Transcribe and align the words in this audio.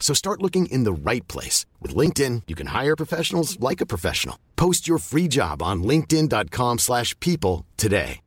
So 0.00 0.12
start 0.12 0.42
looking 0.42 0.66
in 0.66 0.82
the 0.82 0.92
right 0.92 1.26
place. 1.28 1.66
With 1.80 1.94
LinkedIn, 1.94 2.42
you 2.48 2.56
can 2.56 2.68
hire 2.68 2.96
professionals 2.96 3.60
like 3.60 3.80
a 3.80 3.86
professional. 3.86 4.36
Post 4.56 4.88
your 4.88 4.98
free 4.98 5.28
job 5.28 5.62
on 5.62 5.84
linkedin.com 5.84 6.78
slash 6.78 7.14
people 7.20 7.64
today. 7.76 8.20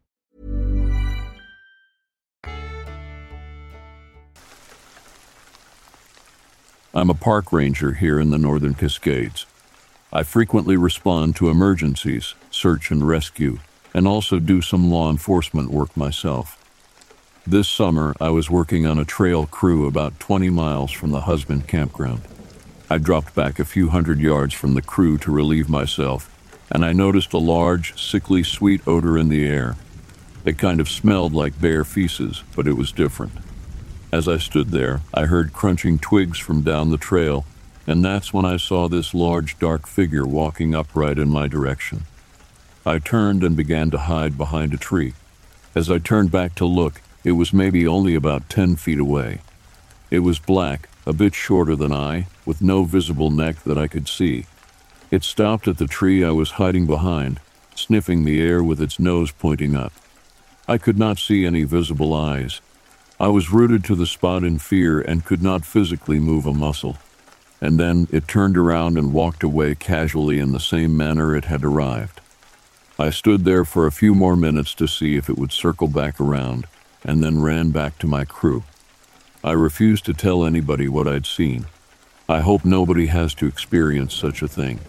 I'm 6.96 7.10
a 7.10 7.16
park 7.16 7.52
ranger 7.52 7.94
here 7.94 8.20
in 8.20 8.30
the 8.30 8.38
Northern 8.38 8.76
Cascades. 8.76 9.48
I 10.12 10.22
frequently 10.22 10.78
respond 10.78 11.36
to 11.38 11.50
emergencies, 11.50 12.36
search 12.52 12.92
and 12.92 13.08
rescue, 13.08 13.58
and 13.96 14.08
also 14.08 14.38
do 14.38 14.62
some 14.62 14.92
law 14.92 15.10
enforcement 15.10 15.72
work 15.72 15.98
myself. 15.98 16.63
This 17.46 17.68
summer, 17.68 18.16
I 18.22 18.30
was 18.30 18.50
working 18.50 18.86
on 18.86 18.98
a 18.98 19.04
trail 19.04 19.46
crew 19.46 19.86
about 19.86 20.18
20 20.22 20.50
miles 20.50 20.94
from 20.94 21.12
the 21.12 21.22
husband 21.22 21.68
campground. 21.68 22.22
I 22.90 22.98
dropped 22.98 23.36
back 23.36 23.60
a 23.60 23.66
few 23.66 23.90
hundred 23.90 24.22
yards 24.22 24.54
from 24.54 24.76
the 24.76 24.82
crew 24.82 25.18
to 25.18 25.32
relieve 25.32 25.68
myself, 25.68 26.32
and 26.72 26.86
I 26.86 26.94
noticed 26.94 27.34
a 27.34 27.38
large, 27.38 28.00
sickly 28.00 28.44
sweet 28.44 28.82
odor 28.88 29.18
in 29.18 29.28
the 29.28 29.46
air. 29.46 29.76
It 30.46 30.58
kind 30.58 30.80
of 30.80 30.88
smelled 30.88 31.34
like 31.34 31.60
bear 31.60 31.84
feces, 31.84 32.44
but 32.56 32.66
it 32.66 32.78
was 32.78 32.94
different. 32.94 33.34
As 34.10 34.30
I 34.30 34.38
stood 34.38 34.70
there, 34.70 35.02
I 35.14 35.26
heard 35.26 35.52
crunching 35.52 36.00
twigs 36.00 36.40
from 36.40 36.62
down 36.62 36.92
the 36.92 36.98
trail, 36.98 37.44
and 37.86 38.06
that's 38.06 38.34
when 38.34 38.46
I 38.46 38.56
saw 38.56 38.88
this 38.88 39.14
large, 39.14 39.60
dark 39.60 39.86
figure 39.86 40.26
walking 40.26 40.74
upright 40.74 41.20
in 41.20 41.28
my 41.28 41.50
direction. 41.50 42.04
I 42.86 43.00
turned 43.00 43.44
and 43.44 43.58
began 43.58 43.92
to 43.92 43.98
hide 43.98 44.38
behind 44.38 44.74
a 44.74 44.78
tree. 44.78 45.14
As 45.76 45.92
I 45.92 45.98
turned 45.98 46.32
back 46.32 46.56
to 46.56 46.66
look, 46.66 47.02
it 47.24 47.34
was 47.34 47.54
maybe 47.54 47.88
only 47.88 48.16
about 48.16 48.50
ten 48.50 48.76
feet 48.76 49.00
away. 49.00 49.40
It 50.12 50.20
was 50.20 50.40
black, 50.40 50.90
a 51.06 51.14
bit 51.14 51.34
shorter 51.34 51.76
than 51.76 51.92
I, 51.92 52.28
with 52.46 52.62
no 52.62 52.84
visible 52.84 53.30
neck 53.30 53.64
that 53.64 53.78
I 53.78 53.88
could 53.88 54.08
see. 54.08 54.46
It 55.10 55.24
stopped 55.24 55.68
at 55.68 55.78
the 55.78 55.88
tree 55.88 56.24
I 56.24 56.32
was 56.32 56.52
hiding 56.52 56.86
behind, 56.86 57.40
sniffing 57.76 58.24
the 58.24 58.42
air 58.42 58.64
with 58.64 58.82
its 58.82 59.00
nose 59.00 59.32
pointing 59.32 59.76
up. 59.76 59.94
I 60.68 60.78
could 60.78 60.98
not 60.98 61.20
see 61.20 61.46
any 61.46 61.64
visible 61.64 62.14
eyes. 62.14 62.62
I 63.20 63.28
was 63.28 63.52
rooted 63.52 63.84
to 63.86 63.96
the 63.96 64.06
spot 64.06 64.44
in 64.44 64.60
fear 64.60 65.00
and 65.02 65.26
could 65.26 65.44
not 65.44 65.66
physically 65.66 66.20
move 66.20 66.46
a 66.46 66.54
muscle. 66.54 66.98
And 67.62 67.80
then 67.80 68.08
it 68.12 68.28
turned 68.28 68.58
around 68.58 68.98
and 68.98 69.14
walked 69.14 69.44
away 69.44 69.76
casually 69.76 70.40
in 70.40 70.52
the 70.52 70.60
same 70.60 70.98
manner 70.98 71.36
it 71.36 71.46
had 71.46 71.64
arrived. 71.64 72.20
I 73.00 73.10
stood 73.10 73.46
there 73.46 73.66
for 73.66 73.88
a 73.88 73.92
few 73.92 74.14
more 74.14 74.36
minutes 74.36 74.74
to 74.76 74.88
see 74.88 75.16
if 75.16 75.30
it 75.30 75.38
would 75.38 75.52
circle 75.52 75.88
back 75.88 76.20
around, 76.20 76.66
and 77.04 77.24
then 77.24 77.42
ran 77.42 77.72
back 77.72 77.98
to 78.00 78.08
my 78.08 78.26
crew. 78.26 78.64
I 79.44 79.52
refused 79.52 80.06
to 80.06 80.14
tell 80.14 80.46
anybody 80.46 80.88
what 80.88 81.08
I'd 81.08 81.26
seen. 81.26 81.66
I 82.30 82.40
hope 82.40 82.64
nobody 82.64 83.08
has 83.08 83.34
to 83.36 83.48
experience 83.48 84.14
such 84.14 84.42
a 84.42 84.48
thing. 84.48 84.80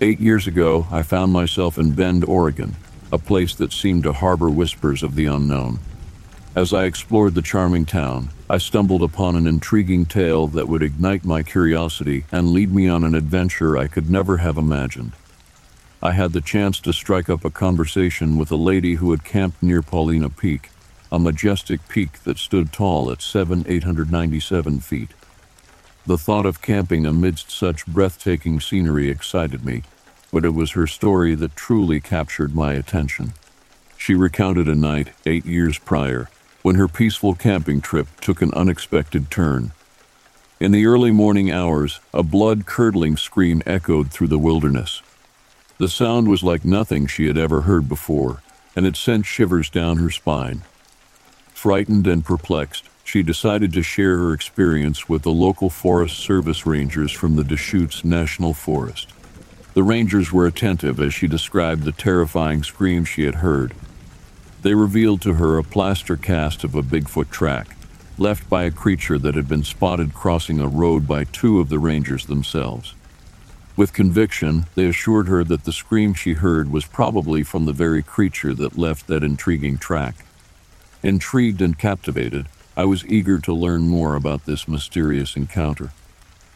Eight 0.00 0.20
years 0.20 0.46
ago, 0.46 0.86
I 0.92 1.02
found 1.02 1.32
myself 1.32 1.76
in 1.76 1.90
Bend, 1.90 2.24
Oregon, 2.24 2.76
a 3.10 3.18
place 3.18 3.56
that 3.56 3.72
seemed 3.72 4.04
to 4.04 4.12
harbor 4.12 4.48
whispers 4.48 5.02
of 5.02 5.16
the 5.16 5.26
unknown. 5.26 5.80
As 6.54 6.72
I 6.72 6.84
explored 6.84 7.34
the 7.34 7.42
charming 7.42 7.84
town, 7.84 8.30
I 8.48 8.58
stumbled 8.58 9.02
upon 9.02 9.34
an 9.34 9.48
intriguing 9.48 10.06
tale 10.06 10.46
that 10.48 10.68
would 10.68 10.84
ignite 10.84 11.24
my 11.24 11.42
curiosity 11.42 12.24
and 12.30 12.50
lead 12.50 12.72
me 12.72 12.88
on 12.88 13.02
an 13.02 13.16
adventure 13.16 13.76
I 13.76 13.88
could 13.88 14.08
never 14.08 14.36
have 14.36 14.56
imagined. 14.56 15.12
I 16.00 16.12
had 16.12 16.32
the 16.32 16.40
chance 16.40 16.78
to 16.80 16.92
strike 16.92 17.28
up 17.28 17.44
a 17.44 17.50
conversation 17.50 18.38
with 18.38 18.52
a 18.52 18.56
lady 18.56 18.94
who 18.94 19.10
had 19.10 19.24
camped 19.24 19.60
near 19.60 19.82
Paulina 19.82 20.28
Peak, 20.28 20.70
a 21.10 21.18
majestic 21.18 21.88
peak 21.88 22.22
that 22.22 22.38
stood 22.38 22.72
tall 22.72 23.10
at 23.10 23.20
7,897 23.20 24.78
feet. 24.78 25.10
The 26.06 26.16
thought 26.16 26.46
of 26.46 26.62
camping 26.62 27.04
amidst 27.04 27.50
such 27.50 27.84
breathtaking 27.86 28.60
scenery 28.60 29.10
excited 29.10 29.64
me, 29.64 29.82
but 30.32 30.44
it 30.44 30.54
was 30.54 30.72
her 30.72 30.86
story 30.86 31.34
that 31.34 31.56
truly 31.56 32.00
captured 32.00 32.54
my 32.54 32.74
attention. 32.74 33.32
She 33.96 34.14
recounted 34.14 34.68
a 34.68 34.76
night 34.76 35.10
eight 35.26 35.46
years 35.46 35.78
prior 35.78 36.30
when 36.62 36.76
her 36.76 36.86
peaceful 36.86 37.34
camping 37.34 37.80
trip 37.80 38.06
took 38.20 38.40
an 38.40 38.54
unexpected 38.54 39.32
turn. 39.32 39.72
In 40.60 40.70
the 40.70 40.86
early 40.86 41.10
morning 41.10 41.50
hours, 41.50 41.98
a 42.14 42.22
blood 42.22 42.66
curdling 42.66 43.16
scream 43.16 43.62
echoed 43.66 44.12
through 44.12 44.28
the 44.28 44.38
wilderness. 44.38 45.02
The 45.78 45.88
sound 45.88 46.26
was 46.26 46.42
like 46.42 46.64
nothing 46.64 47.06
she 47.06 47.28
had 47.28 47.38
ever 47.38 47.60
heard 47.60 47.88
before, 47.88 48.42
and 48.74 48.84
it 48.84 48.96
sent 48.96 49.26
shivers 49.26 49.70
down 49.70 49.98
her 49.98 50.10
spine. 50.10 50.62
Frightened 51.54 52.08
and 52.08 52.24
perplexed, 52.24 52.88
she 53.04 53.22
decided 53.22 53.72
to 53.72 53.82
share 53.84 54.18
her 54.18 54.32
experience 54.32 55.08
with 55.08 55.22
the 55.22 55.30
local 55.30 55.70
Forest 55.70 56.18
Service 56.18 56.66
rangers 56.66 57.12
from 57.12 57.36
the 57.36 57.44
Deschutes 57.44 58.04
National 58.04 58.54
Forest. 58.54 59.12
The 59.74 59.84
rangers 59.84 60.32
were 60.32 60.46
attentive 60.46 60.98
as 60.98 61.14
she 61.14 61.28
described 61.28 61.84
the 61.84 61.92
terrifying 61.92 62.64
scream 62.64 63.04
she 63.04 63.22
had 63.22 63.36
heard. 63.36 63.72
They 64.62 64.74
revealed 64.74 65.22
to 65.22 65.34
her 65.34 65.58
a 65.58 65.62
plaster 65.62 66.16
cast 66.16 66.64
of 66.64 66.74
a 66.74 66.82
Bigfoot 66.82 67.30
track, 67.30 67.76
left 68.18 68.50
by 68.50 68.64
a 68.64 68.72
creature 68.72 69.18
that 69.18 69.36
had 69.36 69.46
been 69.46 69.62
spotted 69.62 70.12
crossing 70.12 70.58
a 70.58 70.66
road 70.66 71.06
by 71.06 71.22
two 71.22 71.60
of 71.60 71.68
the 71.68 71.78
rangers 71.78 72.26
themselves. 72.26 72.94
With 73.78 73.92
conviction, 73.92 74.66
they 74.74 74.86
assured 74.86 75.28
her 75.28 75.44
that 75.44 75.62
the 75.62 75.72
scream 75.72 76.12
she 76.12 76.32
heard 76.32 76.72
was 76.72 76.84
probably 76.84 77.44
from 77.44 77.64
the 77.64 77.72
very 77.72 78.02
creature 78.02 78.52
that 78.54 78.76
left 78.76 79.06
that 79.06 79.22
intriguing 79.22 79.78
track. 79.78 80.24
Intrigued 81.04 81.62
and 81.62 81.78
captivated, 81.78 82.46
I 82.76 82.86
was 82.86 83.06
eager 83.06 83.38
to 83.38 83.54
learn 83.54 83.82
more 83.82 84.16
about 84.16 84.46
this 84.46 84.66
mysterious 84.66 85.36
encounter. 85.36 85.92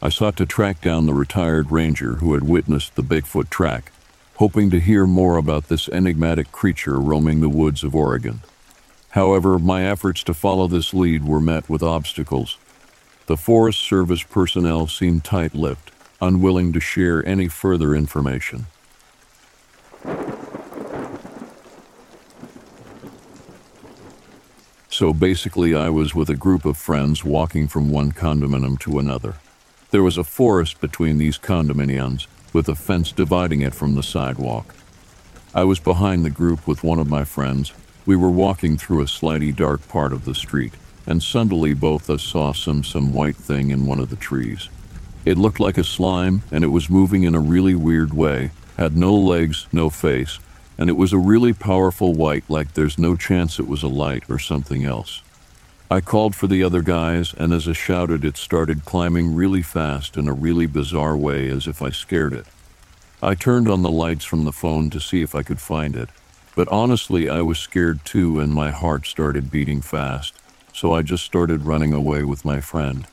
I 0.02 0.08
sought 0.08 0.36
to 0.38 0.46
track 0.46 0.80
down 0.80 1.06
the 1.06 1.14
retired 1.14 1.70
ranger 1.70 2.14
who 2.14 2.34
had 2.34 2.42
witnessed 2.42 2.96
the 2.96 3.04
Bigfoot 3.04 3.50
track, 3.50 3.92
hoping 4.38 4.68
to 4.70 4.80
hear 4.80 5.06
more 5.06 5.36
about 5.36 5.68
this 5.68 5.88
enigmatic 5.90 6.50
creature 6.50 6.98
roaming 6.98 7.40
the 7.40 7.48
woods 7.48 7.84
of 7.84 7.94
Oregon. 7.94 8.40
However, 9.10 9.60
my 9.60 9.84
efforts 9.84 10.24
to 10.24 10.34
follow 10.34 10.66
this 10.66 10.92
lead 10.92 11.24
were 11.24 11.40
met 11.40 11.68
with 11.68 11.84
obstacles. 11.84 12.58
The 13.26 13.36
Forest 13.36 13.78
Service 13.78 14.24
personnel 14.24 14.88
seemed 14.88 15.22
tight 15.22 15.54
lipped, 15.54 15.91
unwilling 16.22 16.72
to 16.72 16.80
share 16.80 17.26
any 17.26 17.48
further 17.48 17.94
information. 17.94 18.66
So 24.88 25.12
basically, 25.12 25.74
I 25.74 25.88
was 25.88 26.14
with 26.14 26.30
a 26.30 26.36
group 26.36 26.64
of 26.64 26.76
friends 26.76 27.24
walking 27.24 27.66
from 27.66 27.90
one 27.90 28.12
condominium 28.12 28.78
to 28.80 29.00
another. 29.00 29.34
There 29.90 30.02
was 30.02 30.16
a 30.16 30.22
forest 30.22 30.80
between 30.80 31.18
these 31.18 31.38
condominiums, 31.38 32.28
with 32.52 32.68
a 32.68 32.76
fence 32.76 33.10
dividing 33.10 33.62
it 33.62 33.74
from 33.74 33.94
the 33.94 34.02
sidewalk. 34.02 34.74
I 35.54 35.64
was 35.64 35.80
behind 35.80 36.24
the 36.24 36.30
group 36.30 36.68
with 36.68 36.84
one 36.84 37.00
of 37.00 37.10
my 37.10 37.24
friends. 37.24 37.72
We 38.06 38.14
were 38.14 38.30
walking 38.30 38.76
through 38.76 39.02
a 39.02 39.08
slightly 39.08 39.50
dark 39.50 39.88
part 39.88 40.12
of 40.12 40.24
the 40.24 40.34
street, 40.34 40.74
and 41.04 41.20
suddenly 41.20 41.74
both 41.74 42.08
us 42.08 42.22
saw 42.22 42.52
some 42.52 42.84
some 42.84 43.12
white 43.12 43.36
thing 43.36 43.70
in 43.70 43.86
one 43.86 43.98
of 43.98 44.10
the 44.10 44.16
trees. 44.16 44.68
It 45.24 45.38
looked 45.38 45.60
like 45.60 45.78
a 45.78 45.84
slime, 45.84 46.42
and 46.50 46.64
it 46.64 46.68
was 46.68 46.90
moving 46.90 47.22
in 47.22 47.34
a 47.34 47.40
really 47.40 47.76
weird 47.76 48.12
way, 48.12 48.50
had 48.76 48.96
no 48.96 49.14
legs, 49.14 49.68
no 49.72 49.88
face, 49.88 50.40
and 50.76 50.90
it 50.90 50.96
was 50.96 51.12
a 51.12 51.18
really 51.18 51.52
powerful 51.52 52.12
white, 52.12 52.44
like 52.48 52.74
there's 52.74 52.98
no 52.98 53.14
chance 53.14 53.60
it 53.60 53.68
was 53.68 53.84
a 53.84 53.88
light 53.88 54.24
or 54.28 54.40
something 54.40 54.84
else. 54.84 55.22
I 55.88 56.00
called 56.00 56.34
for 56.34 56.48
the 56.48 56.64
other 56.64 56.82
guys, 56.82 57.34
and 57.34 57.52
as 57.52 57.68
I 57.68 57.72
shouted, 57.72 58.24
it 58.24 58.36
started 58.36 58.84
climbing 58.84 59.34
really 59.34 59.62
fast 59.62 60.16
in 60.16 60.26
a 60.26 60.32
really 60.32 60.66
bizarre 60.66 61.16
way 61.16 61.48
as 61.48 61.66
if 61.68 61.82
I 61.82 61.90
scared 61.90 62.32
it. 62.32 62.46
I 63.22 63.34
turned 63.34 63.68
on 63.68 63.82
the 63.82 63.90
lights 63.90 64.24
from 64.24 64.44
the 64.44 64.52
phone 64.52 64.90
to 64.90 64.98
see 64.98 65.22
if 65.22 65.36
I 65.36 65.44
could 65.44 65.60
find 65.60 65.94
it, 65.94 66.08
but 66.56 66.66
honestly, 66.68 67.28
I 67.28 67.42
was 67.42 67.58
scared 67.58 68.04
too, 68.04 68.40
and 68.40 68.52
my 68.52 68.72
heart 68.72 69.06
started 69.06 69.52
beating 69.52 69.82
fast, 69.82 70.34
so 70.72 70.92
I 70.92 71.02
just 71.02 71.24
started 71.24 71.66
running 71.66 71.92
away 71.92 72.24
with 72.24 72.44
my 72.44 72.60
friend. 72.60 73.06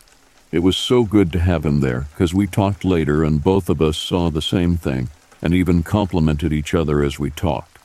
It 0.51 0.63
was 0.63 0.75
so 0.75 1.03
good 1.03 1.31
to 1.33 1.39
have 1.39 1.63
him 1.63 1.79
there, 1.79 2.07
because 2.11 2.33
we 2.33 2.47
talked 2.47 2.83
later 2.83 3.23
and 3.23 3.43
both 3.43 3.69
of 3.69 3.83
us 3.83 3.97
saw 3.97 4.31
the 4.31 4.41
same 4.41 4.77
thing 4.77 5.09
and 5.43 5.53
even 5.53 5.83
complimented 5.83 6.51
each 6.51 6.73
other 6.73 7.03
as 7.03 7.19
we 7.19 7.29
talked. 7.29 7.77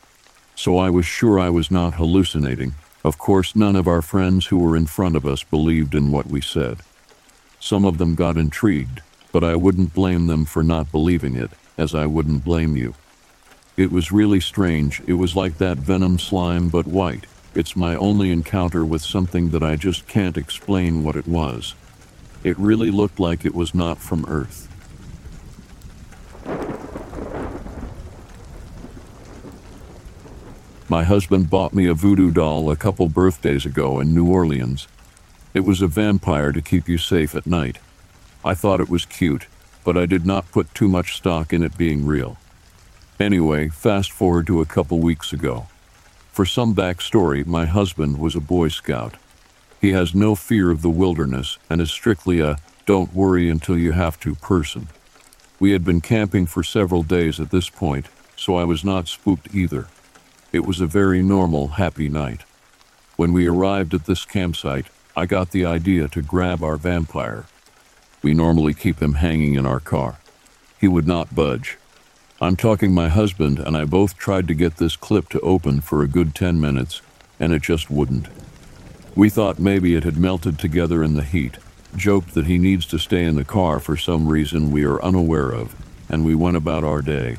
So 0.55 0.79
I 0.79 0.89
was 0.89 1.05
sure 1.05 1.39
I 1.39 1.51
was 1.51 1.71
not 1.71 1.95
hallucinating. 1.95 2.75
Of 3.05 3.19
course, 3.19 3.55
none 3.55 3.77
of 3.77 3.87
our 3.87 4.01
friends 4.01 4.47
who 4.47 4.59
were 4.59 4.79
in 4.79 4.87
front 4.87 5.15
of 5.15 5.27
us 5.27 5.45
believed 5.45 5.95
in 5.95 6.11
what 6.11 6.27
we 6.27 6.41
said. 6.41 6.79
Some 7.61 7.85
of 7.85 7.99
them 7.99 8.15
got 8.15 8.39
intrigued, 8.39 9.03
but 9.31 9.45
I 9.45 9.57
wouldn't 9.57 9.93
blame 9.93 10.27
them 10.27 10.47
for 10.47 10.63
not 10.63 10.91
believing 10.91 11.37
it, 11.37 11.51
as 11.77 11.95
I 11.95 12.07
wouldn't 12.07 12.45
blame 12.45 12.77
you. 12.77 12.95
It 13.77 13.93
was 13.93 14.11
really 14.11 14.41
strange. 14.41 15.03
It 15.07 15.15
was 15.15 15.37
like 15.37 15.59
that 15.59 15.77
venom 15.77 16.19
slime, 16.19 16.71
but 16.71 16.87
white. 16.87 17.27
It's 17.55 17.77
my 17.77 17.95
only 17.95 18.31
encounter 18.31 18.87
with 18.87 19.03
something 19.03 19.51
that 19.51 19.63
I 19.63 19.77
just 19.77 20.07
can't 20.07 20.39
explain 20.39 21.03
what 21.03 21.17
it 21.17 21.29
was. 21.29 21.75
It 22.45 22.59
really 22.59 22.91
looked 22.91 23.19
like 23.19 23.47
it 23.47 23.55
was 23.55 23.75
not 23.75 23.99
from 23.99 24.27
Earth. 24.29 24.69
My 30.91 31.05
husband 31.05 31.49
bought 31.49 31.73
me 31.73 31.87
a 31.87 31.95
voodoo 31.95 32.31
doll 32.31 32.71
a 32.71 32.77
couple 32.77 33.09
birthdays 33.09 33.65
ago 33.65 33.99
in 33.99 34.15
New 34.15 34.27
Orleans. 34.27 34.87
It 35.55 35.61
was 35.61 35.81
a 35.81 35.89
vampire 35.89 36.53
to 36.53 36.61
keep 36.61 36.87
you 36.87 36.99
safe 36.99 37.35
at 37.35 37.47
night. 37.47 37.79
I 38.45 38.53
thought 38.53 38.81
it 38.81 38.91
was 38.91 39.07
cute, 39.07 39.47
but 39.83 39.97
I 39.97 40.05
did 40.05 40.27
not 40.27 40.53
put 40.53 40.75
too 40.75 40.87
much 40.87 41.17
stock 41.17 41.55
in 41.55 41.63
it 41.63 41.79
being 41.79 42.05
real. 42.05 42.37
Anyway, 43.19 43.71
fast 43.71 44.13
forward 44.13 44.47
to 44.49 44.61
a 44.61 44.67
couple 44.67 44.99
weeks 44.99 45.33
ago. 45.33 45.67
For 46.31 46.45
some 46.45 46.75
backstory, 46.75 47.47
my 47.47 47.65
husband 47.65 48.19
was 48.19 48.35
a 48.35 48.41
Boy 48.41 48.69
Scout. 48.69 49.15
He 49.85 49.93
has 49.93 50.15
no 50.15 50.35
fear 50.35 50.71
of 50.71 50.81
the 50.81 50.89
wilderness 50.89 51.59
and 51.69 51.79
is 51.79 51.91
strictly 51.91 52.41
a 52.41 52.57
don't 52.87 53.13
worry 53.13 53.51
until 53.51 53.77
you 53.77 53.93
have 53.93 54.19
to 54.21 54.35
person. 54.35 54.89
We 55.61 55.73
had 55.73 55.85
been 55.85 56.01
camping 56.01 56.47
for 56.47 56.63
several 56.63 57.03
days 57.03 57.39
at 57.39 57.51
this 57.51 57.69
point, 57.69 58.07
so 58.35 58.57
I 58.57 58.65
was 58.65 58.83
not 58.83 59.09
spooked 59.09 59.55
either. 59.55 59.89
It 60.55 60.65
was 60.65 60.81
a 60.81 60.87
very 60.87 61.23
normal, 61.23 61.69
happy 61.77 62.09
night. 62.09 62.45
When 63.17 63.35
we 63.35 63.47
arrived 63.47 63.93
at 63.93 64.07
this 64.07 64.25
campsite, 64.25 64.87
I 65.15 65.27
got 65.27 65.51
the 65.51 65.67
idea 65.67 66.09
to 66.09 66.23
grab 66.23 66.65
our 66.65 66.79
vampire. 66.79 67.45
We 68.23 68.33
normally 68.33 68.73
keep 68.73 69.03
him 69.03 69.17
hanging 69.17 69.53
in 69.53 69.67
our 69.67 69.81
car. 69.81 70.19
He 70.81 70.89
would 70.89 71.07
not 71.07 71.35
budge. 71.35 71.77
I'm 72.41 72.57
talking 72.57 72.95
my 72.95 73.11
husband 73.11 73.59
and 73.59 73.77
I 73.77 73.85
both 73.85 74.17
tried 74.17 74.49
to 74.49 74.55
get 74.55 74.79
this 74.79 74.97
clip 74.97 75.29
to 75.29 75.41
open 75.41 75.83
for 75.83 76.03
a 76.03 76.09
good 76.09 76.35
10 76.35 76.59
minutes, 76.59 77.03
and 77.39 77.53
it 77.53 77.61
just 77.61 77.91
wouldn't. 77.91 78.29
We 79.17 79.31
thought 79.31 79.61
maybe 79.61 79.95
it 79.95 80.03
had 80.03 80.17
melted 80.17 80.59
together 80.59 81.03
in 81.05 81.15
the 81.15 81.23
heat, 81.23 81.59
joked 81.97 82.35
that 82.35 82.47
he 82.47 82.59
needs 82.59 82.85
to 82.87 82.99
stay 82.99 83.25
in 83.25 83.37
the 83.37 83.45
car 83.45 83.79
for 83.79 83.97
some 83.97 84.29
reason 84.29 84.73
we 84.73 84.85
are 84.85 85.03
unaware 85.03 85.53
of, 85.53 85.77
and 86.09 86.25
we 86.25 86.35
went 86.35 86.57
about 86.57 86.83
our 86.83 87.01
day. 87.01 87.39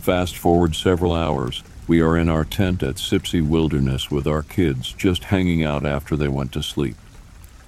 Fast 0.00 0.36
forward 0.36 0.74
several 0.74 1.12
hours, 1.12 1.62
we 1.86 2.00
are 2.00 2.16
in 2.16 2.28
our 2.28 2.44
tent 2.44 2.82
at 2.82 2.96
Sipsey 2.96 3.46
Wilderness 3.46 4.10
with 4.10 4.26
our 4.26 4.42
kids 4.42 4.92
just 4.92 5.24
hanging 5.24 5.62
out 5.62 5.86
after 5.86 6.16
they 6.16 6.28
went 6.28 6.52
to 6.52 6.62
sleep. 6.62 6.96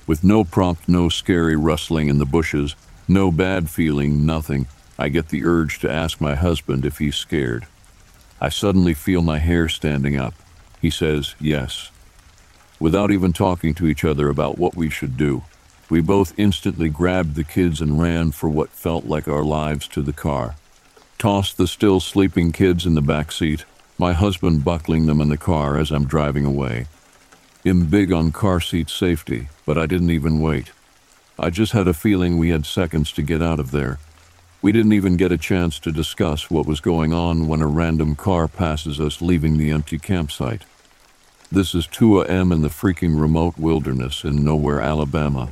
With 0.08 0.24
no 0.24 0.42
prompt, 0.42 0.88
no 0.88 1.08
scary 1.08 1.54
rustling 1.54 2.08
in 2.08 2.18
the 2.18 2.26
bushes, 2.26 2.74
no 3.06 3.30
bad 3.30 3.70
feeling, 3.70 4.26
nothing, 4.26 4.66
I 4.98 5.08
get 5.08 5.28
the 5.28 5.44
urge 5.44 5.78
to 5.80 5.90
ask 5.90 6.20
my 6.20 6.34
husband 6.34 6.84
if 6.84 6.98
he's 6.98 7.16
scared. 7.16 7.66
I 8.40 8.48
suddenly 8.48 8.94
feel 8.94 9.22
my 9.22 9.38
hair 9.38 9.68
standing 9.68 10.16
up. 10.16 10.34
He 10.80 10.90
says, 10.90 11.36
yes. 11.40 11.90
Without 12.84 13.10
even 13.10 13.32
talking 13.32 13.72
to 13.72 13.86
each 13.86 14.04
other 14.04 14.28
about 14.28 14.58
what 14.58 14.76
we 14.76 14.90
should 14.90 15.16
do, 15.16 15.42
we 15.88 16.02
both 16.02 16.38
instantly 16.38 16.90
grabbed 16.90 17.34
the 17.34 17.42
kids 17.42 17.80
and 17.80 17.98
ran 17.98 18.30
for 18.30 18.50
what 18.50 18.68
felt 18.68 19.06
like 19.06 19.26
our 19.26 19.42
lives 19.42 19.88
to 19.88 20.02
the 20.02 20.12
car. 20.12 20.56
Tossed 21.16 21.56
the 21.56 21.66
still 21.66 21.98
sleeping 21.98 22.52
kids 22.52 22.84
in 22.84 22.94
the 22.94 23.00
back 23.00 23.32
seat, 23.32 23.64
my 23.96 24.12
husband 24.12 24.66
buckling 24.66 25.06
them 25.06 25.22
in 25.22 25.30
the 25.30 25.38
car 25.38 25.78
as 25.78 25.90
I'm 25.90 26.04
driving 26.04 26.44
away. 26.44 26.84
I'm 27.64 27.86
big 27.86 28.12
on 28.12 28.32
car 28.32 28.60
seat 28.60 28.90
safety, 28.90 29.48
but 29.64 29.78
I 29.78 29.86
didn't 29.86 30.10
even 30.10 30.42
wait. 30.42 30.70
I 31.38 31.48
just 31.48 31.72
had 31.72 31.88
a 31.88 31.94
feeling 31.94 32.36
we 32.36 32.50
had 32.50 32.66
seconds 32.66 33.12
to 33.12 33.22
get 33.22 33.40
out 33.40 33.60
of 33.60 33.70
there. 33.70 33.98
We 34.60 34.72
didn't 34.72 34.92
even 34.92 35.16
get 35.16 35.32
a 35.32 35.38
chance 35.38 35.78
to 35.78 35.90
discuss 35.90 36.50
what 36.50 36.66
was 36.66 36.80
going 36.80 37.14
on 37.14 37.48
when 37.48 37.62
a 37.62 37.66
random 37.66 38.14
car 38.14 38.46
passes 38.46 39.00
us 39.00 39.22
leaving 39.22 39.56
the 39.56 39.70
empty 39.70 39.98
campsite. 39.98 40.64
This 41.54 41.72
is 41.72 41.86
2 41.86 42.22
a.m. 42.22 42.50
in 42.50 42.62
the 42.62 42.68
freaking 42.68 43.20
remote 43.20 43.56
wilderness 43.56 44.24
in 44.24 44.44
nowhere, 44.44 44.80
Alabama. 44.80 45.50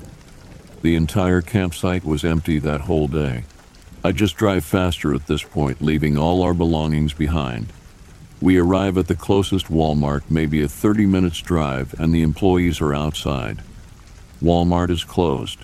The 0.83 0.97
entire 0.97 1.41
campsite 1.41 2.05
was 2.05 2.25
empty 2.25 2.59
that 2.59 2.81
whole 2.81 3.07
day. 3.07 3.45
I 4.03 4.11
just 4.11 4.37
drive 4.37 4.65
faster 4.65 5.15
at 5.15 5.29
this 5.29 5.45
point, 5.45 5.81
leaving 5.81 6.19
all 6.19 6.43
our 6.43 6.55
belongings 6.55 7.13
behind. 7.13 7.73
We 8.41 8.59
arrive 8.59 8.99
at 8.99 9.07
the 9.07 9.15
closest 9.15 9.67
Walmart, 9.67 10.23
maybe 10.29 10.61
a 10.61 10.67
30 10.67 11.07
minutes 11.07 11.41
drive, 11.41 11.95
and 12.01 12.13
the 12.13 12.23
employees 12.23 12.81
are 12.81 12.93
outside. 12.93 13.63
Walmart 14.43 14.91
is 14.91 15.05
closed. 15.05 15.61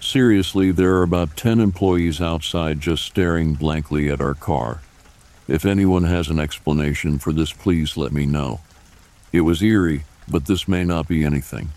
Seriously, 0.00 0.70
there 0.70 0.94
are 0.94 1.02
about 1.02 1.36
10 1.36 1.60
employees 1.60 2.18
outside 2.22 2.80
just 2.80 3.04
staring 3.04 3.52
blankly 3.52 4.08
at 4.08 4.22
our 4.22 4.32
car. 4.32 4.80
If 5.46 5.66
anyone 5.66 6.04
has 6.04 6.28
an 6.28 6.40
explanation 6.40 7.18
for 7.18 7.34
this, 7.34 7.52
please 7.52 7.98
let 7.98 8.12
me 8.12 8.24
know. 8.24 8.60
It 9.36 9.42
was 9.42 9.62
eerie, 9.62 10.06
but 10.26 10.46
this 10.46 10.66
may 10.66 10.82
not 10.82 11.08
be 11.08 11.22
anything. 11.22 11.68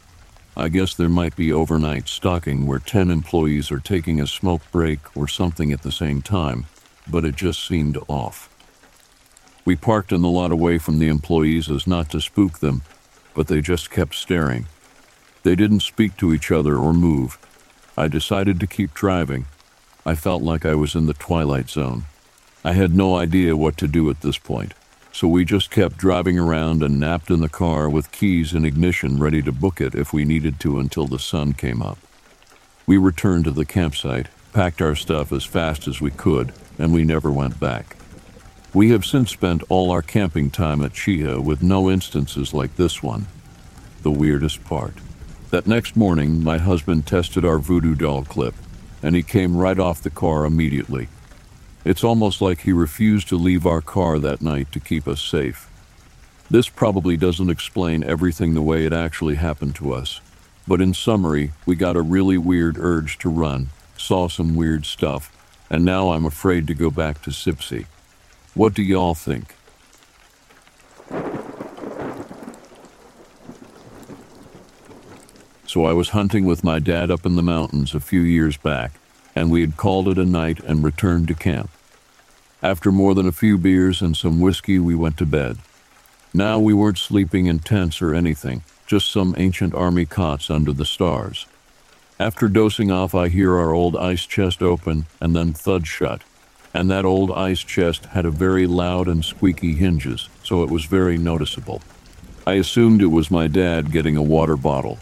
I 0.55 0.69
guess 0.69 0.93
there 0.93 1.09
might 1.09 1.35
be 1.35 1.51
overnight 1.51 2.07
stocking 2.07 2.65
where 2.65 2.79
10 2.79 3.11
employees 3.11 3.69
are 3.69 3.81
taking 3.81 4.21
a 4.21 4.27
smoke 4.27 4.61
break 4.71 4.99
or 5.13 5.27
something 5.27 5.73
at 5.73 5.81
the 5.81 5.91
same 5.91 6.21
time, 6.21 6.67
but 7.05 7.25
it 7.25 7.35
just 7.35 7.67
seemed 7.67 7.97
off. 8.07 8.47
We 9.65 9.75
parked 9.75 10.13
in 10.13 10.21
the 10.21 10.29
lot 10.29 10.53
away 10.53 10.77
from 10.77 10.99
the 10.99 11.09
employees 11.09 11.69
as 11.69 11.85
not 11.85 12.09
to 12.11 12.21
spook 12.21 12.59
them, 12.59 12.83
but 13.33 13.47
they 13.47 13.59
just 13.59 13.91
kept 13.91 14.15
staring. 14.15 14.67
They 15.43 15.57
didn't 15.57 15.81
speak 15.81 16.15
to 16.15 16.33
each 16.33 16.51
other 16.51 16.77
or 16.77 16.93
move. 16.93 17.37
I 17.97 18.07
decided 18.07 18.61
to 18.61 18.67
keep 18.67 18.93
driving. 18.93 19.47
I 20.05 20.15
felt 20.15 20.41
like 20.41 20.65
I 20.65 20.75
was 20.75 20.95
in 20.95 21.07
the 21.07 21.13
twilight 21.13 21.69
zone. 21.69 22.05
I 22.63 22.71
had 22.71 22.95
no 22.95 23.17
idea 23.17 23.57
what 23.57 23.75
to 23.79 23.87
do 23.89 24.09
at 24.09 24.21
this 24.21 24.37
point, 24.37 24.75
so 25.19 25.27
we 25.27 25.43
just 25.43 25.69
kept 25.69 25.97
driving 25.97 26.39
around 26.39 26.81
and 26.81 26.97
napped 26.97 27.29
in 27.29 27.41
the 27.41 27.49
car 27.49 27.89
with 27.89 28.09
keys 28.09 28.53
and 28.53 28.65
ignition 28.65 29.19
ready 29.19 29.41
to 29.41 29.51
book 29.51 29.81
it 29.81 29.93
if 29.93 30.13
we 30.13 30.23
needed 30.23 30.57
to 30.61 30.79
until 30.79 31.07
the 31.07 31.19
sun 31.19 31.51
came 31.51 31.81
up. 31.81 31.97
We 32.87 32.95
returned 32.95 33.43
to 33.43 33.51
the 33.51 33.65
campsite, 33.65 34.29
packed 34.53 34.81
our 34.81 34.95
stuff 34.95 35.33
as 35.33 35.43
fast 35.43 35.89
as 35.89 35.99
we 35.99 36.09
could, 36.09 36.53
and 36.77 36.93
we 36.93 37.03
never 37.03 37.29
went 37.33 37.59
back. 37.59 37.97
We 38.73 38.91
have 38.91 39.03
since 39.03 39.29
spent 39.29 39.61
all 39.67 39.91
our 39.91 40.01
camping 40.01 40.51
time 40.51 40.81
at 40.81 40.93
Cheaha 40.93 41.43
with 41.43 41.61
no 41.61 41.91
instances 41.91 42.53
like 42.53 42.77
this 42.77 43.03
one. 43.03 43.27
The 44.03 44.11
weirdest 44.11 44.63
part. 44.63 44.93
That 45.49 45.67
next 45.67 45.97
morning, 45.97 46.41
my 46.41 46.59
husband 46.59 47.05
tested 47.05 47.43
our 47.43 47.59
voodoo 47.59 47.93
doll 47.93 48.23
clip, 48.23 48.55
and 49.03 49.17
he 49.17 49.23
came 49.23 49.57
right 49.57 49.79
off 49.79 50.01
the 50.01 50.09
car 50.09 50.45
immediately. 50.45 51.09
It's 51.85 52.03
almost 52.03 52.41
like 52.41 52.61
he 52.61 52.73
refused 52.73 53.29
to 53.29 53.37
leave 53.37 53.65
our 53.65 53.81
car 53.81 54.19
that 54.19 54.41
night 54.41 54.71
to 54.73 54.79
keep 54.79 55.07
us 55.07 55.21
safe. 55.21 55.69
This 56.51 56.67
probably 56.67 57.15
doesn't 57.15 57.49
explain 57.49 58.03
everything 58.03 58.53
the 58.53 58.61
way 58.61 58.85
it 58.85 58.93
actually 58.93 59.35
happened 59.35 59.75
to 59.75 59.93
us, 59.93 60.19
but 60.67 60.81
in 60.81 60.93
summary, 60.93 61.51
we 61.65 61.75
got 61.75 61.95
a 61.95 62.01
really 62.01 62.37
weird 62.37 62.77
urge 62.77 63.17
to 63.19 63.29
run, 63.29 63.69
saw 63.97 64.27
some 64.27 64.55
weird 64.55 64.85
stuff, 64.85 65.31
and 65.69 65.85
now 65.85 66.09
I'm 66.11 66.25
afraid 66.25 66.67
to 66.67 66.73
go 66.73 66.89
back 66.89 67.21
to 67.23 67.29
Sipsey. 67.29 67.85
What 68.55 68.73
do 68.73 68.81
y'all 68.81 69.15
think? 69.15 69.55
So 75.65 75.85
I 75.85 75.93
was 75.93 76.09
hunting 76.09 76.45
with 76.45 76.63
my 76.63 76.79
dad 76.79 77.11
up 77.11 77.27
in 77.27 77.35
the 77.35 77.43
mountains 77.43 77.93
a 77.93 77.99
few 77.99 78.21
years 78.21 78.57
back, 78.57 78.98
and 79.39 79.49
we 79.49 79.61
had 79.61 79.77
called 79.77 80.09
it 80.09 80.17
a 80.17 80.25
night 80.25 80.59
and 80.59 80.83
returned 80.83 81.29
to 81.29 81.33
camp. 81.33 81.69
After 82.61 82.91
more 82.91 83.15
than 83.15 83.25
a 83.25 83.31
few 83.31 83.57
beers 83.57 84.01
and 84.01 84.15
some 84.17 84.41
whiskey, 84.41 84.79
we 84.79 84.95
went 84.95 85.15
to 85.19 85.25
bed. 85.25 85.59
Now 86.33 86.59
we 86.59 86.73
weren't 86.73 86.97
sleeping 86.97 87.45
in 87.45 87.59
tents 87.59 88.01
or 88.01 88.13
anything, 88.13 88.63
just 88.85 89.09
some 89.09 89.33
ancient 89.37 89.73
army 89.73 90.05
cots 90.05 90.49
under 90.49 90.73
the 90.73 90.83
stars. 90.83 91.45
After 92.19 92.49
dosing 92.49 92.91
off, 92.91 93.15
I 93.15 93.29
hear 93.29 93.55
our 93.55 93.71
old 93.71 93.95
ice 93.95 94.25
chest 94.25 94.61
open 94.61 95.05
and 95.21 95.33
then 95.33 95.53
thud 95.53 95.87
shut. 95.87 96.21
And 96.73 96.91
that 96.91 97.05
old 97.05 97.31
ice 97.31 97.61
chest 97.61 98.07
had 98.07 98.25
a 98.25 98.31
very 98.31 98.67
loud 98.67 99.07
and 99.07 99.23
squeaky 99.23 99.73
hinges, 99.73 100.27
so 100.43 100.63
it 100.63 100.69
was 100.69 100.83
very 100.83 101.17
noticeable. 101.17 101.81
I 102.45 102.55
assumed 102.55 103.01
it 103.01 103.05
was 103.05 103.31
my 103.31 103.47
dad 103.47 103.93
getting 103.93 104.17
a 104.17 104.21
water 104.21 104.57
bottle. 104.57 104.99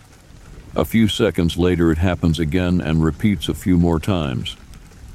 A 0.77 0.86
few 0.86 1.07
seconds 1.07 1.57
later, 1.57 1.91
it 1.91 1.98
happens 1.98 2.38
again 2.38 2.81
and 2.81 3.03
repeats 3.03 3.50
a 3.50 3.55
few 3.55 3.79
more 3.79 4.00
times. 4.00 4.55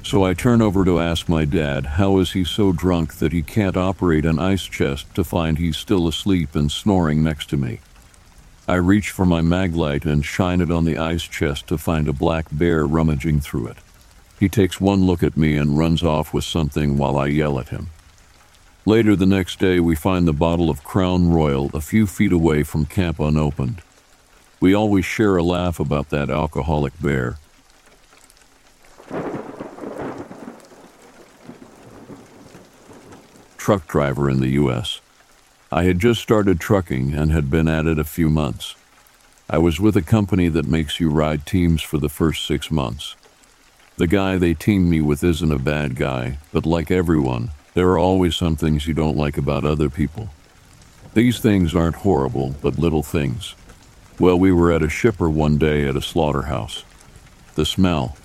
So 0.03 0.25
I 0.25 0.33
turn 0.33 0.61
over 0.61 0.83
to 0.83 0.99
ask 0.99 1.29
my 1.29 1.45
dad 1.45 1.85
how 1.85 2.17
is 2.17 2.33
he 2.33 2.43
so 2.43 2.73
drunk 2.73 3.13
that 3.19 3.31
he 3.31 3.41
can't 3.43 3.77
operate 3.77 4.25
an 4.25 4.39
ice 4.39 4.63
chest 4.63 5.15
to 5.15 5.23
find 5.23 5.57
he's 5.57 5.77
still 5.77 6.05
asleep 6.05 6.53
and 6.53 6.69
snoring 6.69 7.23
next 7.23 7.49
to 7.51 7.55
me. 7.55 7.79
I 8.67 8.75
reach 8.75 9.11
for 9.11 9.25
my 9.25 9.39
maglite 9.39 10.03
and 10.03 10.25
shine 10.25 10.59
it 10.59 10.69
on 10.69 10.83
the 10.83 10.97
ice 10.97 11.23
chest 11.23 11.67
to 11.67 11.77
find 11.77 12.09
a 12.09 12.13
black 12.13 12.47
bear 12.51 12.85
rummaging 12.85 13.39
through 13.39 13.67
it. 13.67 13.77
He 14.37 14.49
takes 14.49 14.81
one 14.81 15.05
look 15.05 15.23
at 15.23 15.37
me 15.37 15.55
and 15.55 15.77
runs 15.77 16.03
off 16.03 16.33
with 16.33 16.43
something 16.43 16.97
while 16.97 17.15
I 17.15 17.27
yell 17.27 17.57
at 17.57 17.69
him. 17.69 17.89
Later 18.85 19.15
the 19.15 19.25
next 19.25 19.59
day, 19.59 19.79
we 19.79 19.95
find 19.95 20.27
the 20.27 20.33
bottle 20.33 20.69
of 20.69 20.83
Crown 20.83 21.31
Royal 21.31 21.71
a 21.73 21.79
few 21.79 22.05
feet 22.05 22.33
away 22.33 22.63
from 22.63 22.85
camp 22.85 23.21
unopened. 23.21 23.81
We 24.63 24.73
always 24.73 25.03
share 25.03 25.35
a 25.35 25.43
laugh 25.43 25.77
about 25.77 26.09
that 26.11 26.29
alcoholic 26.29 26.93
bear. 27.01 27.37
Truck 33.57 33.85
driver 33.89 34.29
in 34.29 34.39
the 34.39 34.51
U.S. 34.51 35.01
I 35.69 35.83
had 35.83 35.99
just 35.99 36.21
started 36.21 36.61
trucking 36.61 37.13
and 37.13 37.29
had 37.29 37.49
been 37.49 37.67
at 37.67 37.87
it 37.87 37.99
a 37.99 38.05
few 38.05 38.29
months. 38.29 38.75
I 39.49 39.57
was 39.57 39.81
with 39.81 39.97
a 39.97 40.01
company 40.01 40.47
that 40.47 40.65
makes 40.65 40.97
you 40.97 41.09
ride 41.09 41.45
teams 41.45 41.81
for 41.81 41.97
the 41.97 42.07
first 42.07 42.47
six 42.47 42.71
months. 42.71 43.17
The 43.97 44.07
guy 44.07 44.37
they 44.37 44.53
teamed 44.53 44.89
me 44.89 45.01
with 45.01 45.25
isn't 45.25 45.51
a 45.51 45.59
bad 45.59 45.97
guy, 45.97 46.37
but 46.53 46.65
like 46.65 46.89
everyone, 46.89 47.49
there 47.73 47.89
are 47.89 47.99
always 47.99 48.37
some 48.37 48.55
things 48.55 48.87
you 48.87 48.93
don't 48.93 49.17
like 49.17 49.37
about 49.37 49.65
other 49.65 49.89
people. 49.89 50.29
These 51.15 51.41
things 51.41 51.75
aren't 51.75 51.97
horrible, 51.97 52.55
but 52.61 52.79
little 52.79 53.03
things. 53.03 53.55
Well, 54.23 54.39
we 54.39 54.53
were 54.53 54.71
at 54.71 54.81
a 54.81 54.87
shipper 54.87 55.29
one 55.29 55.57
day 55.57 55.85
at 55.85 55.97
a 55.97 56.01
slaughterhouse. 56.01 56.85
The 57.55 57.65
smell. 57.65 58.15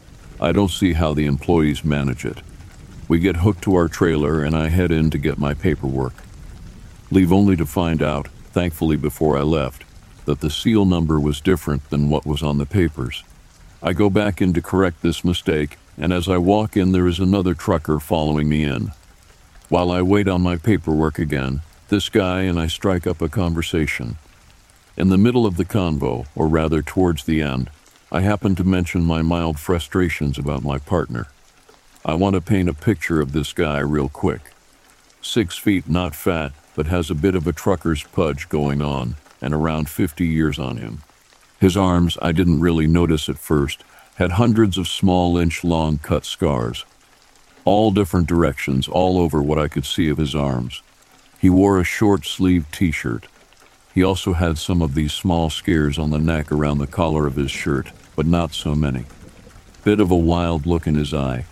I 0.40 0.52
don't 0.52 0.71
see 0.71 0.93
how 0.93 1.12
the 1.12 1.26
employees 1.26 1.85
manage 1.85 2.25
it. 2.25 2.38
We 3.09 3.19
get 3.19 3.38
hooked 3.38 3.62
to 3.62 3.75
our 3.75 3.88
trailer 3.88 4.45
and 4.45 4.55
I 4.55 4.69
head 4.69 4.93
in 4.93 5.11
to 5.11 5.19
get 5.19 5.38
my 5.38 5.55
paperwork. 5.55 6.14
Leave 7.11 7.33
only 7.33 7.57
to 7.57 7.67
find 7.67 8.00
out, 8.00 8.28
thankfully 8.52 8.95
before 8.95 9.37
I 9.37 9.43
left, 9.43 9.83
that 10.25 10.38
the 10.38 10.50
seal 10.50 10.85
number 10.85 11.19
was 11.19 11.40
different 11.40 11.90
than 11.90 12.09
what 12.09 12.25
was 12.25 12.45
on 12.45 12.59
the 12.59 12.64
papers. 12.64 13.25
I 13.83 13.93
go 13.93 14.09
back 14.09 14.40
in 14.40 14.52
to 14.52 14.62
correct 14.62 15.02
this 15.02 15.25
mistake, 15.25 15.78
and 15.97 16.12
as 16.12 16.28
I 16.28 16.38
walk 16.38 16.76
in, 16.76 16.93
there 16.93 17.09
is 17.09 17.19
another 17.19 17.55
trucker 17.55 17.99
following 17.99 18.49
me 18.49 18.62
in. 18.62 18.93
While 19.69 19.90
I 19.90 20.02
wait 20.02 20.28
on 20.28 20.43
my 20.43 20.59
paperwork 20.59 21.19
again, 21.19 21.62
this 21.88 22.09
guy 22.09 22.43
and 22.43 22.57
I 22.57 22.69
strike 22.69 23.05
up 23.05 23.21
a 23.21 23.28
conversation. 23.28 24.17
In 24.99 25.11
the 25.11 25.17
middle 25.17 25.47
of 25.47 25.57
the 25.57 25.64
convo, 25.64 26.26
or 26.35 26.49
rather 26.49 26.83
towards 26.83 27.23
the 27.23 27.40
end, 27.40 27.71
I 28.11 28.23
happened 28.23 28.57
to 28.57 28.64
mention 28.64 29.05
my 29.05 29.23
mild 29.23 29.57
frustrations 29.57 30.38
about 30.38 30.64
my 30.64 30.78
partner. 30.78 31.28
I 32.05 32.14
want 32.14 32.35
to 32.35 32.40
paint 32.40 32.69
a 32.69 32.75
picture 32.75 33.21
of 33.21 33.31
this 33.31 33.52
guy 33.52 33.78
real 33.78 34.09
quick. 34.09 34.40
Six 35.23 35.57
feet, 35.57 35.88
not 35.88 36.17
fat, 36.17 36.50
but 36.75 36.88
has 36.88 37.11
a 37.11 37.14
bit 37.14 37.37
of 37.37 37.47
a 37.47 37.52
trucker's 37.52 38.02
pudge 38.02 38.49
going 38.49 38.83
on, 38.83 39.14
and 39.40 39.55
around 39.55 39.88
50 39.88 40.26
years 40.26 40.59
on 40.59 40.78
him. 40.78 41.02
His 41.61 41.76
arms, 41.76 42.19
I 42.21 42.33
didn't 42.33 42.59
really 42.59 42.88
notice 42.88 43.28
at 43.28 43.38
first, 43.38 43.85
had 44.17 44.33
hundreds 44.33 44.76
of 44.76 44.88
small 44.88 45.38
inch 45.38 45.62
long 45.62 45.99
cut 45.99 46.25
scars. 46.25 46.85
All 47.64 47.93
different 47.93 48.26
directions, 48.26 48.88
all 48.88 49.19
over 49.19 49.40
what 49.40 49.61
I 49.61 49.69
could 49.69 49.87
see 49.87 50.09
of 50.09 50.19
his 50.19 50.35
arms. 50.35 50.83
He 51.38 51.49
wore 51.49 51.78
a 51.78 51.85
short 51.85 52.26
sleeved 52.26 52.75
t 52.75 52.90
shirt. 52.90 53.28
He 53.99 54.05
also 54.05 54.35
had 54.35 54.59
some 54.59 54.81
of 54.81 54.95
these 54.95 55.12
small 55.12 55.50
scars 55.50 55.99
on 55.99 56.11
the 56.11 56.21
neck 56.21 56.52
around 56.52 56.78
the 56.78 56.87
collar 56.87 57.26
of 57.26 57.35
his 57.35 57.50
shirt, 57.50 57.90
but 58.14 58.26
not 58.26 58.55
so 58.55 58.76
many. 58.76 59.07
Bit 59.83 59.99
of 59.99 60.12
a 60.12 60.17
wild 60.17 60.67
look 60.67 60.87
in 60.87 60.95
his 60.95 61.12
eye. 61.12 61.47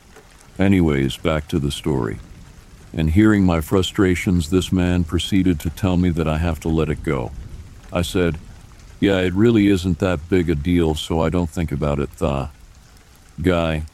Anyways, 0.57 1.17
back 1.17 1.49
to 1.49 1.59
the 1.59 1.73
story. 1.73 2.21
And 2.93 3.11
hearing 3.11 3.43
my 3.43 3.61
frustrations, 3.61 4.51
this 4.51 4.71
man 4.71 5.03
proceeded 5.03 5.59
to 5.59 5.71
tell 5.71 5.97
me 5.97 6.11
that 6.11 6.29
I 6.29 6.39
have 6.39 6.61
to 6.61 6.69
let 6.69 6.89
it 6.89 7.03
go. 7.03 7.33
I 7.93 8.03
said, 8.03 8.39
yeah, 9.01 9.19
it 9.19 9.35
really 9.35 9.67
isn't 9.67 9.99
that 9.99 10.31
big 10.31 10.49
a 10.49 10.55
deal, 10.55 10.95
so 10.95 11.21
I 11.21 11.31
don't 11.31 11.51
think 11.51 11.73
about 11.73 11.99
it, 11.99 12.13
tha. 12.19 12.53
Guy, 13.43 13.87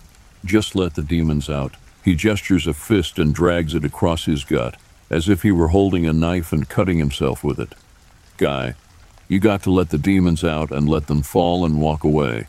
just 0.45 0.77
let 0.77 0.95
the 0.95 1.01
demons 1.01 1.49
out. 1.49 1.77
He 2.05 2.15
gestures 2.15 2.67
a 2.67 2.75
fist 2.75 3.19
and 3.19 3.35
drags 3.35 3.75
it 3.75 3.87
across 3.87 4.27
his 4.27 4.45
gut, 4.45 4.77
as 5.09 5.31
if 5.31 5.41
he 5.41 5.53
were 5.53 5.69
holding 5.69 6.05
a 6.05 6.13
knife 6.13 6.53
and 6.53 6.69
cutting 6.69 6.99
himself 6.99 7.43
with 7.43 7.59
it. 7.59 7.75
Guy, 8.43 8.75
you 9.29 9.39
got 9.39 9.63
to 9.63 9.71
let 9.71 9.91
the 9.91 9.99
demons 9.99 10.43
out 10.43 10.73
and 10.73 10.89
let 10.89 11.07
them 11.07 11.23
fall 11.23 11.65
and 11.65 11.81
walk 11.81 12.03
away. 12.03 12.49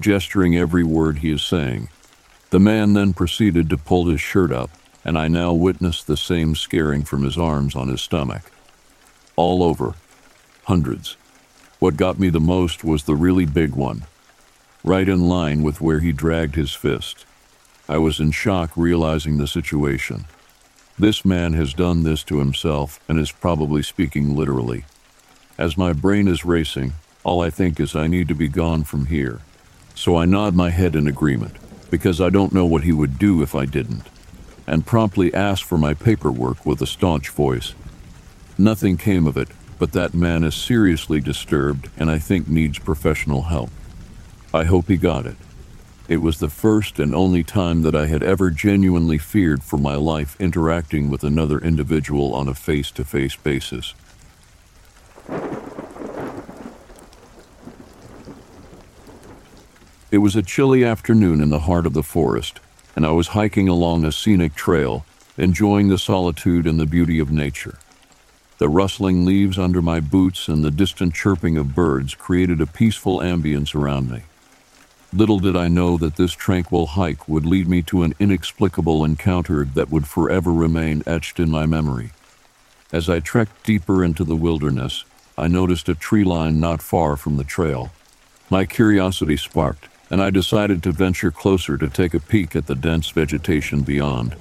Gesturing 0.00 0.56
every 0.56 0.82
word 0.82 1.18
he 1.18 1.30
is 1.30 1.42
saying. 1.42 1.90
The 2.48 2.58
man 2.58 2.94
then 2.94 3.12
proceeded 3.12 3.68
to 3.68 3.76
pull 3.76 4.06
his 4.06 4.22
shirt 4.22 4.50
up, 4.50 4.70
and 5.04 5.18
I 5.18 5.28
now 5.28 5.52
witnessed 5.52 6.06
the 6.06 6.16
same 6.16 6.54
scaring 6.54 7.04
from 7.04 7.22
his 7.22 7.36
arms 7.36 7.76
on 7.76 7.88
his 7.88 8.00
stomach. 8.00 8.50
All 9.36 9.62
over. 9.62 9.92
Hundreds. 10.64 11.18
What 11.80 11.98
got 11.98 12.18
me 12.18 12.30
the 12.30 12.40
most 12.40 12.82
was 12.82 13.02
the 13.02 13.14
really 13.14 13.44
big 13.44 13.74
one, 13.74 14.06
right 14.82 15.06
in 15.06 15.28
line 15.28 15.62
with 15.62 15.82
where 15.82 16.00
he 16.00 16.12
dragged 16.12 16.54
his 16.54 16.72
fist. 16.72 17.26
I 17.90 17.98
was 17.98 18.20
in 18.20 18.30
shock 18.30 18.70
realizing 18.74 19.36
the 19.36 19.46
situation. 19.46 20.24
This 20.98 21.24
man 21.24 21.52
has 21.52 21.74
done 21.74 22.02
this 22.02 22.24
to 22.24 22.40
himself 22.40 22.98
and 23.08 23.20
is 23.20 23.30
probably 23.30 23.82
speaking 23.82 24.34
literally. 24.34 24.84
As 25.56 25.78
my 25.78 25.92
brain 25.92 26.26
is 26.26 26.44
racing, 26.44 26.94
all 27.22 27.40
I 27.40 27.50
think 27.50 27.78
is 27.78 27.94
I 27.94 28.08
need 28.08 28.26
to 28.28 28.34
be 28.34 28.48
gone 28.48 28.84
from 28.84 29.06
here. 29.06 29.40
so 29.98 30.16
I 30.16 30.26
nod 30.26 30.54
my 30.54 30.70
head 30.70 30.94
in 30.94 31.08
agreement, 31.08 31.56
because 31.90 32.20
I 32.20 32.30
don't 32.30 32.52
know 32.52 32.64
what 32.64 32.84
he 32.84 32.92
would 32.92 33.18
do 33.18 33.42
if 33.42 33.52
I 33.52 33.64
didn't, 33.64 34.06
and 34.64 34.86
promptly 34.86 35.34
ask 35.34 35.66
for 35.66 35.76
my 35.76 35.92
paperwork 35.92 36.64
with 36.64 36.80
a 36.80 36.86
staunch 36.86 37.30
voice. 37.30 37.74
Nothing 38.56 38.96
came 38.96 39.26
of 39.26 39.36
it, 39.36 39.48
but 39.76 39.90
that 39.92 40.14
man 40.14 40.44
is 40.44 40.54
seriously 40.54 41.20
disturbed 41.20 41.90
and 41.96 42.12
I 42.12 42.20
think 42.20 42.46
needs 42.46 42.78
professional 42.78 43.42
help. 43.42 43.70
I 44.54 44.64
hope 44.64 44.86
he 44.86 44.96
got 44.96 45.26
it. 45.26 45.36
It 46.08 46.22
was 46.22 46.38
the 46.38 46.48
first 46.48 46.98
and 46.98 47.14
only 47.14 47.44
time 47.44 47.82
that 47.82 47.94
I 47.94 48.06
had 48.06 48.22
ever 48.22 48.48
genuinely 48.50 49.18
feared 49.18 49.62
for 49.62 49.76
my 49.76 49.94
life 49.94 50.40
interacting 50.40 51.10
with 51.10 51.22
another 51.22 51.58
individual 51.58 52.34
on 52.34 52.48
a 52.48 52.54
face 52.54 52.90
to 52.92 53.04
face 53.04 53.36
basis. 53.36 53.92
It 60.10 60.18
was 60.18 60.34
a 60.34 60.42
chilly 60.42 60.82
afternoon 60.82 61.42
in 61.42 61.50
the 61.50 61.60
heart 61.60 61.84
of 61.84 61.92
the 61.92 62.02
forest, 62.02 62.60
and 62.96 63.04
I 63.04 63.10
was 63.10 63.28
hiking 63.28 63.68
along 63.68 64.06
a 64.06 64.12
scenic 64.12 64.54
trail, 64.54 65.04
enjoying 65.36 65.88
the 65.88 65.98
solitude 65.98 66.66
and 66.66 66.80
the 66.80 66.86
beauty 66.86 67.18
of 67.18 67.30
nature. 67.30 67.78
The 68.56 68.70
rustling 68.70 69.26
leaves 69.26 69.58
under 69.58 69.82
my 69.82 70.00
boots 70.00 70.48
and 70.48 70.64
the 70.64 70.70
distant 70.70 71.12
chirping 71.12 71.58
of 71.58 71.74
birds 71.74 72.14
created 72.14 72.62
a 72.62 72.66
peaceful 72.66 73.18
ambience 73.18 73.74
around 73.74 74.10
me. 74.10 74.22
Little 75.12 75.38
did 75.38 75.56
I 75.56 75.68
know 75.68 75.96
that 75.96 76.16
this 76.16 76.32
tranquil 76.32 76.88
hike 76.88 77.28
would 77.28 77.46
lead 77.46 77.66
me 77.66 77.80
to 77.82 78.02
an 78.02 78.14
inexplicable 78.18 79.04
encounter 79.04 79.64
that 79.64 79.90
would 79.90 80.06
forever 80.06 80.52
remain 80.52 81.02
etched 81.06 81.40
in 81.40 81.50
my 81.50 81.64
memory. 81.64 82.10
As 82.92 83.08
I 83.08 83.20
trekked 83.20 83.64
deeper 83.64 84.04
into 84.04 84.22
the 84.22 84.36
wilderness, 84.36 85.04
I 85.38 85.48
noticed 85.48 85.88
a 85.88 85.94
tree 85.94 86.24
line 86.24 86.60
not 86.60 86.82
far 86.82 87.16
from 87.16 87.38
the 87.38 87.44
trail. 87.44 87.90
My 88.50 88.66
curiosity 88.66 89.38
sparked, 89.38 89.88
and 90.10 90.22
I 90.22 90.28
decided 90.28 90.82
to 90.82 90.92
venture 90.92 91.30
closer 91.30 91.78
to 91.78 91.88
take 91.88 92.12
a 92.12 92.20
peek 92.20 92.54
at 92.54 92.66
the 92.66 92.74
dense 92.74 93.08
vegetation 93.08 93.82
beyond. 93.82 94.36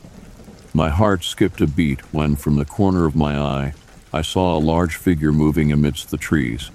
My 0.73 0.89
heart 0.89 1.23
skipped 1.23 1.61
a 1.61 1.67
beat 1.67 2.01
when, 2.13 2.35
from 2.35 2.57
the 2.57 2.65
corner 2.65 3.05
of 3.05 3.15
my 3.15 3.37
eye, 3.37 3.73
I 4.11 4.21
saw 4.21 4.55
a 4.55 4.59
large 4.59 4.97
figure 4.97 5.31
moving 5.31 5.71
amidst 5.71 6.11
the 6.11 6.17
trees. 6.17 6.71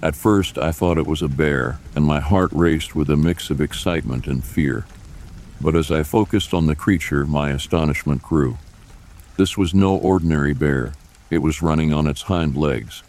At 0.00 0.14
first, 0.14 0.58
I 0.58 0.70
thought 0.70 0.98
it 0.98 1.06
was 1.06 1.22
a 1.22 1.28
bear, 1.28 1.80
and 1.96 2.04
my 2.04 2.20
heart 2.20 2.50
raced 2.52 2.94
with 2.94 3.10
a 3.10 3.16
mix 3.16 3.50
of 3.50 3.60
excitement 3.60 4.28
and 4.28 4.44
fear. 4.44 4.86
But 5.60 5.74
as 5.74 5.90
I 5.90 6.04
focused 6.04 6.54
on 6.54 6.66
the 6.66 6.76
creature, 6.76 7.26
my 7.26 7.50
astonishment 7.50 8.22
grew. 8.22 8.58
This 9.36 9.58
was 9.58 9.74
no 9.74 9.96
ordinary 9.96 10.54
bear. 10.54 10.92
It 11.30 11.38
was 11.38 11.62
running 11.62 11.92
on 11.92 12.06
its 12.06 12.22
hind 12.22 12.56
legs. 12.56 13.02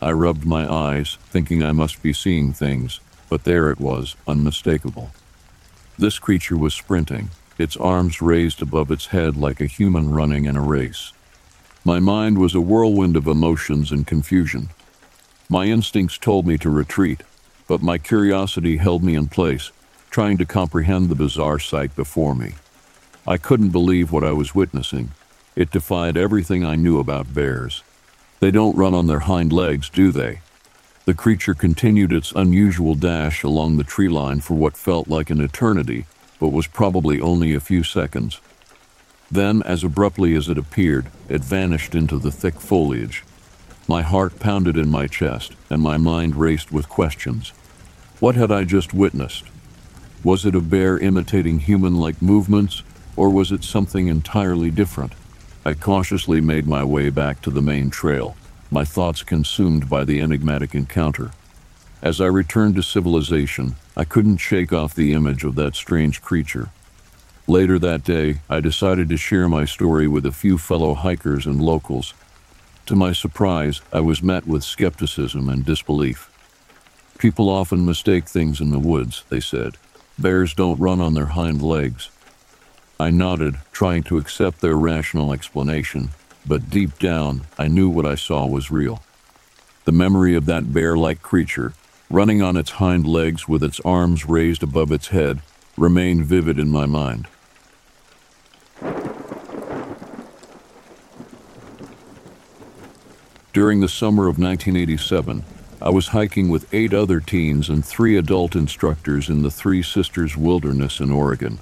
I 0.00 0.12
rubbed 0.12 0.44
my 0.44 0.70
eyes, 0.70 1.16
thinking 1.30 1.62
I 1.62 1.72
must 1.72 2.02
be 2.02 2.12
seeing 2.12 2.52
things, 2.52 3.00
but 3.30 3.44
there 3.44 3.70
it 3.70 3.80
was, 3.80 4.14
unmistakable. 4.28 5.10
This 5.98 6.18
creature 6.18 6.58
was 6.58 6.74
sprinting, 6.74 7.30
its 7.56 7.78
arms 7.78 8.20
raised 8.20 8.60
above 8.60 8.90
its 8.90 9.06
head 9.06 9.38
like 9.38 9.62
a 9.62 9.66
human 9.66 10.10
running 10.10 10.44
in 10.44 10.56
a 10.56 10.60
race. 10.60 11.14
My 11.82 11.98
mind 11.98 12.36
was 12.36 12.54
a 12.54 12.60
whirlwind 12.60 13.16
of 13.16 13.26
emotions 13.26 13.90
and 13.90 14.06
confusion. 14.06 14.68
My 15.48 15.66
instincts 15.66 16.18
told 16.18 16.44
me 16.44 16.58
to 16.58 16.70
retreat, 16.70 17.22
but 17.68 17.80
my 17.80 17.98
curiosity 17.98 18.78
held 18.78 19.04
me 19.04 19.14
in 19.14 19.28
place, 19.28 19.70
trying 20.10 20.38
to 20.38 20.44
comprehend 20.44 21.08
the 21.08 21.14
bizarre 21.14 21.60
sight 21.60 21.94
before 21.94 22.34
me. 22.34 22.54
I 23.28 23.36
couldn't 23.36 23.70
believe 23.70 24.10
what 24.10 24.24
I 24.24 24.32
was 24.32 24.54
witnessing. 24.54 25.12
It 25.54 25.70
defied 25.70 26.16
everything 26.16 26.64
I 26.64 26.74
knew 26.74 26.98
about 26.98 27.32
bears. 27.32 27.84
They 28.40 28.50
don't 28.50 28.76
run 28.76 28.92
on 28.92 29.06
their 29.06 29.20
hind 29.20 29.52
legs, 29.52 29.88
do 29.88 30.10
they? 30.10 30.40
The 31.04 31.14
creature 31.14 31.54
continued 31.54 32.12
its 32.12 32.32
unusual 32.32 32.96
dash 32.96 33.44
along 33.44 33.76
the 33.76 33.84
tree 33.84 34.08
line 34.08 34.40
for 34.40 34.54
what 34.54 34.76
felt 34.76 35.06
like 35.06 35.30
an 35.30 35.40
eternity, 35.40 36.06
but 36.40 36.48
was 36.48 36.66
probably 36.66 37.20
only 37.20 37.54
a 37.54 37.60
few 37.60 37.84
seconds. 37.84 38.40
Then, 39.30 39.62
as 39.62 39.84
abruptly 39.84 40.34
as 40.34 40.48
it 40.48 40.58
appeared, 40.58 41.06
it 41.28 41.44
vanished 41.44 41.94
into 41.94 42.18
the 42.18 42.32
thick 42.32 42.54
foliage. 42.60 43.22
My 43.88 44.02
heart 44.02 44.40
pounded 44.40 44.76
in 44.76 44.90
my 44.90 45.06
chest, 45.06 45.52
and 45.70 45.80
my 45.82 45.96
mind 45.96 46.36
raced 46.36 46.72
with 46.72 46.88
questions. 46.88 47.52
What 48.20 48.34
had 48.34 48.50
I 48.50 48.64
just 48.64 48.94
witnessed? 48.94 49.44
Was 50.24 50.44
it 50.44 50.54
a 50.54 50.60
bear 50.60 50.98
imitating 50.98 51.60
human 51.60 51.96
like 51.96 52.20
movements, 52.20 52.82
or 53.14 53.30
was 53.30 53.52
it 53.52 53.62
something 53.62 54.08
entirely 54.08 54.70
different? 54.70 55.12
I 55.64 55.74
cautiously 55.74 56.40
made 56.40 56.66
my 56.66 56.84
way 56.84 57.10
back 57.10 57.42
to 57.42 57.50
the 57.50 57.62
main 57.62 57.90
trail 57.90 58.36
my 58.70 58.84
thoughts 58.84 59.22
consumed 59.22 59.88
by 59.88 60.04
the 60.04 60.20
enigmatic 60.20 60.74
encounter. 60.74 61.30
As 62.02 62.20
I 62.20 62.26
returned 62.26 62.74
to 62.76 62.82
civilization, 62.82 63.76
I 63.96 64.04
couldn't 64.04 64.38
shake 64.38 64.72
off 64.72 64.94
the 64.94 65.12
image 65.12 65.44
of 65.44 65.54
that 65.54 65.74
strange 65.74 66.20
creature. 66.20 66.70
Later 67.46 67.78
that 67.78 68.04
day, 68.04 68.40
I 68.50 68.60
decided 68.60 69.08
to 69.08 69.16
share 69.16 69.48
my 69.48 69.64
story 69.64 70.08
with 70.08 70.26
a 70.26 70.32
few 70.32 70.58
fellow 70.58 70.94
hikers 70.94 71.46
and 71.46 71.60
locals. 71.60 72.12
To 72.86 72.94
my 72.94 73.12
surprise, 73.12 73.80
I 73.92 73.98
was 73.98 74.22
met 74.22 74.46
with 74.46 74.62
skepticism 74.62 75.48
and 75.48 75.64
disbelief. 75.64 76.30
People 77.18 77.48
often 77.48 77.84
mistake 77.84 78.26
things 78.26 78.60
in 78.60 78.70
the 78.70 78.78
woods, 78.78 79.24
they 79.28 79.40
said. 79.40 79.76
Bears 80.20 80.54
don't 80.54 80.78
run 80.78 81.00
on 81.00 81.14
their 81.14 81.26
hind 81.26 81.62
legs. 81.62 82.10
I 83.00 83.10
nodded, 83.10 83.56
trying 83.72 84.04
to 84.04 84.18
accept 84.18 84.60
their 84.60 84.76
rational 84.76 85.32
explanation, 85.32 86.10
but 86.46 86.70
deep 86.70 86.96
down, 87.00 87.48
I 87.58 87.66
knew 87.66 87.88
what 87.88 88.06
I 88.06 88.14
saw 88.14 88.46
was 88.46 88.70
real. 88.70 89.02
The 89.84 89.90
memory 89.90 90.36
of 90.36 90.46
that 90.46 90.72
bear 90.72 90.96
like 90.96 91.22
creature, 91.22 91.74
running 92.08 92.40
on 92.40 92.56
its 92.56 92.70
hind 92.70 93.04
legs 93.04 93.48
with 93.48 93.64
its 93.64 93.80
arms 93.80 94.26
raised 94.26 94.62
above 94.62 94.92
its 94.92 95.08
head, 95.08 95.40
remained 95.76 96.24
vivid 96.24 96.56
in 96.56 96.70
my 96.70 96.86
mind. 96.86 97.26
During 103.56 103.80
the 103.80 103.88
summer 103.88 104.24
of 104.28 104.38
1987, 104.38 105.42
I 105.80 105.88
was 105.88 106.08
hiking 106.08 106.50
with 106.50 106.68
eight 106.74 106.92
other 106.92 107.20
teens 107.20 107.70
and 107.70 107.82
three 107.82 108.18
adult 108.18 108.54
instructors 108.54 109.30
in 109.30 109.40
the 109.40 109.50
Three 109.50 109.82
Sisters 109.82 110.36
Wilderness 110.36 111.00
in 111.00 111.10
Oregon. 111.10 111.58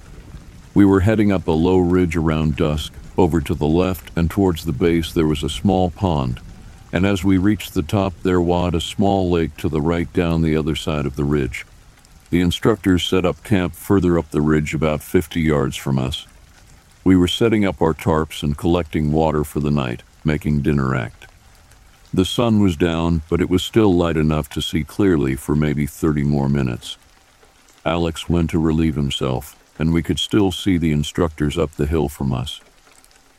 We 0.73 0.83
were 0.83 0.99
heading 0.99 1.31
up 1.31 1.47
a 1.47 1.51
low 1.51 1.77
ridge 1.77 2.17
around 2.17 2.57
dusk 2.57 2.91
over 3.17 3.39
to 3.39 3.53
the 3.53 3.65
left 3.65 4.11
and 4.13 4.29
towards 4.29 4.65
the 4.65 4.73
base 4.73 5.13
there 5.13 5.25
was 5.25 5.41
a 5.41 5.47
small 5.47 5.89
pond, 5.89 6.41
and 6.91 7.05
as 7.05 7.23
we 7.23 7.37
reached 7.37 7.73
the 7.73 7.81
top 7.81 8.11
there 8.23 8.41
wad 8.41 8.75
a 8.75 8.81
small 8.81 9.31
lake 9.31 9.55
to 9.55 9.69
the 9.69 9.79
right 9.79 10.11
down 10.11 10.41
the 10.41 10.57
other 10.57 10.75
side 10.75 11.05
of 11.05 11.15
the 11.15 11.23
ridge. 11.23 11.65
The 12.29 12.41
instructors 12.41 13.05
set 13.05 13.23
up 13.23 13.41
camp 13.45 13.73
further 13.73 14.19
up 14.19 14.31
the 14.31 14.41
ridge 14.41 14.75
about 14.75 15.01
50 15.01 15.39
yards 15.39 15.77
from 15.77 15.97
us. 15.97 16.27
We 17.05 17.15
were 17.15 17.29
setting 17.29 17.63
up 17.63 17.81
our 17.81 17.93
tarps 17.93 18.43
and 18.43 18.57
collecting 18.57 19.13
water 19.13 19.45
for 19.45 19.61
the 19.61 19.71
night, 19.71 20.03
making 20.25 20.59
dinner 20.59 20.93
act. 20.93 21.24
The 22.15 22.23
sun 22.23 22.61
was 22.61 22.77
down, 22.77 23.23
but 23.29 23.41
it 23.41 23.49
was 23.49 23.61
still 23.61 23.93
light 23.93 24.15
enough 24.15 24.47
to 24.51 24.61
see 24.61 24.85
clearly 24.85 25.35
for 25.35 25.53
maybe 25.53 25.85
30 25.85 26.23
more 26.23 26.47
minutes. 26.47 26.97
Alex 27.85 28.29
went 28.29 28.51
to 28.51 28.57
relieve 28.57 28.95
himself, 28.95 29.61
and 29.77 29.91
we 29.91 30.01
could 30.01 30.17
still 30.17 30.53
see 30.53 30.77
the 30.77 30.93
instructors 30.93 31.57
up 31.57 31.73
the 31.73 31.85
hill 31.85 32.07
from 32.07 32.31
us 32.31 32.61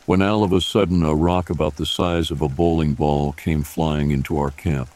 when 0.04 0.20
all 0.20 0.44
of 0.44 0.52
a 0.52 0.60
sudden 0.60 1.02
a 1.02 1.14
rock 1.14 1.48
about 1.48 1.76
the 1.76 1.86
size 1.86 2.30
of 2.30 2.42
a 2.42 2.48
bowling 2.50 2.92
ball 2.92 3.32
came 3.32 3.62
flying 3.62 4.10
into 4.10 4.36
our 4.36 4.52
camp. 4.52 4.90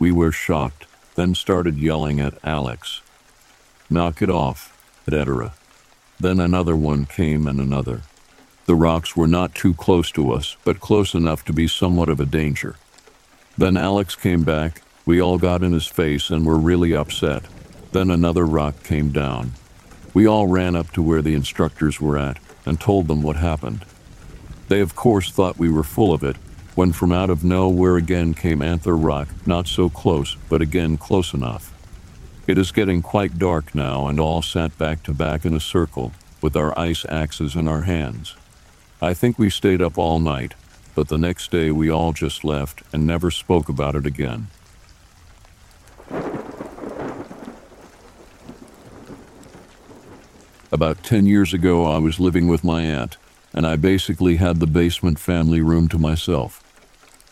We 0.00 0.10
were 0.10 0.32
shocked, 0.32 0.86
then 1.14 1.36
started 1.36 1.78
yelling 1.78 2.18
at 2.18 2.36
Alex. 2.42 3.00
Knock 3.88 4.22
it 4.22 4.28
off, 4.28 4.76
etc. 5.06 5.54
Then 6.18 6.40
another 6.40 6.74
one 6.74 7.06
came 7.06 7.46
and 7.46 7.60
another. 7.60 8.02
The 8.66 8.74
rocks 8.74 9.16
were 9.16 9.28
not 9.28 9.54
too 9.54 9.72
close 9.72 10.10
to 10.12 10.32
us, 10.32 10.56
but 10.64 10.80
close 10.80 11.14
enough 11.14 11.44
to 11.44 11.52
be 11.52 11.68
somewhat 11.68 12.08
of 12.08 12.18
a 12.18 12.26
danger. 12.26 12.74
Then 13.56 13.76
Alex 13.76 14.16
came 14.16 14.42
back, 14.42 14.82
we 15.06 15.20
all 15.20 15.38
got 15.38 15.62
in 15.62 15.72
his 15.72 15.86
face 15.86 16.30
and 16.30 16.44
were 16.44 16.58
really 16.58 16.94
upset. 16.94 17.44
Then 17.92 18.10
another 18.10 18.44
rock 18.44 18.82
came 18.82 19.10
down. 19.10 19.52
We 20.12 20.26
all 20.26 20.46
ran 20.46 20.74
up 20.74 20.90
to 20.92 21.02
where 21.02 21.22
the 21.22 21.34
instructors 21.34 22.00
were 22.00 22.18
at 22.18 22.38
and 22.66 22.80
told 22.80 23.06
them 23.08 23.22
what 23.22 23.36
happened. 23.36 23.84
They, 24.68 24.80
of 24.80 24.96
course, 24.96 25.30
thought 25.30 25.58
we 25.58 25.70
were 25.70 25.82
full 25.82 26.12
of 26.12 26.24
it, 26.24 26.36
when 26.74 26.92
from 26.92 27.12
out 27.12 27.30
of 27.30 27.44
nowhere 27.44 27.96
again 27.96 28.34
came 28.34 28.62
Anther 28.62 28.96
Rock, 28.96 29.28
not 29.46 29.68
so 29.68 29.88
close, 29.88 30.36
but 30.48 30.62
again 30.62 30.96
close 30.96 31.34
enough. 31.34 31.70
It 32.46 32.58
is 32.58 32.72
getting 32.72 33.02
quite 33.02 33.38
dark 33.38 33.74
now, 33.74 34.08
and 34.08 34.18
all 34.18 34.42
sat 34.42 34.76
back 34.78 35.02
to 35.04 35.14
back 35.14 35.44
in 35.44 35.54
a 35.54 35.60
circle, 35.60 36.12
with 36.40 36.56
our 36.56 36.76
ice 36.78 37.04
axes 37.08 37.54
in 37.54 37.68
our 37.68 37.82
hands. 37.82 38.34
I 39.00 39.14
think 39.14 39.38
we 39.38 39.50
stayed 39.50 39.80
up 39.80 39.98
all 39.98 40.18
night, 40.18 40.54
but 40.94 41.08
the 41.08 41.18
next 41.18 41.50
day 41.50 41.70
we 41.70 41.90
all 41.90 42.12
just 42.12 42.44
left 42.44 42.82
and 42.92 43.06
never 43.06 43.30
spoke 43.30 43.68
about 43.68 43.94
it 43.94 44.06
again. 44.06 44.48
About 50.72 51.02
10 51.04 51.26
years 51.26 51.54
ago, 51.54 51.84
I 51.84 51.98
was 51.98 52.18
living 52.18 52.48
with 52.48 52.64
my 52.64 52.82
aunt 52.82 53.16
and 53.52 53.66
I 53.66 53.76
basically 53.76 54.36
had 54.36 54.58
the 54.58 54.66
basement 54.66 55.18
family 55.20 55.60
room 55.60 55.88
to 55.88 55.98
myself. 55.98 56.60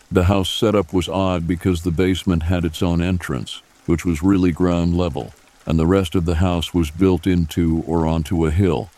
The 0.09 0.25
house 0.25 0.49
setup 0.49 0.93
was 0.93 1.09
odd 1.09 1.47
because 1.47 1.81
the 1.81 1.91
basement 1.91 2.43
had 2.43 2.63
its 2.63 2.81
own 2.81 3.01
entrance, 3.01 3.61
which 3.85 4.05
was 4.05 4.23
really 4.23 4.51
ground 4.51 4.95
level, 4.95 5.33
and 5.65 5.77
the 5.77 5.87
rest 5.87 6.15
of 6.15 6.25
the 6.25 6.35
house 6.35 6.73
was 6.73 6.91
built 6.91 7.27
into 7.27 7.83
or 7.85 8.07
onto 8.07 8.45
a 8.45 8.51
hill. 8.51 8.89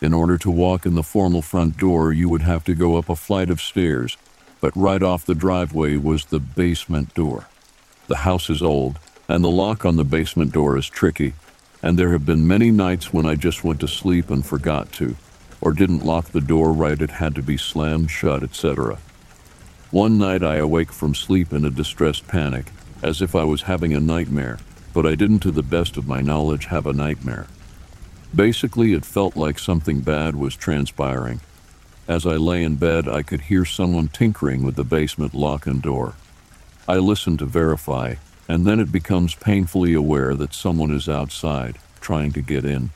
In 0.00 0.12
order 0.12 0.36
to 0.38 0.50
walk 0.50 0.84
in 0.84 0.94
the 0.94 1.02
formal 1.02 1.40
front 1.40 1.78
door, 1.78 2.12
you 2.12 2.28
would 2.28 2.42
have 2.42 2.64
to 2.64 2.74
go 2.74 2.96
up 2.96 3.08
a 3.08 3.16
flight 3.16 3.48
of 3.48 3.62
stairs, 3.62 4.16
but 4.60 4.76
right 4.76 5.02
off 5.02 5.24
the 5.24 5.34
driveway 5.34 5.96
was 5.96 6.26
the 6.26 6.38
basement 6.38 7.14
door. 7.14 7.48
The 8.06 8.18
house 8.18 8.50
is 8.50 8.62
old, 8.62 8.98
and 9.28 9.42
the 9.42 9.50
lock 9.50 9.84
on 9.84 9.96
the 9.96 10.04
basement 10.04 10.52
door 10.52 10.76
is 10.76 10.86
tricky, 10.86 11.32
and 11.82 11.98
there 11.98 12.12
have 12.12 12.26
been 12.26 12.46
many 12.46 12.70
nights 12.70 13.12
when 13.12 13.24
I 13.24 13.36
just 13.36 13.64
went 13.64 13.80
to 13.80 13.88
sleep 13.88 14.30
and 14.30 14.44
forgot 14.44 14.92
to, 14.92 15.16
or 15.60 15.72
didn't 15.72 16.04
lock 16.04 16.26
the 16.26 16.40
door 16.40 16.72
right, 16.72 17.00
it 17.00 17.10
had 17.10 17.34
to 17.36 17.42
be 17.42 17.56
slammed 17.56 18.10
shut, 18.10 18.42
etc. 18.42 18.98
One 19.90 20.18
night 20.18 20.42
I 20.42 20.56
awake 20.56 20.92
from 20.92 21.14
sleep 21.14 21.52
in 21.52 21.64
a 21.64 21.70
distressed 21.70 22.28
panic, 22.28 22.66
as 23.02 23.22
if 23.22 23.34
I 23.34 23.44
was 23.44 23.62
having 23.62 23.94
a 23.94 24.00
nightmare, 24.00 24.58
but 24.92 25.06
I 25.06 25.14
didn't, 25.14 25.40
to 25.40 25.50
the 25.50 25.62
best 25.62 25.96
of 25.96 26.06
my 26.06 26.20
knowledge, 26.20 26.66
have 26.66 26.86
a 26.86 26.92
nightmare. 26.92 27.46
Basically, 28.34 28.92
it 28.92 29.04
felt 29.04 29.36
like 29.36 29.58
something 29.58 30.00
bad 30.00 30.36
was 30.36 30.56
transpiring. 30.56 31.40
As 32.08 32.26
I 32.26 32.36
lay 32.36 32.62
in 32.62 32.76
bed, 32.76 33.08
I 33.08 33.22
could 33.22 33.42
hear 33.42 33.64
someone 33.64 34.08
tinkering 34.08 34.62
with 34.62 34.76
the 34.76 34.84
basement 34.84 35.34
lock 35.34 35.66
and 35.66 35.82
door. 35.82 36.14
I 36.86 36.96
listen 36.98 37.36
to 37.38 37.46
verify, 37.46 38.14
and 38.48 38.64
then 38.64 38.78
it 38.78 38.92
becomes 38.92 39.34
painfully 39.34 39.92
aware 39.94 40.34
that 40.34 40.54
someone 40.54 40.92
is 40.92 41.08
outside, 41.08 41.78
trying 42.00 42.32
to 42.32 42.42
get 42.42 42.64
in. 42.64 42.90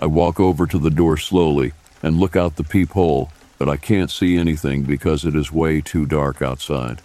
I 0.00 0.06
walk 0.06 0.40
over 0.40 0.66
to 0.66 0.78
the 0.78 0.90
door 0.90 1.18
slowly 1.18 1.72
and 2.02 2.18
look 2.18 2.34
out 2.34 2.56
the 2.56 2.64
peephole, 2.64 3.30
but 3.58 3.68
I 3.68 3.76
can't 3.76 4.10
see 4.10 4.38
anything 4.38 4.84
because 4.84 5.26
it 5.26 5.34
is 5.34 5.52
way 5.52 5.82
too 5.82 6.06
dark 6.06 6.40
outside. 6.40 7.02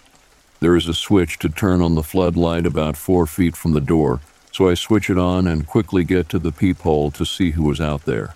There 0.60 0.74
is 0.74 0.88
a 0.88 0.94
switch 0.94 1.38
to 1.40 1.50
turn 1.50 1.82
on 1.82 1.94
the 1.94 2.02
floodlight 2.02 2.64
about 2.64 2.96
four 2.96 3.26
feet 3.26 3.54
from 3.54 3.72
the 3.72 3.80
door, 3.82 4.20
so 4.56 4.68
I 4.68 4.74
switch 4.74 5.10
it 5.10 5.18
on 5.18 5.46
and 5.46 5.66
quickly 5.66 6.04
get 6.04 6.28
to 6.30 6.38
the 6.38 6.52
peephole 6.52 7.10
to 7.12 7.26
see 7.26 7.50
who 7.50 7.70
is 7.70 7.80
out 7.80 8.04
there. 8.04 8.34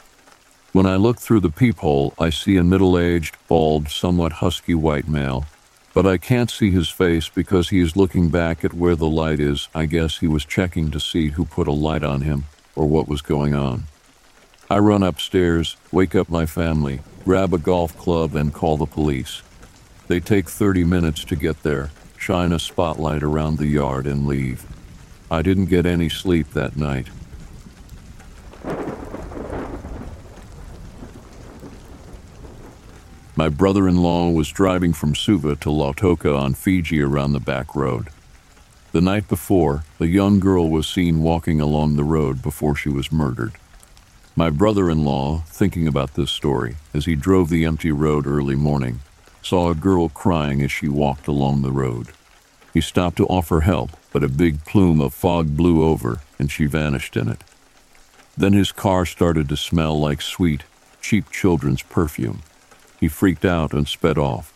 When 0.72 0.86
I 0.86 0.96
look 0.96 1.18
through 1.18 1.40
the 1.40 1.50
peephole, 1.50 2.14
I 2.18 2.30
see 2.30 2.56
a 2.56 2.64
middle 2.64 2.98
aged, 2.98 3.36
bald, 3.48 3.88
somewhat 3.88 4.32
husky 4.34 4.74
white 4.74 5.08
male 5.08 5.46
but 5.92 6.06
I 6.06 6.18
can't 6.18 6.50
see 6.50 6.70
his 6.70 6.88
face 6.88 7.28
because 7.28 7.70
he 7.70 7.80
is 7.80 7.96
looking 7.96 8.28
back 8.28 8.64
at 8.64 8.74
where 8.74 8.94
the 8.94 9.08
light 9.08 9.40
is. 9.40 9.68
I 9.74 9.86
guess 9.86 10.18
he 10.18 10.28
was 10.28 10.44
checking 10.44 10.90
to 10.92 11.00
see 11.00 11.28
who 11.28 11.44
put 11.44 11.66
a 11.66 11.72
light 11.72 12.04
on 12.04 12.20
him 12.20 12.44
or 12.76 12.86
what 12.86 13.08
was 13.08 13.22
going 13.22 13.54
on. 13.54 13.84
I 14.70 14.78
run 14.78 15.02
upstairs, 15.02 15.76
wake 15.90 16.14
up 16.14 16.28
my 16.28 16.46
family, 16.46 17.00
grab 17.24 17.52
a 17.52 17.58
golf 17.58 17.96
club, 17.98 18.36
and 18.36 18.54
call 18.54 18.76
the 18.76 18.86
police. 18.86 19.42
They 20.06 20.20
take 20.20 20.48
30 20.48 20.84
minutes 20.84 21.24
to 21.24 21.36
get 21.36 21.64
there, 21.64 21.90
shine 22.16 22.52
a 22.52 22.60
spotlight 22.60 23.24
around 23.24 23.58
the 23.58 23.66
yard, 23.66 24.06
and 24.06 24.26
leave. 24.26 24.64
I 25.30 25.42
didn't 25.42 25.66
get 25.66 25.86
any 25.86 26.08
sleep 26.08 26.50
that 26.54 26.76
night. 26.76 27.06
My 33.36 33.48
brother 33.48 33.88
in 33.88 34.02
law 34.02 34.28
was 34.28 34.48
driving 34.50 34.92
from 34.92 35.14
Suva 35.14 35.54
to 35.56 35.70
Lautoka 35.70 36.36
on 36.36 36.54
Fiji 36.54 37.00
around 37.00 37.32
the 37.32 37.40
back 37.40 37.74
road. 37.76 38.08
The 38.92 39.00
night 39.00 39.28
before, 39.28 39.84
a 40.00 40.06
young 40.06 40.40
girl 40.40 40.68
was 40.68 40.88
seen 40.88 41.22
walking 41.22 41.60
along 41.60 41.94
the 41.94 42.04
road 42.04 42.42
before 42.42 42.74
she 42.74 42.88
was 42.88 43.12
murdered. 43.12 43.52
My 44.34 44.50
brother 44.50 44.90
in 44.90 45.04
law, 45.04 45.44
thinking 45.46 45.86
about 45.86 46.14
this 46.14 46.32
story 46.32 46.76
as 46.92 47.04
he 47.04 47.14
drove 47.14 47.50
the 47.50 47.64
empty 47.64 47.92
road 47.92 48.26
early 48.26 48.56
morning, 48.56 49.00
saw 49.42 49.70
a 49.70 49.76
girl 49.76 50.08
crying 50.08 50.60
as 50.60 50.72
she 50.72 50.88
walked 50.88 51.28
along 51.28 51.62
the 51.62 51.70
road. 51.72 52.08
He 52.72 52.80
stopped 52.80 53.16
to 53.16 53.26
offer 53.26 53.60
help, 53.60 53.90
but 54.12 54.24
a 54.24 54.28
big 54.28 54.64
plume 54.64 55.00
of 55.00 55.14
fog 55.14 55.56
blew 55.56 55.84
over 55.84 56.20
and 56.38 56.50
she 56.50 56.66
vanished 56.66 57.16
in 57.16 57.28
it. 57.28 57.42
Then 58.36 58.52
his 58.52 58.72
car 58.72 59.04
started 59.04 59.48
to 59.48 59.56
smell 59.56 59.98
like 59.98 60.22
sweet, 60.22 60.62
cheap 61.00 61.30
children's 61.30 61.82
perfume. 61.82 62.42
He 62.98 63.08
freaked 63.08 63.44
out 63.44 63.72
and 63.72 63.88
sped 63.88 64.18
off. 64.18 64.52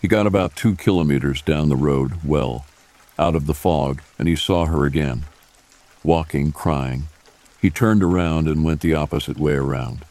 He 0.00 0.08
got 0.08 0.26
about 0.26 0.56
two 0.56 0.74
kilometers 0.74 1.40
down 1.42 1.68
the 1.68 1.76
road, 1.76 2.14
well, 2.24 2.66
out 3.18 3.36
of 3.36 3.46
the 3.46 3.54
fog, 3.54 4.02
and 4.18 4.26
he 4.26 4.34
saw 4.34 4.66
her 4.66 4.84
again, 4.84 5.24
walking, 6.02 6.50
crying. 6.50 7.04
He 7.60 7.70
turned 7.70 8.02
around 8.02 8.48
and 8.48 8.64
went 8.64 8.80
the 8.80 8.94
opposite 8.94 9.38
way 9.38 9.54
around. 9.54 10.04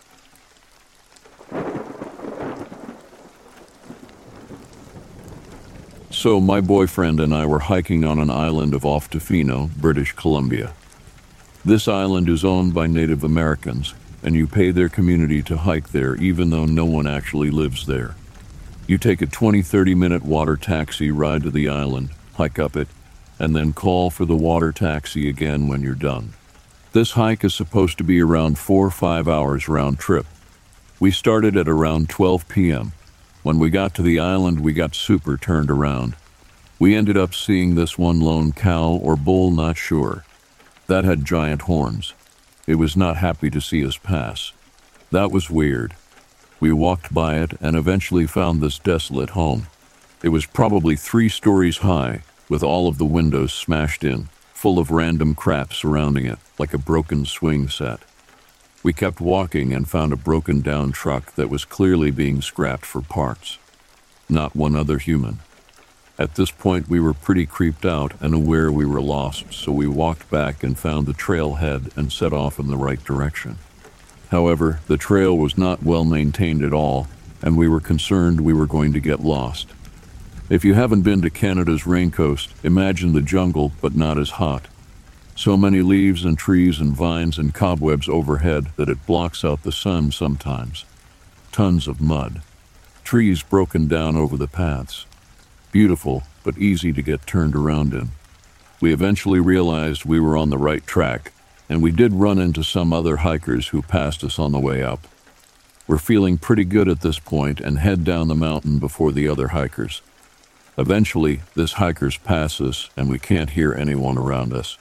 So, 6.22 6.40
my 6.40 6.62
boyfriend 6.62 7.20
and 7.20 7.34
I 7.34 7.48
were 7.48 7.58
hiking 7.58 8.06
on 8.06 8.20
an 8.20 8.30
island 8.30 8.76
of 8.76 8.86
off 8.86 9.10
Tofino, 9.10 9.76
British 9.76 10.12
Columbia. 10.12 10.72
This 11.66 11.88
island 11.88 12.30
is 12.30 12.46
owned 12.46 12.76
by 12.76 12.86
Native 12.86 13.24
Americans, 13.24 13.96
and 14.22 14.36
you 14.36 14.46
pay 14.46 14.70
their 14.70 14.88
community 14.88 15.42
to 15.42 15.58
hike 15.58 15.90
there 15.90 16.16
even 16.18 16.52
though 16.52 16.68
no 16.68 16.86
one 16.86 17.08
actually 17.08 17.50
lives 17.50 17.88
there. 17.88 18.14
You 18.86 19.00
take 19.00 19.24
a 19.24 19.26
20 19.26 19.64
30 19.64 19.96
minute 19.96 20.24
water 20.24 20.56
taxi 20.58 21.10
ride 21.10 21.42
to 21.42 21.50
the 21.50 21.68
island, 21.68 22.12
hike 22.36 22.60
up 22.60 22.78
it, 22.78 22.90
and 23.40 23.56
then 23.56 23.74
call 23.74 24.12
for 24.12 24.26
the 24.26 24.38
water 24.38 24.72
taxi 24.72 25.28
again 25.28 25.68
when 25.68 25.82
you're 25.82 25.96
done. 25.96 26.34
This 26.92 27.14
hike 27.14 27.44
is 27.44 27.56
supposed 27.56 27.98
to 27.98 28.04
be 28.04 28.22
around 28.22 28.60
4 28.60 28.86
or 28.86 28.92
5 28.92 29.28
hours 29.28 29.68
round 29.68 29.98
trip. 29.98 30.28
We 31.00 31.10
started 31.10 31.58
at 31.58 31.68
around 31.68 32.10
12 32.10 32.48
p.m. 32.48 32.92
When 33.44 33.58
we 33.58 33.72
got 33.72 33.96
to 33.96 34.04
the 34.04 34.20
island, 34.20 34.60
we 34.60 34.72
got 34.72 34.94
super 34.94 35.36
turned 35.36 35.72
around. 35.72 36.16
We 36.78 36.96
ended 36.96 37.18
up 37.18 37.34
seeing 37.34 37.74
this 37.74 37.98
one 37.98 38.20
lone 38.20 38.52
cow 38.52 39.00
or 39.02 39.16
bull, 39.16 39.50
not 39.50 39.78
sure. 39.78 40.26
That 40.86 41.06
had 41.06 41.26
giant 41.26 41.64
horns. 41.64 42.14
It 42.68 42.76
was 42.76 42.96
not 42.96 43.18
happy 43.18 43.50
to 43.50 43.60
see 43.60 43.84
us 43.86 43.98
pass. 43.98 44.52
That 45.10 45.32
was 45.32 45.50
weird. 45.50 45.96
We 46.60 46.72
walked 46.72 47.14
by 47.14 47.40
it 47.40 47.54
and 47.60 47.76
eventually 47.76 48.28
found 48.28 48.62
this 48.62 48.78
desolate 48.78 49.32
home. 49.32 49.66
It 50.22 50.30
was 50.30 50.46
probably 50.46 50.96
three 50.96 51.30
stories 51.30 51.80
high, 51.80 52.22
with 52.48 52.62
all 52.62 52.88
of 52.88 53.00
the 53.00 53.06
windows 53.06 53.54
smashed 53.54 54.04
in, 54.04 54.30
full 54.54 54.78
of 54.78 54.92
random 54.92 55.34
crap 55.34 55.74
surrounding 55.74 56.28
it, 56.28 56.38
like 56.60 56.76
a 56.76 56.78
broken 56.78 57.26
swing 57.26 57.70
set. 57.70 58.02
We 58.84 58.94
kept 58.94 59.22
walking 59.22 59.74
and 59.74 59.88
found 59.88 60.12
a 60.12 60.16
broken 60.16 60.62
down 60.62 60.92
truck 60.92 61.34
that 61.36 61.50
was 61.50 61.66
clearly 61.66 62.10
being 62.10 62.42
scrapped 62.42 62.86
for 62.86 63.02
parts. 63.02 63.60
Not 64.28 64.56
one 64.56 64.76
other 64.76 64.98
human. 64.98 65.40
At 66.18 66.36
this 66.36 66.52
point, 66.52 66.90
we 66.90 67.00
were 67.00 67.14
pretty 67.14 67.46
creeped 67.46 67.86
out 67.86 68.14
and 68.20 68.34
aware 68.34 68.72
we 68.72 68.86
were 68.86 69.02
lost, 69.02 69.54
so 69.54 69.72
we 69.72 69.88
walked 69.88 70.30
back 70.30 70.64
and 70.64 70.78
found 70.78 71.06
the 71.06 71.14
trailhead 71.14 71.96
and 71.96 72.12
set 72.12 72.34
off 72.34 72.60
in 72.60 72.68
the 72.68 72.78
right 72.78 73.04
direction. 73.04 73.58
However, 74.30 74.80
the 74.88 74.98
trail 74.98 75.38
was 75.38 75.58
not 75.58 75.84
well 75.84 76.06
maintained 76.06 76.64
at 76.64 76.74
all, 76.74 77.08
and 77.42 77.58
we 77.58 77.68
were 77.68 77.80
concerned 77.80 78.42
we 78.42 78.54
were 78.54 78.68
going 78.68 78.94
to 78.94 79.00
get 79.00 79.20
lost. 79.20 79.68
If 80.50 80.66
you 80.66 80.74
haven't 80.74 81.04
been 81.04 81.22
to 81.22 81.30
Canada's 81.30 81.88
rain 81.88 82.12
coast, 82.12 82.54
imagine 82.64 83.14
the 83.14 83.22
jungle, 83.22 83.72
but 83.82 83.96
not 83.96 84.18
as 84.18 84.32
hot. 84.32 84.68
So 85.36 85.58
many 85.58 85.82
leaves 85.82 86.26
and 86.26 86.38
trees 86.38 86.80
and 86.80 86.94
vines 86.94 87.38
and 87.38 87.54
cobwebs 87.54 88.08
overhead 88.08 88.68
that 88.76 88.90
it 88.90 89.06
blocks 89.06 89.44
out 89.44 89.64
the 89.64 89.72
sun 89.72 90.12
sometimes. 90.12 90.86
Tons 91.52 91.88
of 91.88 92.02
mud. 92.02 92.42
Trees 93.04 93.42
broken 93.42 93.88
down 93.88 94.16
over 94.16 94.38
the 94.38 94.48
paths 94.48 95.06
beautiful, 95.72 96.24
but 96.44 96.58
easy 96.58 96.92
to 96.92 97.02
get 97.02 97.26
turned 97.26 97.56
around 97.56 97.94
in. 97.94 98.10
We 98.80 98.94
eventually 98.94 99.40
realized 99.40 100.06
we 100.06 100.20
were 100.20 100.36
on 100.36 100.50
the 100.50 100.58
right 100.58 100.86
track, 100.86 101.32
and 101.70 101.82
we 101.82 101.92
did 101.92 102.14
run 102.14 102.40
into 102.40 102.64
some 102.64 102.92
other 102.92 103.18
hikers 103.18 103.70
who 103.70 103.82
passed 103.82 104.24
us 104.24 104.38
on 104.38 104.52
the 104.52 104.60
way 104.60 104.84
up. 104.84 105.08
We're 105.88 105.98
feeling 105.98 106.38
pretty 106.38 106.66
good 106.66 106.88
at 106.88 107.02
this 107.02 107.20
point 107.20 107.60
and 107.60 107.80
head 107.80 108.04
down 108.04 108.28
the 108.28 108.36
mountain 108.36 108.80
before 108.80 109.12
the 109.12 109.28
other 109.28 109.50
hikers. 109.50 110.02
Eventually, 110.78 111.42
this 111.56 111.74
hikers 111.74 112.18
pass 112.18 112.60
us 112.62 112.90
and 112.96 113.10
we 113.10 113.20
can't 113.20 113.52
hear 113.52 113.74
anyone 113.74 114.18
around 114.18 114.54
us. 114.54 114.78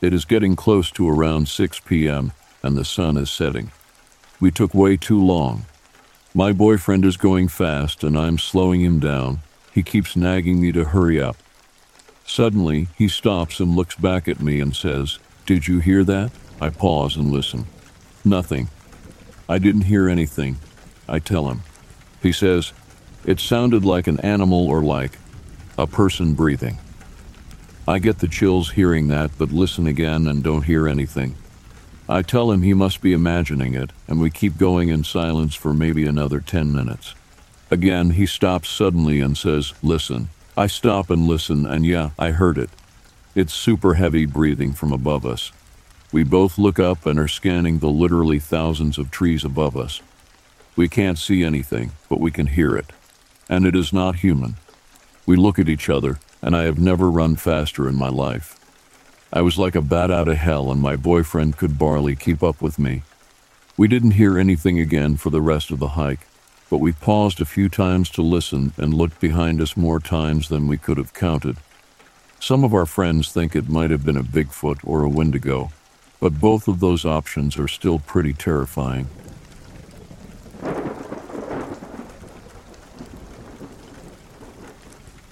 It 0.00 0.14
is 0.14 0.24
getting 0.24 0.56
close 0.56 0.90
to 0.92 1.08
around 1.08 1.48
6 1.48 1.80
p.m. 1.80 2.32
and 2.62 2.76
the 2.76 2.84
sun 2.84 3.16
is 3.16 3.30
setting. 3.30 3.70
We 4.40 4.50
took 4.50 4.72
way 4.72 4.96
too 4.96 5.22
long. 5.22 5.66
My 6.34 6.52
boyfriend 6.52 7.04
is 7.04 7.18
going 7.18 7.48
fast 7.48 8.02
and 8.02 8.16
I'm 8.16 8.38
slowing 8.38 8.80
him 8.80 8.98
down, 8.98 9.40
he 9.72 9.82
keeps 9.82 10.16
nagging 10.16 10.60
me 10.60 10.72
to 10.72 10.84
hurry 10.84 11.20
up. 11.20 11.36
Suddenly, 12.24 12.88
he 12.96 13.08
stops 13.08 13.60
and 13.60 13.76
looks 13.76 13.94
back 13.94 14.28
at 14.28 14.40
me 14.40 14.60
and 14.60 14.74
says, 14.74 15.18
Did 15.46 15.68
you 15.68 15.80
hear 15.80 16.04
that? 16.04 16.30
I 16.60 16.70
pause 16.70 17.16
and 17.16 17.30
listen. 17.30 17.66
Nothing. 18.24 18.68
I 19.48 19.58
didn't 19.58 19.82
hear 19.82 20.08
anything. 20.08 20.56
I 21.08 21.18
tell 21.18 21.50
him. 21.50 21.62
He 22.22 22.32
says, 22.32 22.72
It 23.24 23.40
sounded 23.40 23.84
like 23.84 24.06
an 24.06 24.20
animal 24.20 24.68
or 24.68 24.82
like 24.82 25.18
a 25.76 25.86
person 25.86 26.34
breathing. 26.34 26.78
I 27.90 27.98
get 27.98 28.20
the 28.20 28.28
chills 28.28 28.70
hearing 28.70 29.08
that, 29.08 29.32
but 29.36 29.50
listen 29.50 29.88
again 29.88 30.28
and 30.28 30.44
don't 30.44 30.62
hear 30.62 30.86
anything. 30.86 31.34
I 32.08 32.22
tell 32.22 32.52
him 32.52 32.62
he 32.62 32.72
must 32.72 33.00
be 33.00 33.12
imagining 33.12 33.74
it, 33.74 33.90
and 34.06 34.20
we 34.20 34.30
keep 34.30 34.56
going 34.58 34.90
in 34.90 35.02
silence 35.02 35.56
for 35.56 35.74
maybe 35.74 36.06
another 36.06 36.38
10 36.38 36.72
minutes. 36.72 37.16
Again, 37.68 38.10
he 38.10 38.26
stops 38.26 38.68
suddenly 38.68 39.18
and 39.18 39.36
says, 39.36 39.74
Listen. 39.82 40.28
I 40.56 40.68
stop 40.68 41.10
and 41.10 41.26
listen, 41.26 41.66
and 41.66 41.84
yeah, 41.84 42.10
I 42.16 42.30
heard 42.30 42.58
it. 42.58 42.70
It's 43.34 43.52
super 43.52 43.94
heavy 43.94 44.24
breathing 44.24 44.72
from 44.72 44.92
above 44.92 45.26
us. 45.26 45.50
We 46.12 46.22
both 46.22 46.58
look 46.58 46.78
up 46.78 47.06
and 47.06 47.18
are 47.18 47.26
scanning 47.26 47.80
the 47.80 47.90
literally 47.90 48.38
thousands 48.38 48.98
of 48.98 49.10
trees 49.10 49.44
above 49.44 49.76
us. 49.76 50.00
We 50.76 50.88
can't 50.88 51.18
see 51.18 51.42
anything, 51.42 51.90
but 52.08 52.20
we 52.20 52.30
can 52.30 52.46
hear 52.46 52.76
it. 52.76 52.92
And 53.48 53.66
it 53.66 53.74
is 53.74 53.92
not 53.92 54.22
human. 54.22 54.54
We 55.26 55.34
look 55.34 55.58
at 55.58 55.68
each 55.68 55.88
other, 55.90 56.20
and 56.42 56.56
I 56.56 56.62
have 56.64 56.78
never 56.78 57.10
run 57.10 57.36
faster 57.36 57.88
in 57.88 57.96
my 57.96 58.08
life. 58.08 58.56
I 59.32 59.42
was 59.42 59.58
like 59.58 59.74
a 59.74 59.82
bat 59.82 60.10
out 60.10 60.28
of 60.28 60.38
hell, 60.38 60.72
and 60.72 60.80
my 60.80 60.96
boyfriend 60.96 61.56
could 61.56 61.78
barely 61.78 62.16
keep 62.16 62.42
up 62.42 62.60
with 62.60 62.78
me. 62.78 63.02
We 63.76 63.86
didn't 63.88 64.12
hear 64.12 64.38
anything 64.38 64.78
again 64.78 65.16
for 65.16 65.30
the 65.30 65.40
rest 65.40 65.70
of 65.70 65.78
the 65.78 65.88
hike, 65.88 66.26
but 66.68 66.78
we 66.78 66.92
paused 66.92 67.40
a 67.40 67.44
few 67.44 67.68
times 67.68 68.10
to 68.10 68.22
listen 68.22 68.72
and 68.76 68.92
looked 68.92 69.20
behind 69.20 69.60
us 69.60 69.76
more 69.76 70.00
times 70.00 70.48
than 70.48 70.66
we 70.66 70.76
could 70.76 70.98
have 70.98 71.14
counted. 71.14 71.56
Some 72.40 72.64
of 72.64 72.74
our 72.74 72.86
friends 72.86 73.30
think 73.30 73.54
it 73.54 73.68
might 73.68 73.90
have 73.90 74.04
been 74.04 74.16
a 74.16 74.22
Bigfoot 74.24 74.80
or 74.82 75.02
a 75.04 75.08
Wendigo, 75.08 75.70
but 76.20 76.40
both 76.40 76.68
of 76.68 76.80
those 76.80 77.04
options 77.04 77.58
are 77.58 77.68
still 77.68 77.98
pretty 77.98 78.32
terrifying. 78.32 79.08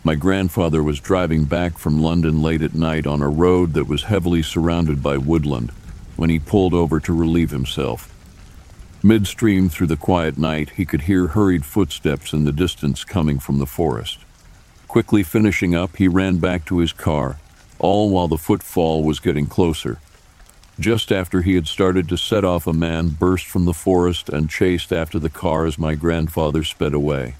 My 0.09 0.14
grandfather 0.14 0.83
was 0.83 1.01
driving 1.01 1.44
back 1.44 1.77
from 1.77 2.01
London 2.01 2.40
late 2.40 2.62
at 2.62 2.73
night 2.73 3.07
on 3.07 3.21
a 3.21 3.29
road 3.29 3.75
that 3.75 3.88
was 3.88 4.05
heavily 4.05 4.42
surrounded 4.42 5.03
by 5.03 5.18
woodland 5.18 5.71
when 6.16 6.31
he 6.31 6.38
pulled 6.38 6.73
over 6.73 6.99
to 6.99 7.12
relieve 7.12 7.51
himself. 7.51 8.11
Midstream 9.03 9.68
through 9.68 9.88
the 9.88 9.99
quiet 9.99 10.38
night, 10.38 10.71
he 10.71 10.87
could 10.87 11.03
hear 11.03 11.27
hurried 11.27 11.66
footsteps 11.66 12.33
in 12.33 12.44
the 12.44 12.53
distance 12.53 13.05
coming 13.05 13.38
from 13.38 13.59
the 13.59 13.66
forest. 13.66 14.21
Quickly 14.87 15.23
finishing 15.23 15.75
up, 15.75 15.99
he 15.99 16.09
ran 16.09 16.38
back 16.38 16.64
to 16.64 16.79
his 16.79 16.94
car, 16.94 17.38
all 17.79 18.09
while 18.09 18.29
the 18.29 18.38
footfall 18.38 19.05
was 19.05 19.21
getting 19.21 19.47
closer. 19.47 20.01
Just 20.81 21.12
after 21.12 21.42
he 21.42 21.55
had 21.55 21.68
started 21.68 22.09
to 22.09 22.16
set 22.16 22.47
off, 22.47 22.66
a 22.66 22.73
man 22.73 23.11
burst 23.11 23.44
from 23.44 23.66
the 23.66 23.75
forest 23.75 24.31
and 24.31 24.49
chased 24.49 24.90
after 24.90 25.18
the 25.18 25.29
car 25.29 25.66
as 25.66 25.79
my 25.79 25.94
grandfather 25.94 26.64
sped 26.64 26.94
away. 26.94 27.35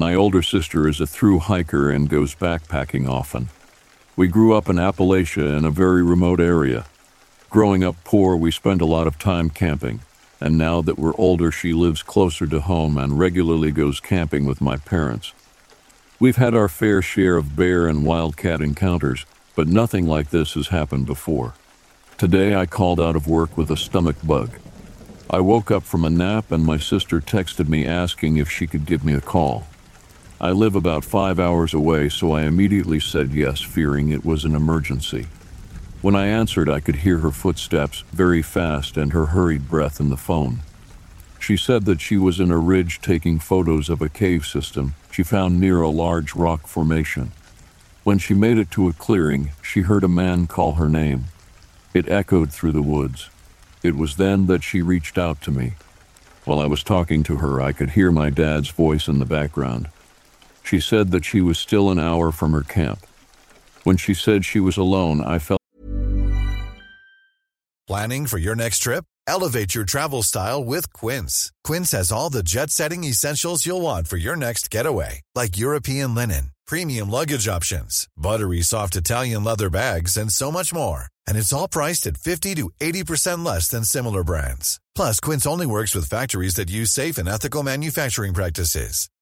My 0.00 0.14
older 0.14 0.42
sister 0.42 0.86
is 0.86 1.00
a 1.00 1.08
through 1.08 1.40
hiker 1.40 1.90
and 1.90 2.08
goes 2.08 2.32
backpacking 2.32 3.08
often. 3.08 3.48
We 4.14 4.28
grew 4.28 4.54
up 4.54 4.68
in 4.68 4.76
Appalachia 4.76 5.58
in 5.58 5.64
a 5.64 5.72
very 5.72 6.04
remote 6.04 6.38
area. 6.38 6.86
Growing 7.50 7.82
up 7.82 7.96
poor, 8.04 8.36
we 8.36 8.52
spent 8.52 8.80
a 8.80 8.86
lot 8.86 9.08
of 9.08 9.18
time 9.18 9.50
camping, 9.50 10.02
and 10.40 10.56
now 10.56 10.82
that 10.82 11.00
we're 11.00 11.16
older, 11.18 11.50
she 11.50 11.72
lives 11.72 12.04
closer 12.04 12.46
to 12.46 12.60
home 12.60 12.96
and 12.96 13.18
regularly 13.18 13.72
goes 13.72 13.98
camping 13.98 14.46
with 14.46 14.60
my 14.60 14.76
parents. 14.76 15.32
We've 16.20 16.36
had 16.36 16.54
our 16.54 16.68
fair 16.68 17.02
share 17.02 17.36
of 17.36 17.56
bear 17.56 17.88
and 17.88 18.06
wildcat 18.06 18.60
encounters, 18.60 19.26
but 19.56 19.66
nothing 19.66 20.06
like 20.06 20.30
this 20.30 20.54
has 20.54 20.68
happened 20.68 21.06
before. 21.06 21.54
Today, 22.18 22.54
I 22.54 22.66
called 22.66 23.00
out 23.00 23.16
of 23.16 23.26
work 23.26 23.56
with 23.56 23.68
a 23.68 23.76
stomach 23.76 24.16
bug. 24.24 24.60
I 25.28 25.40
woke 25.40 25.72
up 25.72 25.82
from 25.82 26.04
a 26.04 26.10
nap 26.10 26.52
and 26.52 26.64
my 26.64 26.78
sister 26.78 27.20
texted 27.20 27.68
me 27.68 27.84
asking 27.84 28.36
if 28.36 28.48
she 28.48 28.68
could 28.68 28.86
give 28.86 29.04
me 29.04 29.14
a 29.14 29.20
call. 29.20 29.66
I 30.40 30.50
live 30.52 30.76
about 30.76 31.04
five 31.04 31.40
hours 31.40 31.74
away, 31.74 32.08
so 32.08 32.32
I 32.32 32.42
immediately 32.42 33.00
said 33.00 33.32
yes, 33.32 33.60
fearing 33.60 34.10
it 34.10 34.24
was 34.24 34.44
an 34.44 34.54
emergency. 34.54 35.26
When 36.00 36.14
I 36.14 36.28
answered, 36.28 36.68
I 36.70 36.78
could 36.78 36.96
hear 36.96 37.18
her 37.18 37.32
footsteps 37.32 38.04
very 38.12 38.42
fast 38.42 38.96
and 38.96 39.12
her 39.12 39.26
hurried 39.26 39.68
breath 39.68 39.98
in 39.98 40.10
the 40.10 40.16
phone. 40.16 40.60
She 41.40 41.56
said 41.56 41.86
that 41.86 42.00
she 42.00 42.16
was 42.16 42.38
in 42.38 42.52
a 42.52 42.58
ridge 42.58 43.00
taking 43.00 43.38
photos 43.38 43.88
of 43.88 44.00
a 44.00 44.08
cave 44.08 44.46
system 44.46 44.94
she 45.10 45.24
found 45.24 45.58
near 45.58 45.80
a 45.80 45.88
large 45.88 46.36
rock 46.36 46.68
formation. 46.68 47.32
When 48.04 48.18
she 48.18 48.34
made 48.34 48.56
it 48.56 48.70
to 48.70 48.88
a 48.88 48.92
clearing, 48.92 49.50
she 49.60 49.80
heard 49.80 50.04
a 50.04 50.08
man 50.08 50.46
call 50.46 50.74
her 50.74 50.88
name. 50.88 51.24
It 51.92 52.08
echoed 52.08 52.52
through 52.52 52.70
the 52.70 52.82
woods. 52.82 53.28
It 53.82 53.96
was 53.96 54.14
then 54.14 54.46
that 54.46 54.62
she 54.62 54.80
reached 54.80 55.18
out 55.18 55.42
to 55.42 55.50
me. 55.50 55.72
While 56.44 56.60
I 56.60 56.66
was 56.66 56.84
talking 56.84 57.24
to 57.24 57.38
her, 57.38 57.60
I 57.60 57.72
could 57.72 57.90
hear 57.90 58.12
my 58.12 58.30
dad's 58.30 58.68
voice 58.68 59.08
in 59.08 59.18
the 59.18 59.24
background. 59.24 59.88
She 60.68 60.80
said 60.80 61.12
that 61.12 61.24
she 61.24 61.40
was 61.40 61.58
still 61.58 61.88
an 61.88 61.98
hour 61.98 62.30
from 62.30 62.52
her 62.52 62.62
camp. 62.62 63.06
When 63.84 63.96
she 63.96 64.12
said 64.12 64.44
she 64.44 64.60
was 64.60 64.76
alone, 64.76 65.22
I 65.22 65.38
felt. 65.38 65.62
Planning 67.86 68.26
for 68.26 68.36
your 68.36 68.54
next 68.54 68.80
trip? 68.80 69.04
Elevate 69.26 69.74
your 69.74 69.86
travel 69.86 70.22
style 70.22 70.62
with 70.62 70.92
Quince. 70.92 71.50
Quince 71.64 71.92
has 71.92 72.12
all 72.12 72.28
the 72.28 72.42
jet 72.42 72.68
setting 72.70 73.04
essentials 73.04 73.64
you'll 73.64 73.80
want 73.80 74.08
for 74.08 74.18
your 74.18 74.36
next 74.36 74.70
getaway, 74.70 75.22
like 75.34 75.56
European 75.56 76.14
linen, 76.14 76.50
premium 76.66 77.08
luggage 77.08 77.48
options, 77.48 78.06
buttery 78.14 78.60
soft 78.60 78.94
Italian 78.94 79.44
leather 79.44 79.70
bags, 79.70 80.18
and 80.18 80.30
so 80.30 80.52
much 80.52 80.74
more. 80.74 81.04
And 81.26 81.38
it's 81.38 81.52
all 81.54 81.68
priced 81.68 82.06
at 82.06 82.18
50 82.18 82.56
to 82.56 82.70
80% 82.78 83.42
less 83.42 83.68
than 83.68 83.84
similar 83.84 84.22
brands. 84.22 84.80
Plus, 84.94 85.18
Quince 85.18 85.46
only 85.46 85.66
works 85.66 85.94
with 85.94 86.10
factories 86.10 86.56
that 86.56 86.70
use 86.70 86.90
safe 86.90 87.16
and 87.16 87.28
ethical 87.28 87.62
manufacturing 87.62 88.34
practices. 88.34 89.08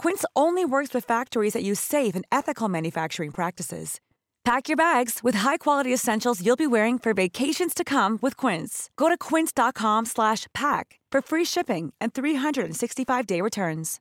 Quince 0.00 0.24
only 0.34 0.64
works 0.64 0.94
with 0.94 1.04
factories 1.04 1.52
that 1.52 1.62
use 1.62 1.78
safe 1.78 2.14
and 2.16 2.24
ethical 2.32 2.70
manufacturing 2.70 3.30
practices. 3.30 4.00
Pack 4.46 4.66
your 4.70 4.76
bags 4.78 5.20
with 5.22 5.40
high-quality 5.40 5.92
essentials 5.92 6.40
you'll 6.40 6.56
be 6.56 6.66
wearing 6.66 6.98
for 6.98 7.12
vacations 7.12 7.74
to 7.74 7.84
come 7.84 8.18
with 8.22 8.34
Quince. 8.34 8.88
Go 8.96 9.10
to 9.10 9.18
quince.com/pack 9.18 10.86
for 11.12 11.20
free 11.20 11.44
shipping 11.44 11.92
and 12.00 12.14
365-day 12.14 13.42
returns. 13.42 14.00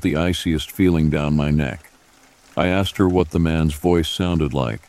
the 0.00 0.14
iciest 0.14 0.70
feeling 0.70 1.10
down 1.10 1.34
my 1.34 1.50
neck. 1.50 1.90
I 2.56 2.68
asked 2.68 2.98
her 2.98 3.08
what 3.08 3.30
the 3.30 3.40
man's 3.40 3.74
voice 3.74 4.08
sounded 4.08 4.54
like. 4.54 4.82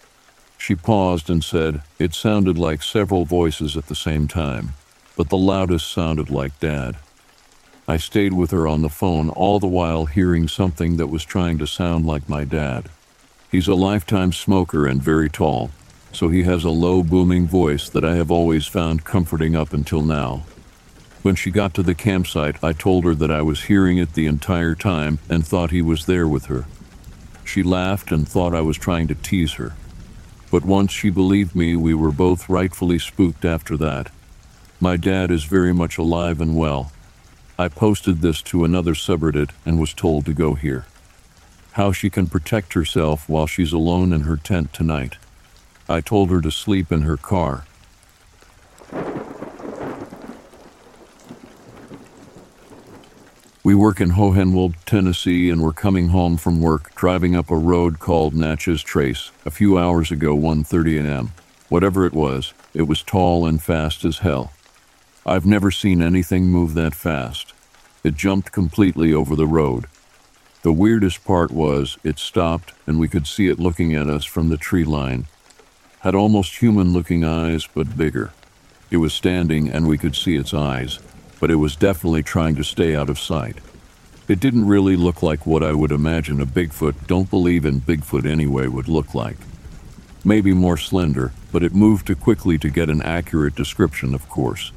She 0.59 0.75
paused 0.75 1.31
and 1.31 1.43
said 1.43 1.81
it 1.97 2.13
sounded 2.13 2.59
like 2.59 2.83
several 2.83 3.25
voices 3.25 3.75
at 3.75 3.87
the 3.87 3.95
same 3.95 4.27
time, 4.27 4.73
but 5.17 5.29
the 5.29 5.45
loudest 5.51 5.91
sounded 5.91 6.29
like 6.29 6.59
Dad. 6.59 6.97
I 7.91 7.97
stayed 7.97 8.31
with 8.31 8.51
her 8.51 8.69
on 8.69 8.83
the 8.83 8.89
phone 8.89 9.29
all 9.31 9.59
the 9.59 9.67
while 9.67 10.05
hearing 10.05 10.47
something 10.47 10.95
that 10.95 11.07
was 11.07 11.25
trying 11.25 11.57
to 11.57 11.67
sound 11.67 12.05
like 12.05 12.29
my 12.29 12.45
dad. 12.45 12.87
He's 13.51 13.67
a 13.67 13.75
lifetime 13.75 14.31
smoker 14.31 14.87
and 14.87 15.03
very 15.03 15.29
tall, 15.29 15.71
so 16.13 16.29
he 16.29 16.43
has 16.43 16.63
a 16.63 16.69
low 16.69 17.03
booming 17.03 17.47
voice 17.47 17.89
that 17.89 18.05
I 18.05 18.15
have 18.15 18.31
always 18.31 18.65
found 18.65 19.03
comforting 19.03 19.57
up 19.57 19.73
until 19.73 20.03
now. 20.03 20.43
When 21.21 21.35
she 21.35 21.51
got 21.51 21.73
to 21.73 21.83
the 21.83 21.93
campsite, 21.93 22.63
I 22.63 22.71
told 22.71 23.03
her 23.03 23.13
that 23.13 23.29
I 23.29 23.41
was 23.41 23.63
hearing 23.63 23.97
it 23.97 24.13
the 24.13 24.25
entire 24.25 24.73
time 24.73 25.19
and 25.29 25.45
thought 25.45 25.71
he 25.71 25.81
was 25.81 26.05
there 26.05 26.29
with 26.29 26.45
her. 26.45 26.67
She 27.43 27.61
laughed 27.61 28.13
and 28.13 28.25
thought 28.25 28.55
I 28.55 28.61
was 28.61 28.77
trying 28.77 29.09
to 29.09 29.15
tease 29.15 29.55
her. 29.55 29.75
But 30.49 30.63
once 30.63 30.93
she 30.93 31.09
believed 31.09 31.57
me, 31.57 31.75
we 31.75 31.93
were 31.93 32.13
both 32.13 32.47
rightfully 32.47 32.99
spooked 32.99 33.43
after 33.43 33.75
that. 33.75 34.13
My 34.79 34.95
dad 34.95 35.29
is 35.29 35.43
very 35.43 35.73
much 35.73 35.97
alive 35.97 36.39
and 36.39 36.55
well, 36.55 36.93
I 37.61 37.67
posted 37.67 38.21
this 38.21 38.41
to 38.43 38.63
another 38.63 38.95
subreddit 38.95 39.51
and 39.67 39.79
was 39.79 39.93
told 39.93 40.25
to 40.25 40.33
go 40.33 40.55
here. 40.55 40.87
How 41.73 41.91
she 41.91 42.09
can 42.09 42.25
protect 42.25 42.73
herself 42.73 43.29
while 43.29 43.45
she's 43.45 43.71
alone 43.71 44.13
in 44.13 44.21
her 44.21 44.35
tent 44.35 44.73
tonight. 44.73 45.17
I 45.87 46.01
told 46.01 46.31
her 46.31 46.41
to 46.41 46.49
sleep 46.49 46.91
in 46.91 47.03
her 47.03 47.17
car. 47.17 47.65
We 53.63 53.75
work 53.75 54.01
in 54.01 54.13
Hohenwald, 54.13 54.73
Tennessee, 54.87 55.51
and 55.51 55.61
we're 55.61 55.71
coming 55.71 56.07
home 56.07 56.37
from 56.37 56.61
work 56.61 56.95
driving 56.95 57.35
up 57.35 57.51
a 57.51 57.55
road 57.55 57.99
called 57.99 58.33
Natchez 58.33 58.81
Trace 58.81 59.29
a 59.45 59.51
few 59.51 59.77
hours 59.77 60.09
ago, 60.09 60.35
1:30 60.35 61.05
a.m. 61.05 61.31
Whatever 61.69 62.07
it 62.07 62.13
was, 62.13 62.55
it 62.73 62.87
was 62.87 63.03
tall 63.03 63.45
and 63.45 63.61
fast 63.61 64.03
as 64.03 64.17
hell. 64.17 64.51
I've 65.23 65.45
never 65.45 65.69
seen 65.69 66.01
anything 66.01 66.45
move 66.45 66.73
that 66.73 66.95
fast. 66.95 67.50
It 68.03 68.15
jumped 68.15 68.51
completely 68.51 69.13
over 69.13 69.35
the 69.35 69.47
road. 69.47 69.85
The 70.63 70.73
weirdest 70.73 71.23
part 71.25 71.51
was 71.51 71.97
it 72.03 72.19
stopped 72.19 72.73
and 72.85 72.99
we 72.99 73.07
could 73.07 73.27
see 73.27 73.47
it 73.47 73.59
looking 73.59 73.93
at 73.95 74.09
us 74.09 74.25
from 74.25 74.49
the 74.49 74.57
tree 74.57 74.83
line. 74.83 75.25
Had 75.99 76.15
almost 76.15 76.57
human 76.57 76.93
looking 76.93 77.23
eyes, 77.23 77.67
but 77.67 77.97
bigger. 77.97 78.33
It 78.89 78.97
was 78.97 79.13
standing 79.13 79.69
and 79.69 79.87
we 79.87 79.97
could 79.97 80.15
see 80.15 80.35
its 80.35 80.53
eyes, 80.53 80.99
but 81.39 81.51
it 81.51 81.55
was 81.55 81.75
definitely 81.75 82.23
trying 82.23 82.55
to 82.55 82.63
stay 82.63 82.95
out 82.95 83.09
of 83.09 83.19
sight. 83.19 83.57
It 84.27 84.39
didn't 84.39 84.67
really 84.67 84.95
look 84.95 85.21
like 85.21 85.45
what 85.45 85.63
I 85.63 85.73
would 85.73 85.91
imagine 85.91 86.39
a 86.41 86.45
Bigfoot, 86.45 87.07
don't 87.07 87.29
believe 87.29 87.65
in 87.65 87.81
Bigfoot 87.81 88.25
anyway, 88.25 88.67
would 88.67 88.87
look 88.87 89.13
like. 89.13 89.37
maybe 90.23 90.53
more 90.53 90.77
slender, 90.77 91.33
but 91.51 91.63
it 91.63 91.73
moved 91.73 92.07
too 92.07 92.15
quickly 92.15 92.57
to 92.57 92.69
get 92.69 92.89
an 92.89 93.01
accurate 93.01 93.55
description, 93.55 94.13
of 94.13 94.27
course. 94.29 94.71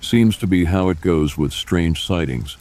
Seems 0.00 0.36
to 0.38 0.46
be 0.46 0.64
how 0.64 0.88
it 0.88 1.00
goes 1.00 1.36
with 1.36 1.52
strange 1.52 2.04
sightings. 2.04 2.56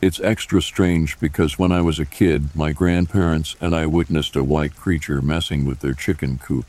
It's 0.00 0.18
extra 0.20 0.62
strange 0.62 1.20
because 1.20 1.58
when 1.58 1.72
I 1.72 1.82
was 1.82 1.98
a 1.98 2.06
kid, 2.06 2.56
my 2.56 2.72
grandparents 2.72 3.54
and 3.60 3.74
I 3.74 3.84
witnessed 3.84 4.34
a 4.34 4.42
white 4.42 4.74
creature 4.74 5.20
messing 5.20 5.66
with 5.66 5.80
their 5.80 5.92
chicken 5.92 6.38
coop. 6.38 6.64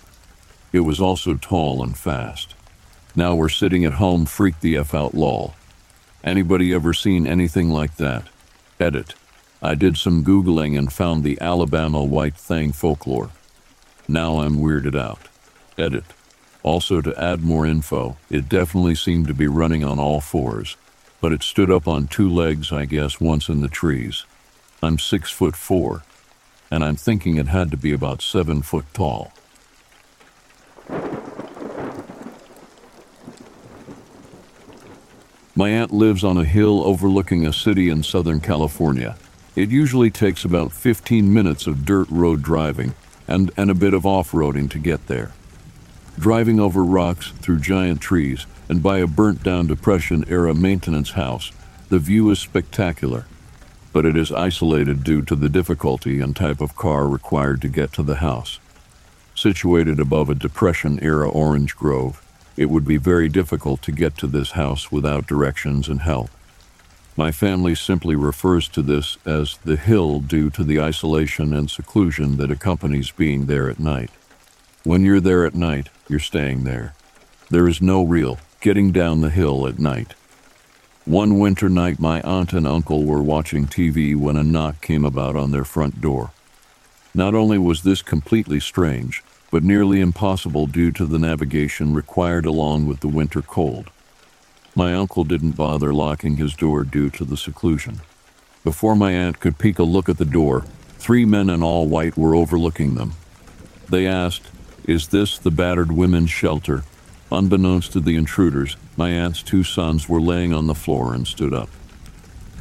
It 0.74 0.82
was 0.82 1.00
also 1.00 1.36
tall 1.36 1.82
and 1.82 1.98
fast. 1.98 2.56
Now 3.16 3.36
we're 3.36 3.50
sitting 3.50 3.86
at 3.86 3.94
home, 3.94 4.26
freak 4.26 4.60
the 4.60 4.78
F 4.78 4.94
out 4.94 5.14
lol. 5.14 5.54
Anybody 6.24 6.74
ever 6.74 6.94
seen 6.94 7.26
anything 7.26 7.70
like 7.70 7.96
that? 7.96 8.28
Edit. 8.80 9.16
I 9.62 9.76
did 9.76 9.96
some 9.96 10.24
Googling 10.24 10.78
and 10.78 10.92
found 10.92 11.24
the 11.24 11.40
Alabama 11.40 12.04
white 12.04 12.36
thing 12.36 12.74
folklore. 12.74 13.30
Now 14.08 14.40
I'm 14.40 14.58
weirded 14.58 15.00
out. 15.00 15.30
Edit. 15.78 16.04
Also, 16.64 17.02
to 17.02 17.20
add 17.22 17.42
more 17.42 17.66
info, 17.66 18.18
it 18.30 18.48
definitely 18.48 18.96
seemed 18.96 19.28
to 19.28 19.34
be 19.34 19.48
running 19.48 19.84
on 19.84 20.00
all 20.00 20.22
fours, 20.22 20.78
but 21.20 21.32
it 21.32 21.42
stood 21.42 21.72
up 21.72 21.88
on 21.88 22.08
two 22.08 22.30
legs, 22.30 22.72
I 22.72 22.86
guess, 22.86 23.20
once 23.20 23.50
in 23.50 23.62
the 23.62 23.68
trees. 23.68 24.26
I'm 24.84 25.00
six 25.00 25.32
foot 25.32 25.56
four, 25.56 26.04
and 26.70 26.84
I'm 26.84 26.96
thinking 26.96 27.38
it 27.38 27.48
had 27.48 27.72
to 27.72 27.78
be 27.78 27.92
about 27.92 28.22
seven 28.22 28.62
foot 28.62 28.86
tall. 28.94 29.32
My 35.54 35.70
aunt 35.70 35.92
lives 35.92 36.24
on 36.24 36.38
a 36.38 36.46
hill 36.46 36.82
overlooking 36.84 37.46
a 37.46 37.54
city 37.54 37.90
in 37.90 38.04
Southern 38.04 38.40
California. 38.40 39.18
It 39.56 39.70
usually 39.70 40.10
takes 40.10 40.46
about 40.46 40.72
15 40.72 41.34
minutes 41.34 41.68
of 41.68 41.86
dirt 41.86 42.08
road 42.10 42.42
driving 42.42 42.94
and, 43.28 43.52
and 43.58 43.70
a 43.70 43.76
bit 43.76 43.94
of 43.94 44.06
off 44.06 44.32
roading 44.32 44.70
to 44.72 44.80
get 44.80 45.08
there. 45.08 45.34
Driving 46.20 46.60
over 46.60 46.84
rocks, 46.84 47.32
through 47.40 47.60
giant 47.60 48.02
trees, 48.02 48.46
and 48.70 48.84
by 48.84 49.00
a 49.00 49.08
burnt 49.08 49.44
down 49.44 49.68
Depression 49.68 50.24
era 50.28 50.54
maintenance 50.54 51.12
house, 51.12 51.52
the 51.90 52.00
view 52.00 52.30
is 52.30 52.40
spectacular. 52.40 53.26
But 53.94 54.06
it 54.06 54.16
is 54.16 54.32
isolated 54.32 55.04
due 55.04 55.22
to 55.24 55.36
the 55.36 55.50
difficulty 55.50 56.22
and 56.22 56.36
type 56.36 56.62
of 56.62 56.76
car 56.76 57.08
required 57.08 57.62
to 57.62 57.68
get 57.68 57.92
to 57.94 58.04
the 58.04 58.18
house. 58.18 58.60
Situated 59.36 60.00
above 60.00 60.30
a 60.30 60.36
Depression 60.36 61.00
era 61.02 61.30
orange 61.30 61.76
grove, 61.76 62.22
it 62.56 62.70
would 62.70 62.86
be 62.86 62.98
very 62.98 63.28
difficult 63.28 63.82
to 63.82 63.92
get 63.92 64.18
to 64.18 64.28
this 64.28 64.52
house 64.52 64.92
without 64.92 65.28
directions 65.28 65.88
and 65.88 66.02
help. 66.02 66.30
My 67.18 67.32
family 67.32 67.76
simply 67.76 68.16
refers 68.16 68.68
to 68.70 68.82
this 68.82 69.18
as 69.26 69.58
the 69.66 69.76
hill 69.76 70.20
due 70.20 70.50
to 70.52 70.64
the 70.64 70.80
isolation 70.80 71.54
and 71.54 71.70
seclusion 71.70 72.38
that 72.38 72.52
accompanies 72.52 73.12
being 73.12 73.46
there 73.48 73.70
at 73.70 73.80
night. 73.80 74.12
When 74.84 75.04
you're 75.04 75.20
there 75.20 75.46
at 75.46 75.56
night, 75.56 75.90
you're 76.12 76.20
staying 76.20 76.66
there. 76.66 76.94
There 77.50 77.68
is 77.68 77.82
no 77.82 78.04
real 78.04 78.38
getting 78.60 78.92
down 78.92 79.22
the 79.22 79.30
hill 79.30 79.66
at 79.66 79.80
night. 79.80 80.14
One 81.06 81.40
winter 81.40 81.68
night, 81.68 82.00
my 82.00 82.22
aunt 82.22 82.54
and 82.54 82.68
uncle 82.68 83.06
were 83.06 83.24
watching 83.24 83.66
TV 83.66 84.16
when 84.16 84.38
a 84.38 84.44
knock 84.44 84.82
came 84.82 85.04
about 85.04 85.36
on 85.36 85.50
their 85.50 85.64
front 85.64 86.00
door. 86.00 86.32
Not 87.16 87.34
only 87.34 87.58
was 87.58 87.82
this 87.82 88.04
completely 88.04 88.60
strange, 88.60 89.24
but 89.50 89.64
nearly 89.64 90.00
impossible 90.00 90.68
due 90.68 90.92
to 90.92 91.06
the 91.06 91.18
navigation 91.18 91.94
required 91.94 92.46
along 92.46 92.86
with 92.86 93.00
the 93.00 93.08
winter 93.08 93.42
cold. 93.42 93.90
My 94.76 94.94
uncle 94.94 95.24
didn't 95.24 95.58
bother 95.58 95.94
locking 95.94 96.38
his 96.38 96.56
door 96.56 96.84
due 96.84 97.10
to 97.12 97.26
the 97.26 97.36
seclusion. 97.36 98.02
Before 98.64 98.96
my 98.96 99.12
aunt 99.12 99.40
could 99.40 99.58
peek 99.58 99.80
a 99.80 99.84
look 99.84 100.08
at 100.08 100.18
the 100.18 100.26
door, 100.26 100.66
three 101.00 101.26
men 101.26 101.50
in 101.50 101.64
all 101.64 101.88
white 101.88 102.16
were 102.16 102.36
overlooking 102.36 102.96
them. 102.96 103.14
They 103.90 104.06
asked, 104.06 104.44
Is 104.86 105.10
this 105.10 105.38
the 105.38 105.52
battered 105.52 105.92
women's 105.92 106.32
shelter? 106.32 106.84
Unbeknownst 107.32 107.94
to 107.94 108.00
the 108.00 108.16
intruders, 108.16 108.78
my 108.98 109.10
aunt's 109.10 109.44
two 109.44 109.64
sons 109.64 110.10
were 110.10 110.20
laying 110.20 110.54
on 110.54 110.68
the 110.68 110.76
floor 110.76 111.14
and 111.14 111.28
stood 111.28 111.54
up. 111.54 111.70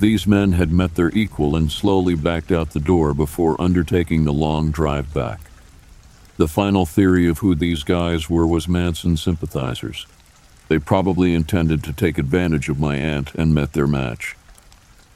These 0.00 0.26
men 0.26 0.52
had 0.52 0.70
met 0.70 0.94
their 0.94 1.10
equal 1.10 1.56
and 1.56 1.70
slowly 1.72 2.14
backed 2.14 2.52
out 2.52 2.70
the 2.70 2.80
door 2.80 3.12
before 3.12 3.60
undertaking 3.60 4.24
the 4.24 4.32
long 4.32 4.70
drive 4.70 5.12
back. 5.12 5.40
The 6.36 6.48
final 6.48 6.86
theory 6.86 7.28
of 7.28 7.38
who 7.38 7.54
these 7.54 7.82
guys 7.82 8.30
were 8.30 8.46
was 8.46 8.68
Manson 8.68 9.16
sympathizers. 9.16 10.06
They 10.68 10.78
probably 10.78 11.34
intended 11.34 11.82
to 11.84 11.92
take 11.92 12.16
advantage 12.16 12.68
of 12.68 12.78
my 12.78 12.96
aunt 12.96 13.34
and 13.34 13.52
met 13.52 13.72
their 13.72 13.86
match. 13.86 14.36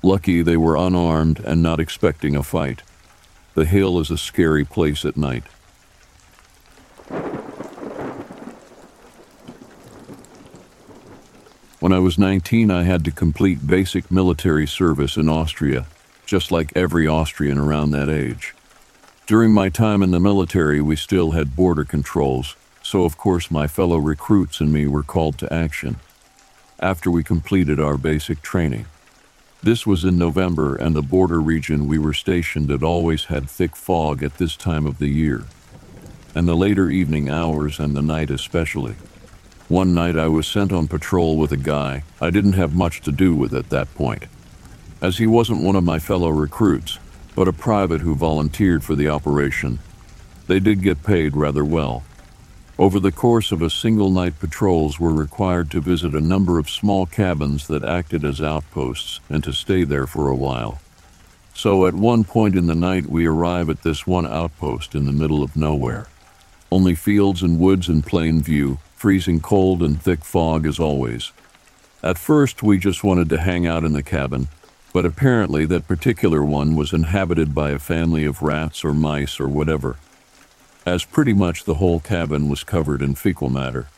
Lucky 0.02 0.42
they 0.42 0.56
were 0.56 0.76
unarmed 0.76 1.40
and 1.40 1.62
not 1.62 1.80
expecting 1.80 2.34
a 2.36 2.42
fight. 2.42 2.82
The 3.54 3.64
hill 3.64 4.00
is 4.00 4.10
a 4.10 4.18
scary 4.18 4.64
place 4.64 5.04
at 5.04 5.16
night. 5.16 5.44
When 11.84 11.92
I 11.92 11.98
was 11.98 12.18
19, 12.18 12.70
I 12.70 12.84
had 12.84 13.04
to 13.04 13.10
complete 13.10 13.66
basic 13.66 14.10
military 14.10 14.66
service 14.66 15.18
in 15.18 15.28
Austria, 15.28 15.84
just 16.24 16.50
like 16.50 16.72
every 16.74 17.06
Austrian 17.06 17.58
around 17.58 17.90
that 17.90 18.08
age. 18.08 18.54
During 19.26 19.52
my 19.52 19.68
time 19.68 20.02
in 20.02 20.10
the 20.10 20.18
military, 20.18 20.80
we 20.80 20.96
still 20.96 21.32
had 21.32 21.54
border 21.54 21.84
controls, 21.84 22.56
so 22.82 23.04
of 23.04 23.18
course 23.18 23.50
my 23.50 23.66
fellow 23.66 23.98
recruits 23.98 24.60
and 24.60 24.72
me 24.72 24.86
were 24.86 25.02
called 25.02 25.36
to 25.36 25.52
action 25.52 25.96
after 26.80 27.10
we 27.10 27.22
completed 27.22 27.78
our 27.78 27.98
basic 27.98 28.40
training. 28.40 28.86
This 29.62 29.86
was 29.86 30.06
in 30.06 30.16
November, 30.16 30.76
and 30.76 30.96
the 30.96 31.02
border 31.02 31.38
region 31.38 31.86
we 31.86 31.98
were 31.98 32.14
stationed 32.14 32.70
at 32.70 32.82
always 32.82 33.24
had 33.24 33.50
thick 33.50 33.76
fog 33.76 34.22
at 34.22 34.38
this 34.38 34.56
time 34.56 34.86
of 34.86 34.96
the 34.96 35.08
year, 35.08 35.44
and 36.34 36.48
the 36.48 36.56
later 36.56 36.88
evening 36.88 37.28
hours 37.28 37.78
and 37.78 37.94
the 37.94 38.00
night 38.00 38.30
especially. 38.30 38.96
One 39.74 39.92
night 39.92 40.16
I 40.16 40.28
was 40.28 40.46
sent 40.46 40.70
on 40.70 40.86
patrol 40.86 41.36
with 41.36 41.50
a 41.50 41.56
guy 41.56 42.04
I 42.20 42.30
didn't 42.30 42.52
have 42.52 42.76
much 42.76 43.00
to 43.00 43.10
do 43.10 43.34
with 43.34 43.52
at 43.52 43.70
that 43.70 43.92
point, 43.96 44.22
as 45.02 45.18
he 45.18 45.26
wasn't 45.26 45.64
one 45.64 45.74
of 45.74 45.82
my 45.82 45.98
fellow 45.98 46.28
recruits 46.28 47.00
but 47.34 47.48
a 47.48 47.52
private 47.52 48.00
who 48.00 48.14
volunteered 48.14 48.84
for 48.84 48.94
the 48.94 49.08
operation. 49.08 49.80
They 50.46 50.60
did 50.60 50.80
get 50.80 51.02
paid 51.02 51.34
rather 51.34 51.64
well. 51.64 52.04
Over 52.78 53.00
the 53.00 53.10
course 53.10 53.50
of 53.50 53.62
a 53.62 53.68
single 53.68 54.10
night, 54.10 54.38
patrols 54.38 55.00
were 55.00 55.12
required 55.12 55.72
to 55.72 55.80
visit 55.80 56.14
a 56.14 56.20
number 56.20 56.60
of 56.60 56.70
small 56.70 57.04
cabins 57.04 57.66
that 57.66 57.82
acted 57.82 58.24
as 58.24 58.40
outposts 58.40 59.18
and 59.28 59.42
to 59.42 59.52
stay 59.52 59.82
there 59.82 60.06
for 60.06 60.28
a 60.28 60.36
while. 60.36 60.80
So 61.52 61.88
at 61.88 61.94
one 61.94 62.22
point 62.22 62.54
in 62.54 62.68
the 62.68 62.76
night, 62.76 63.06
we 63.06 63.26
arrive 63.26 63.68
at 63.68 63.82
this 63.82 64.06
one 64.06 64.24
outpost 64.24 64.94
in 64.94 65.04
the 65.04 65.10
middle 65.10 65.42
of 65.42 65.56
nowhere. 65.56 66.06
Only 66.70 66.94
fields 66.94 67.42
and 67.42 67.58
woods 67.58 67.88
in 67.88 68.02
plain 68.02 68.40
view, 68.40 68.78
freezing 69.04 69.38
cold 69.38 69.82
and 69.82 70.00
thick 70.00 70.24
fog 70.24 70.64
as 70.64 70.78
always. 70.78 71.30
At 72.02 72.16
first, 72.16 72.62
we 72.62 72.78
just 72.78 73.04
wanted 73.04 73.28
to 73.28 73.40
hang 73.42 73.66
out 73.66 73.84
in 73.84 73.92
the 73.92 74.02
cabin, 74.02 74.48
but 74.94 75.04
apparently 75.04 75.66
that 75.66 75.86
particular 75.86 76.42
one 76.42 76.74
was 76.74 76.94
inhabited 76.94 77.54
by 77.54 77.72
a 77.72 77.78
family 77.78 78.24
of 78.24 78.40
rats 78.40 78.82
or 78.82 78.94
mice 78.94 79.38
or 79.38 79.46
whatever, 79.46 79.98
as 80.86 81.04
pretty 81.04 81.34
much 81.34 81.64
the 81.64 81.74
whole 81.74 82.00
cabin 82.00 82.48
was 82.48 82.64
covered 82.64 83.02
in 83.02 83.14
fecal 83.14 83.50
matter. 83.50 83.88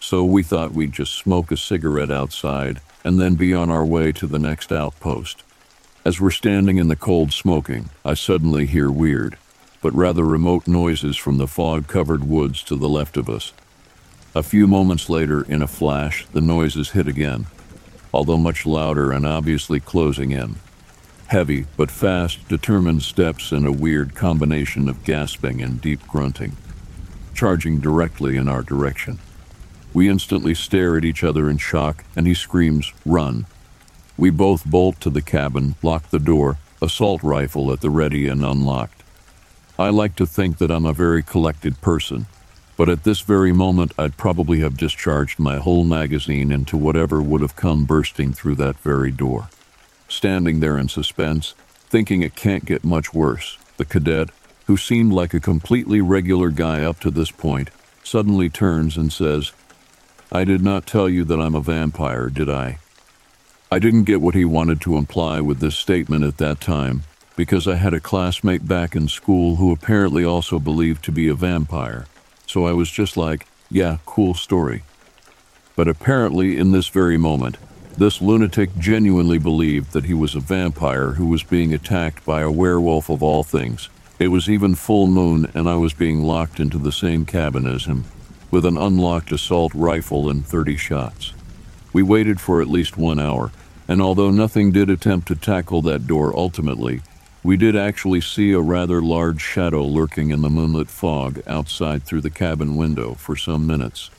So 0.00 0.24
we 0.24 0.42
thought 0.42 0.72
we'd 0.72 0.90
just 0.90 1.14
smoke 1.14 1.52
a 1.52 1.56
cigarette 1.56 2.10
outside 2.10 2.80
and 3.04 3.20
then 3.20 3.36
be 3.36 3.54
on 3.54 3.70
our 3.70 3.84
way 3.84 4.10
to 4.10 4.26
the 4.26 4.40
next 4.40 4.72
outpost. 4.72 5.44
As 6.04 6.20
we're 6.20 6.32
standing 6.32 6.78
in 6.78 6.88
the 6.88 6.96
cold 6.96 7.32
smoking, 7.32 7.90
I 8.04 8.14
suddenly 8.14 8.66
hear 8.66 8.90
weird, 8.90 9.38
but 9.80 9.94
rather 9.94 10.24
remote 10.24 10.66
noises 10.66 11.16
from 11.16 11.38
the 11.38 11.46
fog 11.46 11.86
covered 11.86 12.24
woods 12.24 12.64
to 12.64 12.74
the 12.74 12.88
left 12.88 13.16
of 13.16 13.30
us. 13.30 13.52
A 14.38 14.42
few 14.42 14.66
moments 14.66 15.10
later, 15.10 15.42
in 15.42 15.62
a 15.62 15.66
flash, 15.66 16.24
the 16.32 16.40
noises 16.40 16.90
hit 16.90 17.08
again 17.08 17.46
although 18.12 18.36
much 18.36 18.66
louder 18.66 19.12
and 19.12 19.26
obviously 19.26 19.80
closing 19.80 20.30
in. 20.30 20.56
Heavy 21.28 21.66
but 21.76 21.90
fast, 21.90 22.48
determined 22.48 23.02
steps 23.02 23.52
and 23.52 23.66
a 23.66 23.72
weird 23.72 24.14
combination 24.14 24.88
of 24.88 25.04
gasping 25.04 25.60
and 25.60 25.80
deep 25.80 26.06
grunting, 26.06 26.56
charging 27.34 27.80
directly 27.80 28.36
in 28.36 28.48
our 28.48 28.62
direction. 28.62 29.18
We 29.92 30.08
instantly 30.08 30.54
stare 30.54 30.96
at 30.96 31.04
each 31.04 31.24
other 31.24 31.50
in 31.50 31.58
shock, 31.58 32.04
and 32.16 32.26
he 32.26 32.34
screams, 32.34 32.92
Run! 33.04 33.46
We 34.16 34.30
both 34.30 34.64
bolt 34.64 35.00
to 35.00 35.10
the 35.10 35.22
cabin, 35.22 35.76
lock 35.82 36.10
the 36.10 36.18
door, 36.18 36.58
assault 36.80 37.22
rifle 37.22 37.72
at 37.72 37.80
the 37.80 37.90
ready 37.90 38.26
and 38.26 38.44
unlocked. 38.44 39.02
I 39.78 39.90
like 39.90 40.16
to 40.16 40.26
think 40.26 40.58
that 40.58 40.70
I'm 40.70 40.86
a 40.86 40.92
very 40.92 41.22
collected 41.22 41.80
person, 41.80 42.26
but 42.78 42.88
at 42.88 43.02
this 43.02 43.22
very 43.22 43.52
moment, 43.52 43.92
I'd 43.98 44.16
probably 44.16 44.60
have 44.60 44.76
discharged 44.76 45.40
my 45.40 45.56
whole 45.56 45.82
magazine 45.82 46.52
into 46.52 46.76
whatever 46.76 47.20
would 47.20 47.40
have 47.40 47.56
come 47.56 47.84
bursting 47.84 48.32
through 48.32 48.54
that 48.54 48.78
very 48.78 49.10
door. 49.10 49.50
Standing 50.06 50.60
there 50.60 50.78
in 50.78 50.88
suspense, 50.88 51.54
thinking 51.88 52.22
it 52.22 52.36
can't 52.36 52.64
get 52.64 52.84
much 52.84 53.12
worse, 53.12 53.58
the 53.78 53.84
cadet, 53.84 54.30
who 54.66 54.76
seemed 54.76 55.12
like 55.12 55.34
a 55.34 55.40
completely 55.40 56.00
regular 56.00 56.50
guy 56.50 56.84
up 56.84 57.00
to 57.00 57.10
this 57.10 57.32
point, 57.32 57.70
suddenly 58.04 58.48
turns 58.48 58.96
and 58.96 59.12
says, 59.12 59.50
I 60.30 60.44
did 60.44 60.62
not 60.62 60.86
tell 60.86 61.08
you 61.08 61.24
that 61.24 61.40
I'm 61.40 61.56
a 61.56 61.60
vampire, 61.60 62.28
did 62.30 62.48
I? 62.48 62.78
I 63.72 63.80
didn't 63.80 64.04
get 64.04 64.20
what 64.20 64.36
he 64.36 64.44
wanted 64.44 64.80
to 64.82 64.96
imply 64.96 65.40
with 65.40 65.58
this 65.58 65.76
statement 65.76 66.22
at 66.22 66.38
that 66.38 66.60
time, 66.60 67.02
because 67.34 67.66
I 67.66 67.74
had 67.74 67.92
a 67.92 67.98
classmate 67.98 68.68
back 68.68 68.94
in 68.94 69.08
school 69.08 69.56
who 69.56 69.72
apparently 69.72 70.24
also 70.24 70.60
believed 70.60 71.02
to 71.06 71.12
be 71.12 71.26
a 71.26 71.34
vampire 71.34 72.06
so 72.48 72.66
I 72.66 72.72
was 72.72 72.90
just 72.90 73.16
like, 73.16 73.46
yeah, 73.70 73.98
cool 74.06 74.32
story. 74.32 74.82
But 75.76 75.86
apparently, 75.86 76.56
in 76.56 76.72
this 76.72 76.88
very 76.88 77.18
moment, 77.18 77.58
this 77.96 78.22
lunatic 78.22 78.76
genuinely 78.78 79.38
believed 79.38 79.92
that 79.92 80.06
he 80.06 80.14
was 80.14 80.34
a 80.34 80.40
vampire 80.40 81.12
who 81.12 81.26
was 81.26 81.42
being 81.42 81.74
attacked 81.74 82.24
by 82.24 82.40
a 82.40 82.50
werewolf 82.50 83.10
of 83.10 83.22
all 83.22 83.44
things. 83.44 83.90
It 84.18 84.28
was 84.28 84.48
even 84.48 84.74
full 84.74 85.06
moon, 85.06 85.50
and 85.54 85.68
I 85.68 85.76
was 85.76 85.92
being 85.92 86.22
locked 86.22 86.58
into 86.58 86.78
the 86.78 86.90
same 86.90 87.26
cabin 87.26 87.66
as 87.66 87.84
him, 87.84 88.04
with 88.50 88.64
an 88.64 88.78
unlocked 88.78 89.30
assault 89.30 89.72
rifle 89.74 90.30
and 90.30 90.44
30 90.44 90.76
shots. 90.76 91.34
We 91.92 92.02
waited 92.02 92.40
for 92.40 92.62
at 92.62 92.68
least 92.68 92.96
one 92.96 93.20
hour, 93.20 93.52
and 93.86 94.00
although 94.00 94.30
nothing 94.30 94.72
did 94.72 94.88
attempt 94.88 95.28
to 95.28 95.34
tackle 95.36 95.82
that 95.82 96.06
door 96.06 96.34
ultimately, 96.34 97.02
we 97.48 97.56
did 97.56 97.74
actually 97.74 98.20
see 98.20 98.52
a 98.52 98.60
rather 98.60 99.00
large 99.00 99.40
shadow 99.40 99.82
lurking 99.82 100.30
in 100.30 100.42
the 100.42 100.50
moonlit 100.50 100.90
fog 100.90 101.40
outside 101.46 102.02
through 102.02 102.20
the 102.20 102.28
cabin 102.28 102.76
window 102.76 103.14
for 103.14 103.36
some 103.36 103.66
minutes. 103.66 104.10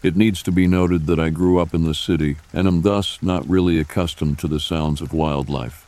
It 0.00 0.14
needs 0.14 0.44
to 0.44 0.52
be 0.52 0.68
noted 0.68 1.06
that 1.06 1.18
I 1.18 1.30
grew 1.30 1.58
up 1.58 1.74
in 1.74 1.82
the 1.82 1.92
city 1.92 2.36
and 2.52 2.68
am 2.68 2.82
thus 2.82 3.20
not 3.20 3.50
really 3.50 3.80
accustomed 3.80 4.38
to 4.38 4.46
the 4.46 4.60
sounds 4.60 5.00
of 5.00 5.12
wildlife. 5.12 5.84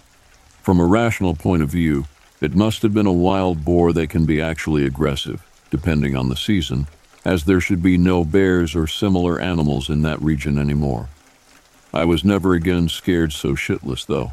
From 0.63 0.81
a 0.81 0.85
rational 0.85 1.37
point 1.37 1.63
of 1.63 1.69
view, 1.69 2.07
it 2.41 2.57
must 2.57 2.83
have 2.83 2.93
been 2.93 3.07
a 3.07 3.13
wild 3.13 3.65
boar 3.65 3.93
that 3.93 4.11
can 4.11 4.27
be 4.27 4.41
actually 4.41 4.85
aggressive, 4.85 5.47
depending 5.71 6.17
on 6.17 6.29
the 6.29 6.35
season, 6.35 6.89
as 7.25 7.45
there 7.45 7.61
should 7.61 7.85
be 7.85 7.97
no 7.97 8.25
bears 8.25 8.75
or 8.75 8.89
similar 8.89 9.41
animals 9.41 9.89
in 9.89 10.03
that 10.03 10.21
region 10.21 10.59
anymore. 10.59 11.09
I 11.93 12.05
was 12.05 12.25
never 12.25 12.53
again 12.53 12.89
scared 12.89 13.33
so 13.33 13.51
shitless, 13.51 14.05
though. 14.07 14.33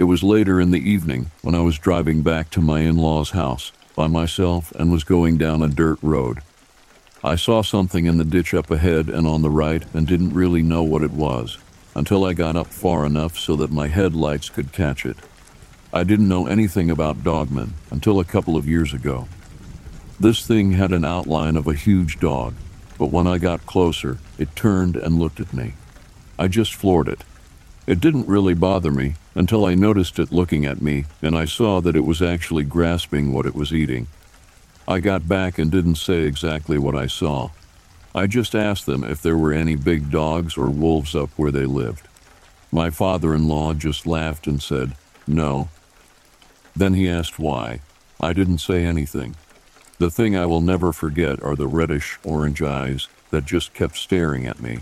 It 0.00 0.04
was 0.04 0.22
later 0.22 0.58
in 0.58 0.70
the 0.70 0.80
evening 0.80 1.30
when 1.42 1.54
I 1.54 1.60
was 1.60 1.78
driving 1.78 2.22
back 2.22 2.48
to 2.52 2.62
my 2.62 2.80
in 2.80 2.96
law's 2.96 3.32
house 3.32 3.70
by 3.94 4.06
myself 4.06 4.72
and 4.72 4.90
was 4.90 5.04
going 5.04 5.36
down 5.36 5.62
a 5.62 5.68
dirt 5.68 5.98
road. 6.00 6.38
I 7.22 7.36
saw 7.36 7.60
something 7.60 8.06
in 8.06 8.16
the 8.16 8.24
ditch 8.24 8.54
up 8.54 8.70
ahead 8.70 9.10
and 9.10 9.26
on 9.26 9.42
the 9.42 9.50
right 9.50 9.84
and 9.92 10.06
didn't 10.06 10.32
really 10.32 10.62
know 10.62 10.82
what 10.82 11.02
it 11.02 11.10
was 11.10 11.58
until 11.94 12.24
I 12.24 12.32
got 12.32 12.56
up 12.56 12.68
far 12.68 13.04
enough 13.04 13.36
so 13.36 13.56
that 13.56 13.72
my 13.72 13.88
headlights 13.88 14.48
could 14.48 14.72
catch 14.72 15.04
it. 15.04 15.18
I 15.92 16.02
didn't 16.02 16.30
know 16.30 16.46
anything 16.46 16.90
about 16.90 17.22
dogmen 17.22 17.72
until 17.90 18.20
a 18.20 18.24
couple 18.24 18.56
of 18.56 18.66
years 18.66 18.94
ago. 18.94 19.28
This 20.18 20.46
thing 20.46 20.72
had 20.72 20.92
an 20.92 21.04
outline 21.04 21.58
of 21.58 21.66
a 21.66 21.74
huge 21.74 22.18
dog, 22.18 22.54
but 22.96 23.12
when 23.12 23.26
I 23.26 23.36
got 23.36 23.66
closer, 23.66 24.16
it 24.38 24.56
turned 24.56 24.96
and 24.96 25.18
looked 25.18 25.40
at 25.40 25.52
me. 25.52 25.74
I 26.38 26.48
just 26.48 26.72
floored 26.72 27.08
it. 27.08 27.22
It 27.90 27.98
didn't 27.98 28.28
really 28.28 28.54
bother 28.54 28.92
me 28.92 29.16
until 29.34 29.64
I 29.64 29.74
noticed 29.74 30.20
it 30.20 30.30
looking 30.30 30.64
at 30.64 30.80
me 30.80 31.06
and 31.22 31.36
I 31.36 31.44
saw 31.44 31.80
that 31.80 31.96
it 31.96 32.04
was 32.04 32.22
actually 32.22 32.62
grasping 32.62 33.32
what 33.32 33.46
it 33.46 33.54
was 33.56 33.74
eating. 33.74 34.06
I 34.86 35.00
got 35.00 35.26
back 35.26 35.58
and 35.58 35.72
didn't 35.72 35.96
say 35.96 36.20
exactly 36.20 36.78
what 36.78 36.94
I 36.94 37.08
saw. 37.08 37.50
I 38.14 38.28
just 38.28 38.54
asked 38.54 38.86
them 38.86 39.02
if 39.02 39.20
there 39.20 39.36
were 39.36 39.52
any 39.52 39.74
big 39.74 40.08
dogs 40.08 40.56
or 40.56 40.70
wolves 40.70 41.16
up 41.16 41.30
where 41.30 41.50
they 41.50 41.66
lived. 41.66 42.06
My 42.70 42.90
father 42.90 43.34
in 43.34 43.48
law 43.48 43.74
just 43.74 44.06
laughed 44.06 44.46
and 44.46 44.62
said, 44.62 44.94
No. 45.26 45.68
Then 46.76 46.94
he 46.94 47.08
asked 47.08 47.40
why. 47.40 47.80
I 48.20 48.32
didn't 48.32 48.58
say 48.58 48.84
anything. 48.84 49.34
The 49.98 50.12
thing 50.12 50.36
I 50.36 50.46
will 50.46 50.60
never 50.60 50.92
forget 50.92 51.42
are 51.42 51.56
the 51.56 51.66
reddish 51.66 52.20
orange 52.22 52.62
eyes 52.62 53.08
that 53.30 53.46
just 53.46 53.74
kept 53.74 53.96
staring 53.96 54.46
at 54.46 54.60
me. 54.60 54.78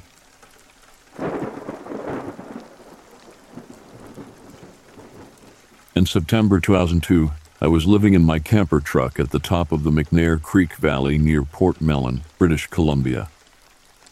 In 5.99 6.07
September 6.07 6.61
2002, 6.61 7.33
I 7.61 7.67
was 7.67 7.85
living 7.85 8.15
in 8.15 8.23
my 8.23 8.39
camper 8.39 8.79
truck 8.79 9.19
at 9.19 9.31
the 9.31 9.41
top 9.41 9.73
of 9.73 9.83
the 9.83 9.91
McNair 9.91 10.41
Creek 10.41 10.77
Valley 10.77 11.19
near 11.19 11.43
Port 11.43 11.81
Mellon, 11.81 12.21
British 12.39 12.69
Columbia. 12.69 13.29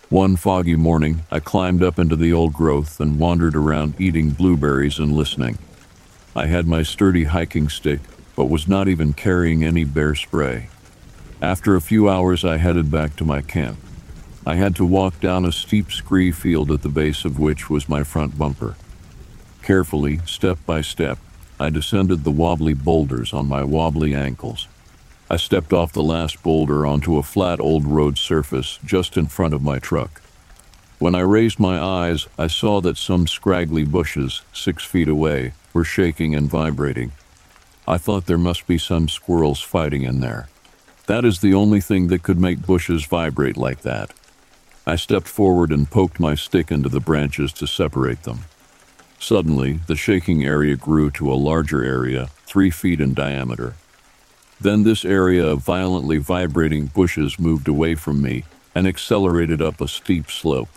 One 0.08 0.34
foggy 0.34 0.74
morning, 0.74 1.22
I 1.30 1.38
climbed 1.38 1.84
up 1.84 2.00
into 2.00 2.16
the 2.16 2.32
old 2.32 2.54
growth 2.54 2.98
and 2.98 3.20
wandered 3.20 3.54
around 3.54 4.00
eating 4.00 4.30
blueberries 4.30 4.98
and 4.98 5.12
listening. 5.12 5.58
I 6.34 6.46
had 6.46 6.66
my 6.66 6.82
sturdy 6.82 7.22
hiking 7.22 7.68
stick, 7.68 8.00
but 8.34 8.50
was 8.50 8.66
not 8.66 8.88
even 8.88 9.12
carrying 9.12 9.62
any 9.62 9.84
bear 9.84 10.16
spray. 10.16 10.68
After 11.40 11.76
a 11.76 11.80
few 11.80 12.08
hours, 12.08 12.44
I 12.44 12.56
headed 12.56 12.90
back 12.90 13.14
to 13.14 13.24
my 13.24 13.42
camp. 13.42 13.78
I 14.44 14.56
had 14.56 14.74
to 14.74 14.84
walk 14.84 15.20
down 15.20 15.44
a 15.44 15.52
steep 15.52 15.92
scree 15.92 16.32
field 16.32 16.72
at 16.72 16.82
the 16.82 16.88
base 16.88 17.24
of 17.24 17.38
which 17.38 17.70
was 17.70 17.88
my 17.88 18.02
front 18.02 18.36
bumper. 18.36 18.74
Carefully, 19.62 20.18
step 20.26 20.58
by 20.66 20.80
step, 20.80 21.18
I 21.58 21.70
descended 21.70 22.24
the 22.24 22.30
wobbly 22.30 22.74
boulders 22.74 23.32
on 23.32 23.48
my 23.48 23.64
wobbly 23.64 24.14
ankles. 24.14 24.68
I 25.30 25.36
stepped 25.36 25.72
off 25.72 25.92
the 25.92 26.02
last 26.02 26.42
boulder 26.42 26.86
onto 26.86 27.16
a 27.16 27.22
flat 27.22 27.60
old 27.60 27.84
road 27.86 28.18
surface 28.18 28.78
just 28.84 29.16
in 29.16 29.26
front 29.26 29.54
of 29.54 29.62
my 29.62 29.78
truck. 29.78 30.22
When 30.98 31.14
I 31.14 31.20
raised 31.20 31.58
my 31.58 31.78
eyes, 31.78 32.26
I 32.38 32.46
saw 32.46 32.80
that 32.82 32.96
some 32.96 33.26
scraggly 33.26 33.84
bushes, 33.84 34.42
six 34.52 34.84
feet 34.84 35.08
away, 35.08 35.52
were 35.72 35.84
shaking 35.84 36.34
and 36.34 36.48
vibrating. 36.48 37.12
I 37.88 37.98
thought 37.98 38.26
there 38.26 38.38
must 38.38 38.66
be 38.66 38.78
some 38.78 39.08
squirrels 39.08 39.60
fighting 39.60 40.02
in 40.02 40.20
there. 40.20 40.48
That 41.06 41.24
is 41.24 41.40
the 41.40 41.54
only 41.54 41.80
thing 41.80 42.08
that 42.08 42.22
could 42.22 42.40
make 42.40 42.66
bushes 42.66 43.04
vibrate 43.04 43.56
like 43.56 43.82
that. 43.82 44.12
I 44.86 44.96
stepped 44.96 45.28
forward 45.28 45.70
and 45.70 45.90
poked 45.90 46.20
my 46.20 46.34
stick 46.34 46.70
into 46.70 46.88
the 46.88 47.00
branches 47.00 47.52
to 47.54 47.66
separate 47.66 48.22
them. 48.22 48.44
Suddenly, 49.18 49.80
the 49.86 49.96
shaking 49.96 50.44
area 50.44 50.76
grew 50.76 51.10
to 51.12 51.32
a 51.32 51.34
larger 51.34 51.84
area, 51.84 52.26
three 52.46 52.70
feet 52.70 53.00
in 53.00 53.14
diameter. 53.14 53.74
Then 54.60 54.82
this 54.82 55.04
area 55.04 55.46
of 55.46 55.64
violently 55.64 56.18
vibrating 56.18 56.86
bushes 56.86 57.38
moved 57.38 57.68
away 57.68 57.94
from 57.94 58.22
me 58.22 58.44
and 58.74 58.86
accelerated 58.86 59.60
up 59.60 59.80
a 59.80 59.88
steep 59.88 60.30
slope. 60.30 60.68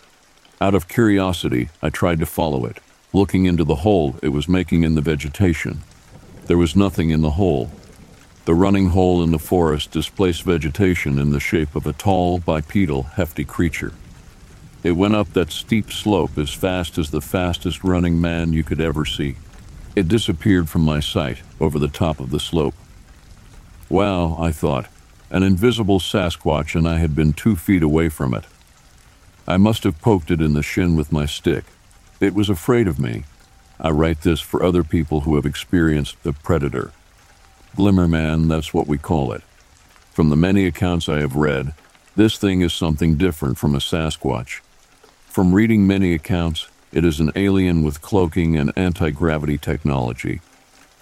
Out 0.61 0.75
of 0.75 0.87
curiosity, 0.87 1.69
I 1.81 1.89
tried 1.89 2.19
to 2.19 2.25
follow 2.25 2.65
it, 2.65 2.79
looking 3.13 3.45
into 3.45 3.63
the 3.63 3.75
hole 3.75 4.15
it 4.21 4.29
was 4.29 4.49
making 4.49 4.83
in 4.83 4.95
the 4.95 5.01
vegetation. 5.01 5.81
There 6.47 6.57
was 6.57 6.75
nothing 6.75 7.09
in 7.09 7.21
the 7.21 7.31
hole, 7.31 7.71
the 8.45 8.55
running 8.55 8.89
hole 8.89 9.21
in 9.21 9.31
the 9.31 9.37
forest 9.37 9.91
displaced 9.91 10.43
vegetation 10.43 11.19
in 11.19 11.29
the 11.29 11.39
shape 11.39 11.75
of 11.75 11.85
a 11.85 11.93
tall, 11.93 12.39
bipedal, 12.39 13.03
hefty 13.03 13.45
creature. 13.45 13.93
It 14.81 14.91
went 14.91 15.15
up 15.15 15.33
that 15.33 15.51
steep 15.51 15.91
slope 15.91 16.37
as 16.37 16.51
fast 16.53 16.97
as 16.97 17.11
the 17.11 17.21
fastest 17.21 17.83
running 17.83 18.21
man 18.21 18.53
you 18.53 18.63
could 18.63 18.79
ever 18.79 19.03
see. 19.03 19.35
It 19.95 20.07
disappeared 20.07 20.69
from 20.69 20.83
my 20.83 21.01
sight 21.01 21.41
over 21.59 21.77
the 21.77 21.89
top 21.89 22.19
of 22.19 22.29
the 22.29 22.39
slope. 22.39 22.75
Wow, 23.89 24.37
I 24.39 24.51
thought, 24.51 24.87
an 25.29 25.43
invisible 25.43 25.99
Sasquatch, 25.99 26.75
and 26.75 26.87
I 26.87 26.97
had 26.97 27.15
been 27.15 27.33
two 27.33 27.55
feet 27.57 27.83
away 27.83 28.07
from 28.07 28.33
it. 28.33 28.45
I 29.45 29.57
must 29.57 29.83
have 29.83 30.01
poked 30.01 30.31
it 30.31 30.41
in 30.41 30.53
the 30.53 30.63
shin 30.63 30.95
with 30.95 31.11
my 31.11 31.25
stick. 31.25 31.65
It 32.21 32.33
was 32.33 32.49
afraid 32.49 32.87
of 32.87 32.99
me. 32.99 33.25
I 33.81 33.89
write 33.89 34.21
this 34.21 34.39
for 34.39 34.63
other 34.63 34.83
people 34.83 35.21
who 35.21 35.35
have 35.35 35.45
experienced 35.45 36.21
the 36.23 36.33
predator. 36.33 36.91
Glimmerman, 37.75 38.47
that's 38.47 38.73
what 38.73 38.87
we 38.87 38.97
call 38.97 39.31
it. 39.33 39.41
From 40.13 40.29
the 40.29 40.35
many 40.35 40.65
accounts 40.65 41.09
I 41.09 41.19
have 41.19 41.35
read, 41.35 41.73
this 42.15 42.37
thing 42.37 42.61
is 42.61 42.73
something 42.73 43.15
different 43.15 43.57
from 43.57 43.75
a 43.75 43.79
Sasquatch. 43.79 44.61
From 45.39 45.55
reading 45.55 45.87
many 45.87 46.13
accounts, 46.13 46.67
it 46.91 47.05
is 47.05 47.21
an 47.21 47.31
alien 47.33 47.81
with 47.81 48.01
cloaking 48.01 48.57
and 48.57 48.73
anti 48.75 49.09
gravity 49.09 49.57
technology. 49.57 50.41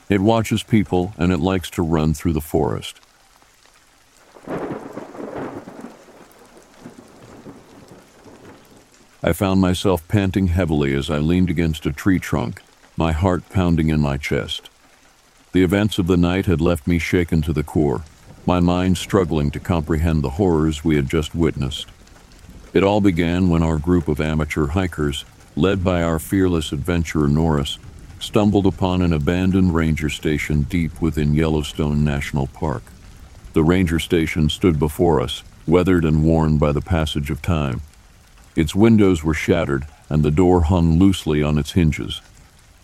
It 0.10 0.22
watches 0.22 0.62
people 0.62 1.16
and 1.18 1.32
it 1.32 1.40
likes 1.40 1.72
to 1.72 1.82
run 1.82 2.14
through 2.14 2.34
the 2.34 2.40
forest. 2.40 3.00
I 9.24 9.34
found 9.34 9.60
myself 9.60 10.08
panting 10.08 10.50
heavily 10.50 10.94
as 10.94 11.10
I 11.10 11.18
leaned 11.18 11.50
against 11.50 11.88
a 11.88 11.92
tree 11.92 12.20
trunk, 12.20 12.62
my 12.96 13.14
heart 13.14 13.50
pounding 13.50 13.90
in 13.90 14.02
my 14.02 14.18
chest. 14.18 14.70
The 15.52 15.64
events 15.64 15.98
of 15.98 16.06
the 16.06 16.16
night 16.16 16.46
had 16.46 16.62
left 16.62 16.86
me 16.86 17.00
shaken 17.00 17.42
to 17.42 17.54
the 17.54 17.64
core, 17.64 18.04
my 18.46 18.60
mind 18.60 19.00
struggling 19.00 19.50
to 19.50 19.60
comprehend 19.60 20.22
the 20.22 20.38
horrors 20.38 20.84
we 20.84 20.96
had 20.96 21.10
just 21.10 21.34
witnessed. 21.34 21.88
It 22.74 22.84
all 22.84 23.02
began 23.02 23.50
when 23.50 23.64
our 23.64 23.78
group 23.78 24.08
of 24.08 24.20
amateur 24.20 24.68
hikers, 24.68 25.26
led 25.56 25.84
by 25.84 26.04
our 26.04 26.20
fearless 26.20 26.72
adventurer 26.72 27.28
Norris, 27.28 27.80
stumbled 28.20 28.66
upon 28.66 29.02
an 29.02 29.14
abandoned 29.14 29.74
ranger 29.74 30.10
station 30.10 30.64
deep 30.64 31.02
within 31.02 31.34
Yellowstone 31.34 32.04
National 32.04 32.48
Park. 32.48 32.84
The 33.54 33.64
ranger 33.64 34.00
station 34.00 34.50
stood 34.50 34.80
before 34.80 35.22
us, 35.22 35.44
weathered 35.66 36.06
and 36.06 36.24
worn 36.24 36.58
by 36.58 36.72
the 36.72 36.82
passage 36.82 37.30
of 37.30 37.42
time. 37.42 37.82
Its 38.56 38.76
windows 38.76 39.24
were 39.24 39.34
shattered, 39.34 39.86
and 40.10 40.24
the 40.24 40.32
door 40.32 40.62
hung 40.62 40.98
loosely 40.98 41.44
on 41.44 41.58
its 41.58 41.74
hinges. 41.74 42.22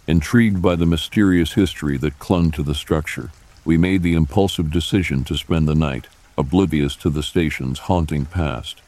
Intrigued 0.06 0.62
by 0.62 0.76
the 0.76 0.86
mysterious 0.86 1.54
history 1.54 1.98
that 1.98 2.20
clung 2.20 2.52
to 2.52 2.64
the 2.64 2.76
structure, 2.76 3.32
we 3.66 3.78
made 3.78 4.04
the 4.04 4.14
impulsive 4.14 4.70
decision 4.70 5.24
to 5.24 5.38
spend 5.38 5.68
the 5.68 5.76
night, 5.76 6.08
oblivious 6.38 6.96
to 6.98 7.10
the 7.10 7.24
station's 7.24 7.80
haunting 7.80 8.26
past. 8.26 8.82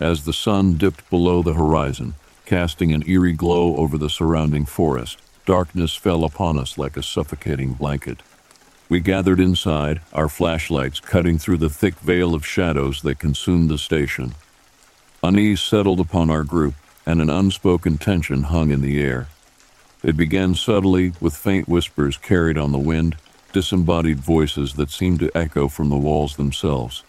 As 0.00 0.24
the 0.24 0.32
sun 0.32 0.76
dipped 0.76 1.08
below 1.08 1.42
the 1.42 1.54
horizon, 1.54 2.14
casting 2.44 2.92
an 2.92 3.08
eerie 3.08 3.32
glow 3.32 3.76
over 3.76 3.96
the 3.96 4.10
surrounding 4.10 4.66
forest, 4.66 5.18
darkness 5.46 5.94
fell 5.94 6.22
upon 6.24 6.58
us 6.58 6.76
like 6.76 6.96
a 6.96 7.02
suffocating 7.02 7.72
blanket. 7.72 8.22
We 8.88 9.00
gathered 9.00 9.40
inside, 9.40 10.02
our 10.12 10.28
flashlights 10.28 11.00
cutting 11.00 11.38
through 11.38 11.58
the 11.58 11.70
thick 11.70 11.94
veil 11.94 12.34
of 12.34 12.46
shadows 12.46 13.02
that 13.02 13.18
consumed 13.18 13.70
the 13.70 13.78
station. 13.78 14.34
Unease 15.22 15.62
settled 15.62 15.98
upon 15.98 16.30
our 16.30 16.44
group, 16.44 16.74
and 17.06 17.22
an 17.22 17.30
unspoken 17.30 17.96
tension 17.96 18.44
hung 18.44 18.70
in 18.70 18.82
the 18.82 19.00
air. 19.02 19.28
It 20.02 20.16
began 20.16 20.54
subtly, 20.54 21.14
with 21.20 21.36
faint 21.36 21.68
whispers 21.68 22.18
carried 22.18 22.58
on 22.58 22.72
the 22.72 22.78
wind, 22.78 23.16
disembodied 23.52 24.20
voices 24.20 24.74
that 24.74 24.90
seemed 24.90 25.20
to 25.20 25.36
echo 25.36 25.68
from 25.68 25.88
the 25.88 25.96
walls 25.96 26.36
themselves. 26.36 27.02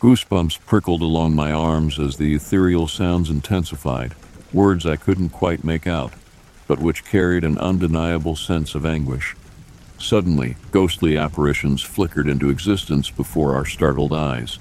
Goosebumps 0.00 0.60
prickled 0.64 1.02
along 1.02 1.34
my 1.34 1.52
arms 1.52 1.98
as 1.98 2.16
the 2.16 2.34
ethereal 2.34 2.88
sounds 2.88 3.28
intensified, 3.28 4.14
words 4.50 4.86
I 4.86 4.96
couldn't 4.96 5.28
quite 5.28 5.62
make 5.62 5.86
out, 5.86 6.14
but 6.66 6.78
which 6.78 7.04
carried 7.04 7.44
an 7.44 7.58
undeniable 7.58 8.34
sense 8.34 8.74
of 8.74 8.86
anguish. 8.86 9.36
Suddenly, 9.98 10.56
ghostly 10.70 11.18
apparitions 11.18 11.82
flickered 11.82 12.28
into 12.28 12.48
existence 12.48 13.10
before 13.10 13.54
our 13.54 13.66
startled 13.66 14.14
eyes. 14.14 14.58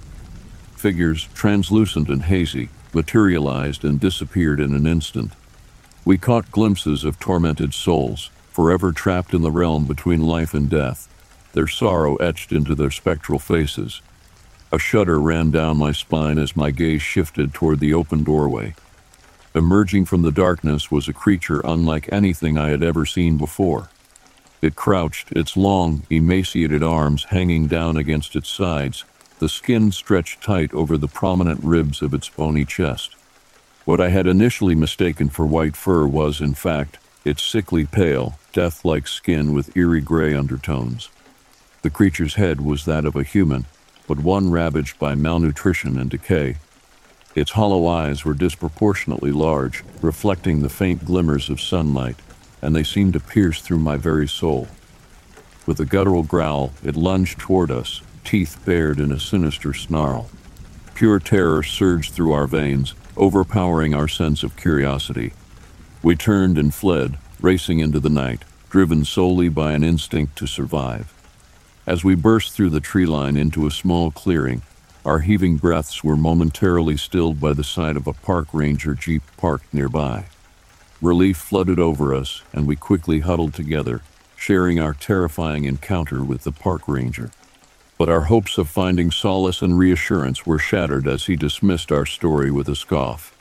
Figures, 0.75 1.29
translucent 1.33 2.09
and 2.09 2.23
hazy, 2.23 2.67
materialized 2.93 3.85
and 3.85 3.97
disappeared 3.97 4.59
in 4.59 4.75
an 4.75 4.85
instant. 4.85 5.31
We 6.03 6.17
caught 6.17 6.51
glimpses 6.51 7.05
of 7.05 7.17
tormented 7.17 7.73
souls, 7.73 8.29
forever 8.51 8.91
trapped 8.91 9.33
in 9.33 9.41
the 9.41 9.51
realm 9.51 9.85
between 9.85 10.27
life 10.27 10.53
and 10.53 10.69
death, 10.69 11.07
their 11.53 11.67
sorrow 11.67 12.17
etched 12.17 12.51
into 12.51 12.75
their 12.75 12.91
spectral 12.91 13.39
faces. 13.39 14.01
A 14.71 14.77
shudder 14.77 15.19
ran 15.19 15.49
down 15.49 15.77
my 15.77 15.91
spine 15.91 16.37
as 16.37 16.55
my 16.55 16.69
gaze 16.69 17.01
shifted 17.01 17.53
toward 17.53 17.79
the 17.79 17.93
open 17.93 18.23
doorway. 18.23 18.75
Emerging 19.55 20.05
from 20.05 20.21
the 20.21 20.31
darkness 20.31 20.91
was 20.91 21.07
a 21.07 21.13
creature 21.13 21.61
unlike 21.63 22.07
anything 22.11 22.55
I 22.55 22.69
had 22.69 22.83
ever 22.83 23.03
seen 23.05 23.37
before. 23.37 23.89
It 24.61 24.75
crouched, 24.75 25.31
its 25.31 25.57
long, 25.57 26.03
emaciated 26.11 26.83
arms 26.83 27.25
hanging 27.25 27.65
down 27.65 27.97
against 27.97 28.35
its 28.35 28.49
sides, 28.49 29.05
the 29.39 29.49
skin 29.49 29.91
stretched 29.91 30.43
tight 30.43 30.71
over 30.73 30.97
the 30.97 31.07
prominent 31.07 31.63
ribs 31.63 32.03
of 32.03 32.13
its 32.13 32.29
bony 32.29 32.65
chest. 32.65 33.15
What 33.85 33.99
I 33.99 34.09
had 34.09 34.27
initially 34.27 34.75
mistaken 34.75 35.29
for 35.29 35.47
white 35.47 35.75
fur 35.75 36.05
was, 36.05 36.41
in 36.41 36.53
fact, 36.53 36.99
its 37.25 37.41
sickly 37.41 37.85
pale, 37.85 38.37
death 38.53 38.85
like 38.85 39.07
skin 39.07 39.53
with 39.53 39.75
eerie 39.75 40.01
gray 40.01 40.35
undertones. 40.35 41.09
The 41.81 41.89
creature's 41.89 42.35
head 42.35 42.61
was 42.61 42.85
that 42.85 43.05
of 43.05 43.15
a 43.15 43.23
human, 43.23 43.65
but 44.09 44.19
one 44.19 44.51
ravaged 44.51 44.99
by 44.99 45.15
malnutrition 45.15 45.97
and 45.97 46.09
decay. 46.09 46.57
Its 47.33 47.51
hollow 47.51 47.87
eyes 47.87 48.25
were 48.25 48.33
disproportionately 48.33 49.31
large, 49.31 49.85
reflecting 50.01 50.61
the 50.61 50.67
faint 50.67 51.05
glimmers 51.05 51.49
of 51.49 51.61
sunlight 51.61 52.17
and 52.61 52.75
they 52.75 52.83
seemed 52.83 53.13
to 53.13 53.19
pierce 53.19 53.61
through 53.61 53.79
my 53.79 53.97
very 53.97 54.27
soul. 54.27 54.67
With 55.65 55.79
a 55.79 55.85
guttural 55.85 56.23
growl, 56.23 56.73
it 56.83 56.95
lunged 56.95 57.39
toward 57.39 57.71
us, 57.71 58.01
teeth 58.23 58.59
bared 58.65 58.99
in 58.99 59.11
a 59.11 59.19
sinister 59.19 59.73
snarl. 59.73 60.29
Pure 60.95 61.19
terror 61.19 61.63
surged 61.63 62.13
through 62.13 62.33
our 62.33 62.47
veins, 62.47 62.93
overpowering 63.15 63.93
our 63.93 64.07
sense 64.07 64.43
of 64.43 64.57
curiosity. 64.57 65.33
We 66.01 66.15
turned 66.15 66.57
and 66.57 66.73
fled, 66.73 67.17
racing 67.39 67.79
into 67.79 67.99
the 67.99 68.09
night, 68.09 68.43
driven 68.69 69.05
solely 69.05 69.49
by 69.49 69.73
an 69.73 69.83
instinct 69.83 70.37
to 70.37 70.47
survive. 70.47 71.13
As 71.89 72.03
we 72.03 72.13
burst 72.13 72.53
through 72.53 72.69
the 72.69 72.79
tree 72.79 73.07
line 73.07 73.35
into 73.35 73.65
a 73.65 73.71
small 73.71 74.11
clearing, 74.11 74.61
our 75.03 75.21
heaving 75.21 75.57
breaths 75.57 76.03
were 76.03 76.15
momentarily 76.15 76.95
stilled 76.97 77.41
by 77.41 77.53
the 77.53 77.63
sight 77.63 77.97
of 77.97 78.05
a 78.05 78.13
park 78.13 78.49
ranger 78.53 78.93
jeep 78.93 79.23
parked 79.37 79.73
nearby. 79.73 80.25
Relief 81.01 81.37
flooded 81.37 81.79
over 81.79 82.13
us, 82.13 82.43
and 82.53 82.67
we 82.67 82.75
quickly 82.75 83.21
huddled 83.21 83.55
together, 83.55 84.03
sharing 84.35 84.79
our 84.79 84.93
terrifying 84.93 85.63
encounter 85.63 86.23
with 86.23 86.43
the 86.43 86.51
park 86.51 86.87
ranger. 86.87 87.31
But 87.97 88.07
our 88.07 88.25
hopes 88.25 88.59
of 88.59 88.69
finding 88.69 89.09
solace 89.09 89.63
and 89.63 89.75
reassurance 89.75 90.45
were 90.45 90.59
shattered 90.59 91.07
as 91.07 91.25
he 91.25 91.35
dismissed 91.35 91.91
our 91.91 92.05
story 92.05 92.51
with 92.51 92.69
a 92.69 92.75
scoff. 92.75 93.35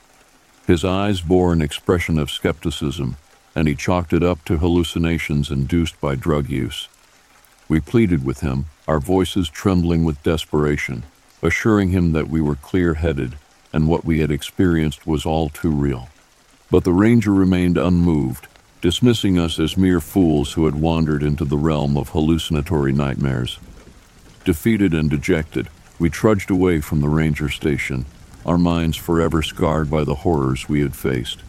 His 0.65 0.83
eyes 0.83 1.21
bore 1.21 1.53
an 1.53 1.61
expression 1.61 2.17
of 2.17 2.31
skepticism, 2.31 3.17
and 3.53 3.67
he 3.67 3.75
chalked 3.75 4.11
it 4.11 4.23
up 4.23 4.43
to 4.45 4.57
hallucinations 4.57 5.51
induced 5.51 6.01
by 6.01 6.15
drug 6.15 6.49
use. 6.49 6.88
We 7.69 7.79
pleaded 7.79 8.25
with 8.25 8.41
him, 8.41 8.65
our 8.87 8.99
voices 8.99 9.47
trembling 9.47 10.03
with 10.03 10.23
desperation, 10.23 11.03
assuring 11.41 11.89
him 11.89 12.11
that 12.13 12.27
we 12.27 12.41
were 12.41 12.55
clear 12.55 12.95
headed 12.95 13.35
and 13.71 13.87
what 13.87 14.03
we 14.03 14.19
had 14.19 14.31
experienced 14.31 15.05
was 15.05 15.25
all 15.25 15.49
too 15.49 15.71
real. 15.71 16.09
But 16.71 16.83
the 16.83 16.93
ranger 16.93 17.33
remained 17.33 17.77
unmoved, 17.77 18.47
dismissing 18.81 19.37
us 19.37 19.59
as 19.59 19.77
mere 19.77 19.99
fools 19.99 20.53
who 20.53 20.65
had 20.65 20.75
wandered 20.75 21.23
into 21.23 21.45
the 21.45 21.57
realm 21.57 21.97
of 21.97 22.09
hallucinatory 22.09 22.91
nightmares. 22.91 23.59
Defeated 24.45 24.93
and 24.93 25.09
dejected, 25.09 25.69
we 25.99 26.09
trudged 26.09 26.49
away 26.49 26.81
from 26.81 27.01
the 27.01 27.09
ranger 27.09 27.49
station, 27.49 28.05
our 28.45 28.57
minds 28.57 28.97
forever 28.97 29.43
scarred 29.43 29.91
by 29.91 30.03
the 30.03 30.15
horrors 30.15 30.67
we 30.67 30.81
had 30.81 30.95
faced. 30.95 31.43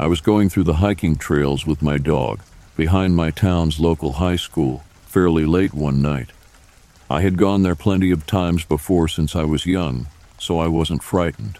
I 0.00 0.06
was 0.06 0.20
going 0.20 0.48
through 0.48 0.62
the 0.62 0.74
hiking 0.74 1.16
trails 1.16 1.66
with 1.66 1.82
my 1.82 1.98
dog, 1.98 2.40
behind 2.76 3.16
my 3.16 3.32
town's 3.32 3.80
local 3.80 4.12
high 4.12 4.36
school, 4.36 4.84
fairly 5.06 5.44
late 5.44 5.74
one 5.74 6.00
night. 6.00 6.30
I 7.10 7.22
had 7.22 7.36
gone 7.36 7.64
there 7.64 7.74
plenty 7.74 8.12
of 8.12 8.24
times 8.24 8.64
before 8.64 9.08
since 9.08 9.34
I 9.34 9.42
was 9.42 9.66
young, 9.66 10.06
so 10.38 10.60
I 10.60 10.68
wasn't 10.68 11.02
frightened. 11.02 11.58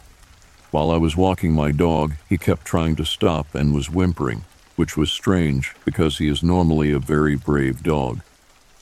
While 0.70 0.92
I 0.92 0.98
was 0.98 1.16
walking 1.16 1.52
my 1.52 1.72
dog, 1.72 2.14
he 2.28 2.38
kept 2.38 2.64
trying 2.64 2.94
to 2.96 3.04
stop 3.04 3.56
and 3.56 3.74
was 3.74 3.90
whimpering, 3.90 4.44
which 4.76 4.96
was 4.96 5.10
strange 5.10 5.74
because 5.84 6.18
he 6.18 6.28
is 6.28 6.40
normally 6.40 6.92
a 6.92 7.00
very 7.00 7.34
brave 7.34 7.82
dog. 7.82 8.20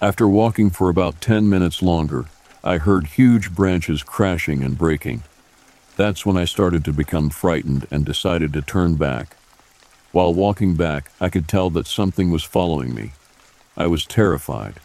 After 0.03 0.29
walking 0.29 0.69
for 0.69 0.91
about 0.91 1.23
10 1.23 1.49
minutes 1.49 1.81
longer, 1.81 2.27
I 2.63 2.77
heard 2.77 3.07
huge 3.07 3.55
branches 3.55 4.03
crashing 4.03 4.63
and 4.63 4.77
breaking. 4.77 5.23
That's 5.97 6.27
when 6.27 6.37
I 6.37 6.45
started 6.45 6.85
to 6.85 6.93
become 6.93 7.31
frightened 7.31 7.87
and 7.91 8.05
decided 8.05 8.53
to 8.53 8.61
turn 8.61 8.97
back. 8.97 9.35
While 10.17 10.33
walking 10.33 10.77
back, 10.77 11.11
I 11.21 11.29
could 11.29 11.47
tell 11.47 11.69
that 11.69 11.87
something 11.87 12.31
was 12.31 12.43
following 12.43 12.95
me. 12.95 13.13
I 13.77 13.87
was 13.87 14.07
terrified. 14.07 14.77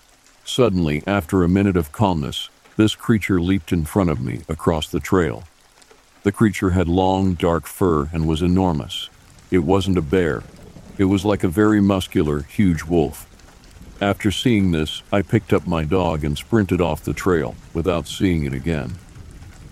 Suddenly, 0.44 1.04
after 1.08 1.42
a 1.42 1.48
minute 1.48 1.78
of 1.78 1.94
calmness, 1.94 2.50
this 2.76 2.96
creature 2.96 3.40
leaped 3.40 3.72
in 3.72 3.86
front 3.86 4.10
of 4.10 4.20
me 4.20 4.42
across 4.50 4.90
the 4.90 5.00
trail. 5.00 5.46
The 6.24 6.34
creature 6.34 6.72
had 6.72 6.90
long, 6.90 7.36
dark 7.36 7.66
fur 7.66 8.10
and 8.12 8.28
was 8.28 8.42
enormous. 8.42 9.10
It 9.50 9.60
wasn't 9.60 9.98
a 9.98 10.02
bear. 10.02 10.44
It 10.98 11.06
was 11.06 11.24
like 11.24 11.46
a 11.46 11.48
very 11.48 11.80
muscular, 11.80 12.42
huge 12.42 12.84
wolf. 12.84 13.26
After 14.02 14.32
seeing 14.32 14.72
this, 14.72 15.02
I 15.14 15.22
picked 15.22 15.54
up 15.54 15.66
my 15.66 15.86
dog 15.86 16.26
and 16.26 16.38
sprinted 16.38 16.82
off 16.82 17.06
the 17.06 17.14
trail 17.14 17.56
without 17.74 18.06
seeing 18.06 18.44
it 18.44 18.54
again. 18.54 18.96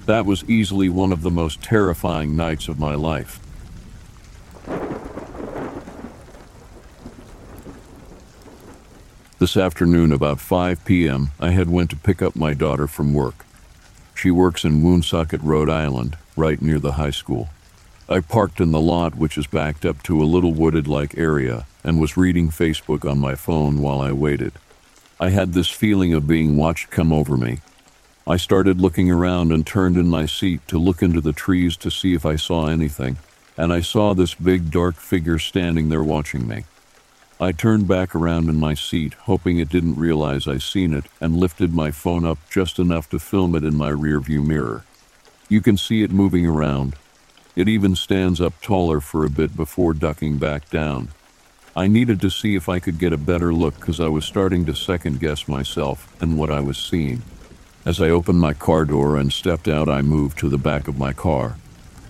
That 0.06 0.26
was 0.26 0.50
easily 0.50 0.88
one 0.88 1.12
of 1.12 1.22
the 1.22 1.30
most 1.30 1.62
terrifying 1.62 2.38
nights 2.38 2.70
of 2.70 2.80
my 2.80 2.96
life. 2.96 3.42
This 9.40 9.56
afternoon, 9.56 10.12
about 10.12 10.42
5 10.42 10.84
p.m., 10.84 11.30
I 11.40 11.52
had 11.52 11.70
went 11.70 11.90
to 11.92 11.96
pick 11.96 12.22
up 12.22 12.36
my 12.36 12.54
daughter 12.54 12.88
from 12.88 13.14
work. 13.14 13.46
She 14.14 14.32
works 14.32 14.66
in 14.66 14.84
Woonsocket, 14.84 15.42
Rhode 15.42 15.70
Island, 15.70 16.18
right 16.36 16.62
near 16.62 16.78
the 16.78 16.94
high 16.94 17.12
school. 17.12 17.48
I 18.10 18.20
parked 18.20 18.60
in 18.60 18.74
the 18.74 18.82
lot, 18.82 19.16
which 19.16 19.38
is 19.38 19.48
backed 19.48 19.86
up 19.86 20.04
to 20.04 20.22
a 20.22 20.28
little 20.28 20.54
wooded 20.54 20.90
like 20.90 21.18
area, 21.18 21.66
and 21.86 22.02
was 22.02 22.18
reading 22.18 22.50
Facebook 22.50 23.10
on 23.10 23.18
my 23.18 23.34
phone 23.34 23.82
while 23.82 24.02
I 24.02 24.12
waited. 24.12 24.52
I 25.22 25.30
had 25.30 25.54
this 25.54 25.70
feeling 25.70 26.14
of 26.14 26.28
being 26.28 26.58
watched 26.58 26.90
come 26.90 27.14
over 27.14 27.38
me. 27.38 27.60
I 28.28 28.36
started 28.36 28.82
looking 28.82 29.10
around 29.10 29.54
and 29.54 29.66
turned 29.66 29.96
in 29.96 30.10
my 30.10 30.26
seat 30.26 30.68
to 30.68 30.78
look 30.78 31.02
into 31.02 31.22
the 31.22 31.32
trees 31.32 31.78
to 31.78 31.90
see 31.90 32.14
if 32.14 32.26
I 32.26 32.36
saw 32.36 32.68
anything, 32.68 33.16
and 33.56 33.72
I 33.72 33.80
saw 33.80 34.14
this 34.14 34.36
big 34.36 34.70
dark 34.70 34.96
figure 34.96 35.40
standing 35.40 35.88
there 35.88 36.04
watching 36.04 36.46
me. 36.46 36.66
I 37.42 37.54
turned 37.54 37.88
back 37.88 38.16
around 38.16 38.50
in 38.50 38.58
my 38.60 38.74
seat, 38.74 39.14
hoping 39.14 39.60
it 39.60 39.70
didn't 39.70 39.96
realize 39.96 40.46
I 40.46 40.58
seen 40.58 40.94
it, 40.94 41.06
and 41.22 41.38
lifted 41.38 41.74
my 41.74 41.90
phone 41.90 42.26
up 42.26 42.38
just 42.50 42.80
enough 42.80 43.10
to 43.12 43.20
film 43.20 43.56
it 43.56 43.64
in 43.64 43.78
my 43.78 43.92
rearview 43.92 44.46
mirror. 44.46 44.84
You 45.48 45.62
can 45.62 45.78
see 45.78 46.04
it 46.04 46.12
moving 46.12 46.46
around. 46.46 46.98
It 47.56 47.70
even 47.70 47.96
stands 47.96 48.42
up 48.42 48.60
taller 48.62 49.00
for 49.00 49.24
a 49.24 49.30
bit 49.30 49.56
before 49.56 49.94
ducking 49.94 50.38
back 50.38 50.70
down. 50.70 51.10
I 51.78 51.88
needed 51.88 52.20
to 52.22 52.30
see 52.30 52.56
if 52.56 52.68
I 52.68 52.80
could 52.80 53.00
get 53.00 53.14
a 53.14 53.18
better 53.18 53.54
look 53.54 53.80
because 53.80 54.02
I 54.02 54.10
was 54.10 54.26
starting 54.26 54.66
to 54.66 54.76
second 54.76 55.22
guess 55.22 55.48
myself 55.48 56.14
and 56.22 56.38
what 56.38 56.52
I 56.52 56.60
was 56.60 56.78
seeing. 56.78 57.22
As 57.86 58.02
I 58.02 58.10
opened 58.10 58.42
my 58.42 58.54
car 58.54 58.84
door 58.84 59.16
and 59.16 59.32
stepped 59.32 59.70
out, 59.70 59.88
I 59.88 60.02
moved 60.02 60.40
to 60.40 60.50
the 60.50 60.58
back 60.58 60.90
of 60.90 61.00
my 61.00 61.14
car 61.14 61.56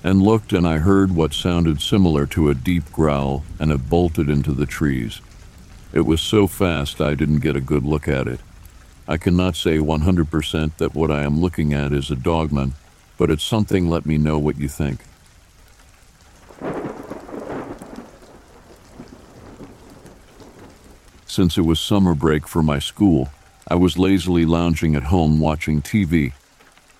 and 0.03 0.21
looked, 0.21 0.53
and 0.53 0.67
I 0.67 0.77
heard 0.77 1.13
what 1.13 1.33
sounded 1.33 1.81
similar 1.81 2.25
to 2.27 2.49
a 2.49 2.55
deep 2.55 2.91
growl, 2.91 3.43
and 3.59 3.71
it 3.71 3.89
bolted 3.89 4.29
into 4.29 4.53
the 4.53 4.65
trees. 4.65 5.21
It 5.91 6.01
was 6.01 6.21
so 6.21 6.47
fast 6.47 7.01
I 7.01 7.15
didn't 7.15 7.39
get 7.39 7.55
a 7.55 7.61
good 7.61 7.83
look 7.83 8.07
at 8.07 8.27
it. 8.27 8.39
I 9.07 9.17
cannot 9.17 9.55
say 9.55 9.77
100% 9.77 10.77
that 10.77 10.93
what 10.93 11.09
I 11.09 11.23
am 11.23 11.41
looking 11.41 11.73
at 11.73 11.91
is 11.91 12.11
a 12.11 12.15
dogman, 12.15 12.75
but 13.17 13.31
it's 13.31 13.43
something 13.43 13.89
let 13.89 14.05
me 14.05 14.17
know 14.17 14.37
what 14.37 14.59
you 14.59 14.67
think. 14.67 15.01
Since 21.25 21.57
it 21.57 21.61
was 21.61 21.79
summer 21.79 22.13
break 22.13 22.47
for 22.47 22.61
my 22.61 22.79
school, 22.79 23.29
I 23.67 23.75
was 23.75 23.97
lazily 23.97 24.45
lounging 24.45 24.95
at 24.95 25.03
home 25.03 25.39
watching 25.39 25.81
TV. 25.81 26.33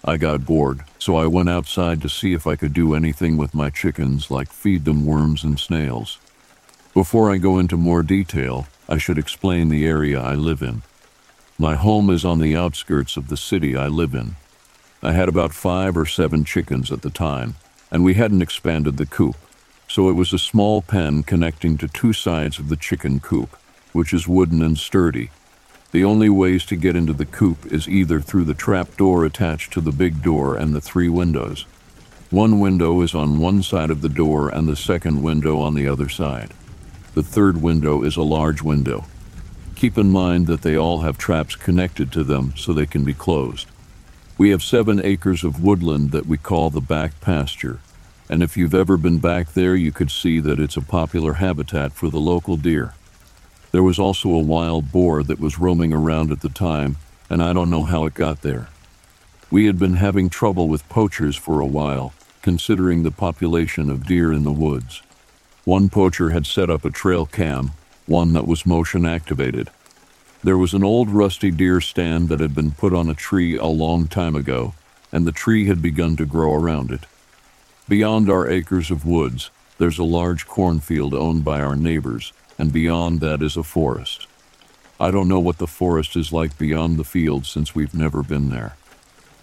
I 0.04 0.18
got 0.18 0.46
bored, 0.46 0.84
so 1.00 1.16
I 1.16 1.26
went 1.26 1.50
outside 1.50 2.02
to 2.02 2.10
see 2.10 2.34
if 2.34 2.46
I 2.46 2.58
could 2.58 2.74
do 2.74 2.94
anything 2.94 3.38
with 3.38 3.56
my 3.56 3.70
chickens, 3.70 4.30
like 4.30 4.52
feed 4.52 4.84
them 4.84 5.06
worms 5.06 5.44
and 5.46 5.58
snails. 5.58 6.20
Before 6.94 7.32
I 7.32 7.38
go 7.38 7.58
into 7.58 7.78
more 7.78 8.04
detail, 8.04 8.68
I 8.90 8.98
should 8.98 9.18
explain 9.18 9.70
the 9.70 9.86
area 9.86 10.20
I 10.20 10.36
live 10.36 10.62
in. 10.62 10.82
My 11.58 11.76
home 11.76 12.10
is 12.10 12.26
on 12.26 12.40
the 12.40 12.56
outskirts 12.56 13.16
of 13.16 13.30
the 13.30 13.38
city 13.38 13.76
I 13.78 13.88
live 13.88 14.14
in. 14.14 14.36
I 15.02 15.14
had 15.14 15.30
about 15.30 15.54
five 15.54 15.96
or 15.96 16.06
seven 16.06 16.44
chickens 16.44 16.92
at 16.92 17.02
the 17.02 17.10
time, 17.10 17.56
and 17.90 18.04
we 18.04 18.16
hadn't 18.16 18.42
expanded 18.42 18.98
the 18.98 19.06
coop, 19.06 19.38
so 19.88 20.10
it 20.10 20.14
was 20.14 20.34
a 20.34 20.40
small 20.40 20.82
pen 20.82 21.24
connecting 21.24 21.78
to 21.78 21.88
two 21.88 22.12
sides 22.12 22.60
of 22.60 22.68
the 22.68 22.76
chicken 22.76 23.22
coop, 23.22 23.58
which 23.94 24.14
is 24.14 24.28
wooden 24.28 24.62
and 24.62 24.78
sturdy. 24.78 25.30
The 25.92 26.04
only 26.04 26.30
ways 26.30 26.66
to 26.66 26.76
get 26.76 26.96
into 26.96 27.14
the 27.14 27.26
coop 27.26 27.66
is 27.66 27.88
either 27.88 28.22
through 28.22 28.46
the 28.46 28.54
trap 28.54 28.96
door 28.96 29.26
attached 29.26 29.74
to 29.74 29.82
the 29.82 29.92
big 29.92 30.22
door 30.22 30.56
and 30.56 30.74
the 30.74 30.82
three 30.82 31.10
windows. 31.10 31.66
One 32.30 32.60
window 32.60 33.02
is 33.02 33.16
on 33.16 33.40
one 33.40 33.64
side 33.64 33.90
of 33.90 34.02
the 34.02 34.10
door 34.10 34.50
and 34.50 34.68
the 34.68 34.76
second 34.76 35.24
window 35.24 35.60
on 35.60 35.74
the 35.74 35.88
other 35.88 36.08
side. 36.08 36.54
The 37.16 37.24
third 37.24 37.60
window 37.60 38.04
is 38.04 38.18
a 38.18 38.22
large 38.22 38.62
window. 38.62 39.06
Keep 39.76 39.98
in 39.98 40.12
mind 40.12 40.46
that 40.46 40.62
they 40.62 40.78
all 40.78 41.00
have 41.00 41.18
traps 41.18 41.56
connected 41.56 42.12
to 42.12 42.24
them 42.24 42.54
so 42.56 42.72
they 42.72 42.86
can 42.86 43.04
be 43.04 43.16
closed. 43.16 43.68
We 44.38 44.52
have 44.52 44.62
seven 44.62 45.04
acres 45.04 45.44
of 45.44 45.64
woodland 45.64 46.12
that 46.12 46.28
we 46.28 46.38
call 46.38 46.70
the 46.70 46.82
back 46.82 47.20
pasture, 47.20 47.80
and 48.30 48.44
if 48.44 48.56
you've 48.56 48.76
ever 48.76 48.96
been 48.96 49.18
back 49.18 49.54
there, 49.54 49.76
you 49.76 49.92
could 49.92 50.12
see 50.12 50.40
that 50.40 50.60
it's 50.60 50.78
a 50.78 50.82
popular 50.82 51.34
habitat 51.34 51.94
for 51.94 52.10
the 52.10 52.20
local 52.20 52.58
deer. 52.58 52.94
There 53.72 53.84
was 53.84 54.00
also 54.00 54.30
a 54.30 54.40
wild 54.40 54.92
boar 54.92 55.22
that 55.24 55.40
was 55.40 55.60
roaming 55.60 55.94
around 55.94 56.32
at 56.32 56.42
the 56.42 56.50
time, 56.50 56.98
and 57.30 57.42
I 57.44 57.54
don't 57.54 57.70
know 57.70 57.84
how 57.84 58.06
it 58.06 58.16
got 58.16 58.42
there. 58.42 58.70
We 59.52 59.66
had 59.66 59.78
been 59.78 59.96
having 59.96 60.30
trouble 60.30 60.68
with 60.68 60.90
poachers 60.90 61.36
for 61.36 61.60
a 61.60 61.66
while, 61.66 62.14
considering 62.42 63.04
the 63.04 63.12
population 63.12 63.90
of 63.90 64.08
deer 64.08 64.34
in 64.34 64.44
the 64.44 64.52
woods. 64.52 65.04
One 65.66 65.90
poacher 65.90 66.32
had 66.32 66.48
set 66.48 66.70
up 66.70 66.84
a 66.84 66.90
trail 66.90 67.28
cam, 67.28 67.72
one 68.08 68.34
that 68.34 68.48
was 68.48 68.66
motion 68.66 69.06
activated. 69.06 69.70
There 70.44 70.58
was 70.58 70.74
an 70.74 70.84
old 70.84 71.10
rusty 71.10 71.52
deer 71.52 71.80
stand 71.80 72.30
that 72.30 72.40
had 72.40 72.56
been 72.56 72.72
put 72.72 72.94
on 72.94 73.10
a 73.10 73.14
tree 73.14 73.56
a 73.56 73.66
long 73.66 74.08
time 74.08 74.36
ago, 74.36 74.74
and 75.12 75.28
the 75.28 75.32
tree 75.32 75.66
had 75.66 75.82
begun 75.82 76.16
to 76.16 76.26
grow 76.26 76.56
around 76.56 76.92
it. 76.92 77.02
Beyond 77.88 78.30
our 78.30 78.48
acres 78.48 78.90
of 78.90 79.06
woods, 79.06 79.52
there's 79.78 80.00
a 80.00 80.04
large 80.04 80.48
cornfield 80.48 81.14
owned 81.14 81.44
by 81.44 81.62
our 81.62 81.76
neighbors, 81.76 82.34
and 82.60 82.72
beyond 82.72 83.22
that 83.22 83.42
is 83.42 83.58
a 83.58 83.64
forest. 83.64 84.28
I 85.00 85.10
don't 85.10 85.30
know 85.30 85.40
what 85.40 85.58
the 85.58 85.66
forest 85.66 86.18
is 86.18 86.34
like 86.34 86.58
beyond 86.58 86.98
the 86.98 87.06
field 87.06 87.46
since 87.46 87.74
we've 87.74 87.96
never 87.96 88.22
been 88.22 88.50
there. 88.50 88.76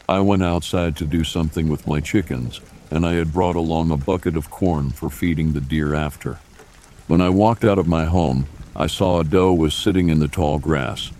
I 0.08 0.20
went 0.20 0.44
outside 0.44 0.96
to 0.98 1.06
do 1.06 1.24
something 1.24 1.68
with 1.68 1.86
my 1.86 2.00
chickens, 2.00 2.60
and 2.90 3.04
I 3.06 3.14
had 3.14 3.32
brought 3.32 3.56
along 3.56 3.90
a 3.90 3.96
bucket 3.96 4.36
of 4.36 4.50
corn 4.50 4.90
for 4.90 5.10
feeding 5.10 5.52
the 5.52 5.60
deer 5.60 5.94
after. 5.94 6.38
When 7.08 7.20
I 7.20 7.30
walked 7.30 7.64
out 7.64 7.78
of 7.78 7.88
my 7.88 8.04
home, 8.04 8.46
I 8.76 8.86
saw 8.86 9.18
a 9.18 9.24
doe 9.24 9.54
was 9.54 9.74
sitting 9.74 10.10
in 10.10 10.18
the 10.18 10.28
tall 10.28 10.58
grass. 10.58 11.10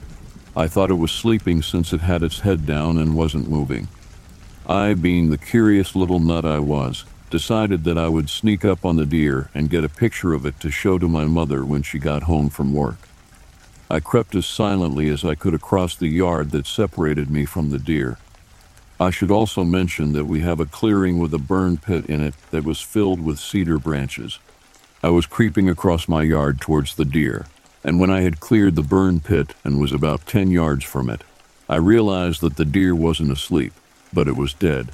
I 0.55 0.69
thought 0.69 0.91
it 0.91 0.95
was 0.95 1.11
sleeping 1.11 1.63
since 1.63 1.93
it 1.93 2.01
had 2.03 2.23
its 2.23 2.41
head 2.41 2.67
down 2.67 2.99
and 2.99 3.17
wasn't 3.17 3.51
moving. 3.51 3.89
I, 4.69 4.95
being 4.95 5.31
the 5.31 5.39
curious 5.39 5.97
little 5.97 6.21
nut 6.21 6.45
I 6.45 6.59
was, 6.59 7.05
decided 7.31 7.85
that 7.85 7.99
I 7.99 8.09
would 8.09 8.31
sneak 8.31 8.65
up 8.65 8.85
on 8.85 8.97
the 8.97 9.07
deer 9.07 9.51
and 9.55 9.71
get 9.71 9.85
a 9.85 9.89
picture 9.89 10.33
of 10.33 10.47
it 10.47 10.61
to 10.61 10.71
show 10.71 10.99
to 10.99 11.09
my 11.09 11.25
mother 11.25 11.65
when 11.65 11.83
she 11.83 11.99
got 11.99 12.25
home 12.25 12.49
from 12.49 12.73
work. 12.73 13.09
I 13.89 14.01
crept 14.01 14.35
as 14.35 14.47
silently 14.47 15.09
as 15.09 15.25
I 15.25 15.35
could 15.35 15.55
across 15.55 15.95
the 15.95 16.09
yard 16.09 16.51
that 16.51 16.67
separated 16.67 17.31
me 17.31 17.45
from 17.45 17.71
the 17.71 17.79
deer. 17.79 18.19
I 18.99 19.11
should 19.11 19.31
also 19.31 19.63
mention 19.63 20.13
that 20.13 20.25
we 20.25 20.41
have 20.41 20.59
a 20.59 20.67
clearing 20.67 21.19
with 21.19 21.35
a 21.35 21.39
burn 21.39 21.77
pit 21.77 22.07
in 22.07 22.21
it 22.21 22.35
that 22.51 22.65
was 22.65 22.81
filled 22.81 23.21
with 23.21 23.39
cedar 23.39 23.79
branches. 23.79 24.39
I 25.03 25.11
was 25.11 25.27
creeping 25.27 25.69
across 25.69 26.09
my 26.09 26.23
yard 26.23 26.61
towards 26.61 26.95
the 26.95 27.05
deer, 27.05 27.47
and 27.85 28.01
when 28.01 28.11
I 28.11 28.23
had 28.23 28.41
cleared 28.41 28.75
the 28.75 28.83
burn 28.83 29.21
pit 29.21 29.55
and 29.63 29.79
was 29.79 29.93
about 29.93 30.27
10 30.27 30.51
yards 30.51 30.85
from 30.85 31.11
it, 31.11 31.23
I 31.69 31.77
realized 31.77 32.41
that 32.41 32.57
the 32.57 32.65
deer 32.65 32.95
wasn't 32.95 33.31
asleep, 33.31 33.73
but 34.13 34.29
it 34.29 34.37
was 34.37 34.55
dead. 34.55 34.91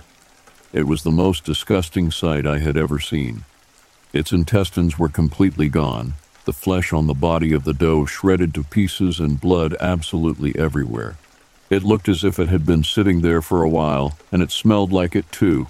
It 0.73 0.87
was 0.87 1.03
the 1.03 1.11
most 1.11 1.45
disgusting 1.45 2.11
sight 2.11 2.47
I 2.47 2.59
had 2.59 2.77
ever 2.77 2.99
seen. 2.99 3.45
Its 4.13 4.33
intestines 4.33 4.99
were 4.99 5.09
completely 5.09 5.69
gone, 5.69 6.15
the 6.45 6.53
flesh 6.53 6.93
on 6.93 7.07
the 7.07 7.15
body 7.15 7.53
of 7.53 7.65
the 7.65 7.75
doe 7.75 8.05
shredded 8.05 8.55
to 8.55 8.65
pieces, 8.65 9.21
and 9.21 9.41
blood 9.41 9.77
absolutely 9.81 10.57
everywhere. 10.59 11.17
It 11.71 11.83
looked 11.83 12.09
as 12.09 12.25
if 12.25 12.39
it 12.39 12.49
had 12.49 12.67
been 12.67 12.85
sitting 12.85 13.21
there 13.21 13.43
for 13.43 13.63
a 13.63 13.69
while, 13.69 14.19
and 14.31 14.43
it 14.43 14.51
smelled 14.51 14.93
like 14.93 15.15
it 15.15 15.31
too, 15.31 15.69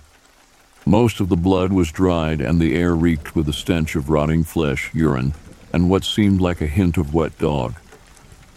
most 0.85 1.21
of 1.21 1.29
the 1.29 1.37
blood 1.37 1.73
was 1.73 1.93
dried, 1.93 2.41
and 2.41 2.61
the 2.61 2.75
air 2.75 2.95
reeked 2.95 3.37
with 3.37 3.47
the 3.47 3.53
stench 3.53 3.95
of 3.95 4.11
rotting 4.11 4.43
flesh, 4.43 4.91
urine, 4.93 5.33
and 5.73 5.89
what 5.89 6.05
seemed 6.05 6.41
like 6.41 6.61
a 6.61 6.67
hint 6.67 6.97
of 6.97 7.15
wet 7.15 7.39
dog. 7.39 7.77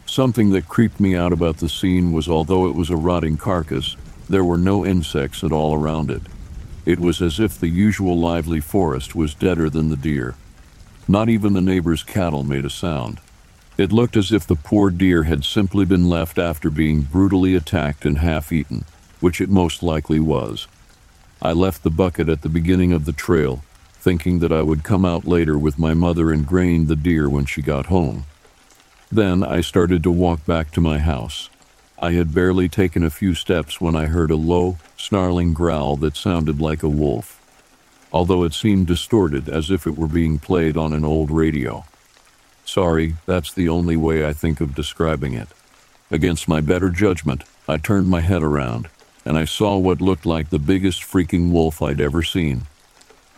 Something 0.07 0.49
that 0.51 0.67
creeped 0.67 0.99
me 0.99 1.15
out 1.15 1.31
about 1.31 1.57
the 1.57 1.69
scene 1.69 2.11
was 2.11 2.27
although 2.27 2.67
it 2.67 2.73
was 2.73 2.89
a 2.89 2.95
rotting 2.95 3.37
carcass, 3.37 3.95
there 4.27 4.43
were 4.43 4.57
no 4.57 4.83
insects 4.83 5.43
at 5.43 5.51
all 5.51 5.75
around 5.75 6.09
it. 6.09 6.23
It 6.85 6.99
was 6.99 7.21
as 7.21 7.39
if 7.39 7.59
the 7.59 7.67
usual 7.67 8.17
lively 8.17 8.59
forest 8.59 9.15
was 9.15 9.33
deader 9.33 9.69
than 9.69 9.89
the 9.89 9.95
deer. 9.95 10.35
Not 11.07 11.29
even 11.29 11.53
the 11.53 11.61
neighbor's 11.61 12.03
cattle 12.03 12.43
made 12.43 12.65
a 12.65 12.69
sound. 12.69 13.19
It 13.77 13.91
looked 13.91 14.15
as 14.15 14.31
if 14.31 14.47
the 14.47 14.55
poor 14.55 14.89
deer 14.89 15.23
had 15.23 15.43
simply 15.43 15.83
been 15.83 16.07
left 16.07 16.37
after 16.37 16.69
being 16.69 17.01
brutally 17.01 17.55
attacked 17.55 18.05
and 18.05 18.19
half 18.19 18.51
eaten, 18.51 18.85
which 19.19 19.41
it 19.41 19.49
most 19.49 19.83
likely 19.83 20.19
was. 20.19 20.67
I 21.41 21.51
left 21.51 21.83
the 21.83 21.89
bucket 21.89 22.29
at 22.29 22.41
the 22.41 22.49
beginning 22.49 22.93
of 22.93 23.05
the 23.05 23.11
trail, 23.11 23.63
thinking 23.95 24.39
that 24.39 24.51
I 24.51 24.61
would 24.61 24.83
come 24.83 25.03
out 25.03 25.25
later 25.25 25.57
with 25.57 25.79
my 25.79 25.93
mother 25.93 26.31
and 26.31 26.45
grain 26.45 26.87
the 26.87 26.95
deer 26.95 27.27
when 27.27 27.45
she 27.45 27.61
got 27.61 27.87
home. 27.87 28.25
Then 29.11 29.43
I 29.43 29.61
started 29.61 30.03
to 30.03 30.11
walk 30.11 30.45
back 30.45 30.71
to 30.71 30.81
my 30.81 30.99
house. 30.99 31.49
I 31.97 32.11
had 32.11 32.33
barely 32.33 32.67
taken 32.67 33.03
a 33.03 33.09
few 33.09 33.33
steps 33.33 33.79
when 33.79 33.95
I 33.95 34.07
heard 34.07 34.29
a 34.29 34.35
low, 34.35 34.77
snarling 34.97 35.53
growl 35.53 35.95
that 35.97 36.17
sounded 36.17 36.59
like 36.59 36.83
a 36.83 36.89
wolf, 36.89 37.41
although 38.11 38.43
it 38.43 38.53
seemed 38.53 38.87
distorted 38.87 39.47
as 39.47 39.71
if 39.71 39.87
it 39.87 39.97
were 39.97 40.07
being 40.07 40.37
played 40.37 40.75
on 40.75 40.91
an 40.91 41.05
old 41.05 41.31
radio. 41.31 41.85
Sorry, 42.65 43.15
that's 43.25 43.53
the 43.53 43.69
only 43.69 43.95
way 43.95 44.27
I 44.27 44.33
think 44.33 44.59
of 44.59 44.75
describing 44.75 45.33
it. 45.33 45.47
Against 46.11 46.47
my 46.47 46.59
better 46.59 46.89
judgment, 46.89 47.43
I 47.67 47.77
turned 47.77 48.09
my 48.09 48.21
head 48.21 48.43
around 48.43 48.89
and 49.25 49.37
I 49.37 49.45
saw 49.45 49.77
what 49.77 50.01
looked 50.01 50.25
like 50.25 50.49
the 50.49 50.59
biggest 50.59 51.01
freaking 51.01 51.51
wolf 51.51 51.81
I'd 51.81 51.99
ever 51.99 52.21
seen. 52.21 52.63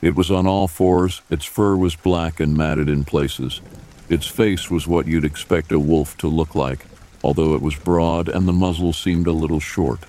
It 0.01 0.16
was 0.16 0.30
on 0.30 0.45
all 0.45 0.68
fours, 0.68 1.22
its 1.30 1.45
fur 1.45 1.76
was 1.76 1.95
black 1.95 2.39
and 2.39 2.55
matted 2.55 2.89
in 2.89 3.05
places. 3.05 3.62
Its 4.10 4.28
face 4.28 4.70
was 4.70 4.88
what 4.88 5.08
you'd 5.08 5.26
expect 5.26 5.72
a 5.72 5.80
wolf 5.80 6.18
to 6.18 6.28
look 6.28 6.55
like, 6.55 6.86
although 7.24 7.55
it 7.55 7.61
was 7.61 7.76
broad 7.76 8.28
and 8.30 8.47
the 8.47 8.53
muzzle 8.53 8.93
seemed 8.93 9.28
a 9.28 9.32
little 9.32 9.59
short. 9.59 10.01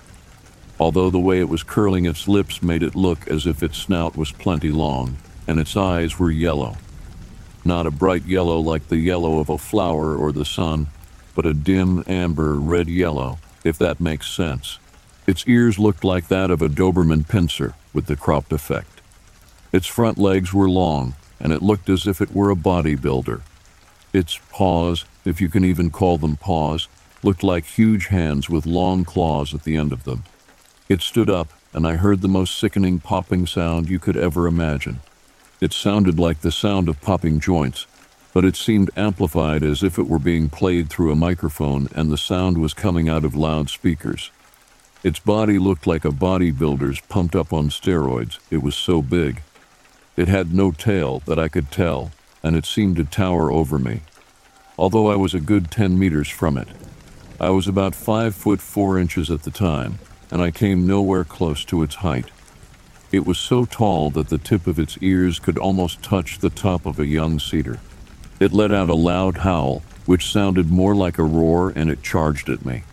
Although 0.79 1.09
the 1.09 1.19
way 1.19 1.39
it 1.39 1.49
was 1.49 1.63
curling 1.63 2.05
its 2.05 2.27
lips 2.27 2.63
made 2.63 2.83
it 2.83 2.95
look 2.95 3.27
as 3.27 3.45
if 3.45 3.61
its 3.61 3.77
snout 3.77 4.15
was 4.15 4.31
plenty 4.31 4.71
long, 4.71 5.17
and 5.47 5.59
its 5.59 5.75
eyes 5.75 6.17
were 6.17 6.31
yellow. 6.31 6.77
Not 7.65 7.85
a 7.85 7.91
bright 7.91 8.25
yellow 8.25 8.59
like 8.59 8.87
the 8.87 8.97
yellow 8.97 9.39
of 9.39 9.49
a 9.49 9.57
flower 9.57 10.15
or 10.15 10.31
the 10.31 10.45
sun, 10.45 10.87
but 11.35 11.45
a 11.45 11.53
dim 11.53 12.03
amber 12.07 12.55
red 12.55 12.87
yellow, 12.87 13.39
if 13.63 13.77
that 13.77 13.99
makes 13.99 14.31
sense. 14.31 14.79
Its 15.27 15.45
ears 15.47 15.77
looked 15.77 16.03
like 16.03 16.27
that 16.27 16.49
of 16.49 16.61
a 16.61 16.69
Doberman 16.69 17.27
Pinscher 17.27 17.73
with 17.93 18.05
the 18.05 18.15
cropped 18.15 18.53
effect. 18.53 19.01
Its 19.71 19.85
front 19.85 20.17
legs 20.17 20.53
were 20.53 20.69
long, 20.69 21.15
and 21.39 21.53
it 21.53 21.61
looked 21.61 21.89
as 21.89 22.07
if 22.07 22.21
it 22.21 22.33
were 22.33 22.49
a 22.49 22.55
bodybuilder. 22.55 23.41
Its 24.13 24.39
paws, 24.49 25.05
if 25.25 25.39
you 25.39 25.49
can 25.49 25.63
even 25.63 25.91
call 25.91 26.17
them 26.17 26.35
paws, 26.35 26.87
looked 27.23 27.43
like 27.43 27.65
huge 27.65 28.07
hands 28.07 28.49
with 28.49 28.65
long 28.65 29.03
claws 29.03 29.53
at 29.53 29.63
the 29.63 29.75
end 29.75 29.91
of 29.91 30.03
them. 30.03 30.23
It 30.87 31.01
stood 31.01 31.29
up, 31.29 31.49
and 31.73 31.85
I 31.85 31.95
heard 31.95 32.21
the 32.21 32.27
most 32.27 32.57
sickening 32.57 32.99
popping 32.99 33.45
sound 33.45 33.89
you 33.89 33.99
could 33.99 34.17
ever 34.17 34.47
imagine. 34.47 35.01
It 35.61 35.73
sounded 35.73 36.17
like 36.17 36.41
the 36.41 36.51
sound 36.51 36.89
of 36.89 37.01
popping 37.01 37.39
joints, 37.39 37.85
but 38.33 38.45
it 38.45 38.55
seemed 38.55 38.89
amplified 38.95 39.63
as 39.63 39.83
if 39.83 39.99
it 39.99 40.07
were 40.07 40.19
being 40.19 40.49
played 40.49 40.89
through 40.89 41.11
a 41.11 41.15
microphone 41.15 41.89
and 41.93 42.11
the 42.11 42.17
sound 42.17 42.57
was 42.57 42.73
coming 42.73 43.09
out 43.09 43.25
of 43.25 43.35
loudspeakers. 43.35 44.31
Its 45.03 45.19
body 45.19 45.57
looked 45.57 45.87
like 45.87 46.05
a 46.05 46.09
bodybuilder's 46.09 47.01
pumped 47.01 47.35
up 47.35 47.53
on 47.53 47.69
steroids. 47.69 48.37
It 48.49 48.61
was 48.61 48.75
so 48.75 49.01
big. 49.01 49.41
It 50.17 50.27
had 50.27 50.53
no 50.53 50.71
tail 50.71 51.21
that 51.25 51.39
I 51.39 51.47
could 51.47 51.71
tell, 51.71 52.11
and 52.43 52.55
it 52.55 52.65
seemed 52.65 52.97
to 52.97 53.05
tower 53.05 53.51
over 53.51 53.79
me, 53.79 54.01
although 54.77 55.09
I 55.09 55.15
was 55.15 55.33
a 55.33 55.39
good 55.39 55.71
10 55.71 55.97
meters 55.97 56.27
from 56.29 56.57
it. 56.57 56.67
I 57.41 57.51
was 57.51 57.69
about 57.69 57.95
5 57.95 58.35
foot 58.35 58.59
4 58.59 58.99
inches 58.99 59.31
at 59.31 59.43
the 59.43 59.51
time, 59.51 59.99
and 60.29 60.41
I 60.41 60.51
came 60.51 60.85
nowhere 60.85 61.23
close 61.23 61.63
to 61.65 61.83
its 61.83 61.95
height. 61.95 62.31
It 63.13 63.25
was 63.25 63.37
so 63.37 63.63
tall 63.63 64.09
that 64.11 64.27
the 64.27 64.37
tip 64.37 64.67
of 64.67 64.77
its 64.77 64.97
ears 64.99 65.39
could 65.39 65.57
almost 65.57 66.03
touch 66.03 66.39
the 66.39 66.49
top 66.49 66.85
of 66.85 66.99
a 66.99 67.07
young 67.07 67.39
cedar. 67.39 67.79
It 68.41 68.51
let 68.51 68.73
out 68.73 68.89
a 68.89 68.93
loud 68.93 69.37
howl, 69.37 69.83
which 70.05 70.29
sounded 70.29 70.69
more 70.69 70.93
like 70.93 71.17
a 71.17 71.23
roar, 71.23 71.71
and 71.73 71.89
it 71.89 72.03
charged 72.03 72.49
at 72.49 72.65
me. 72.65 72.83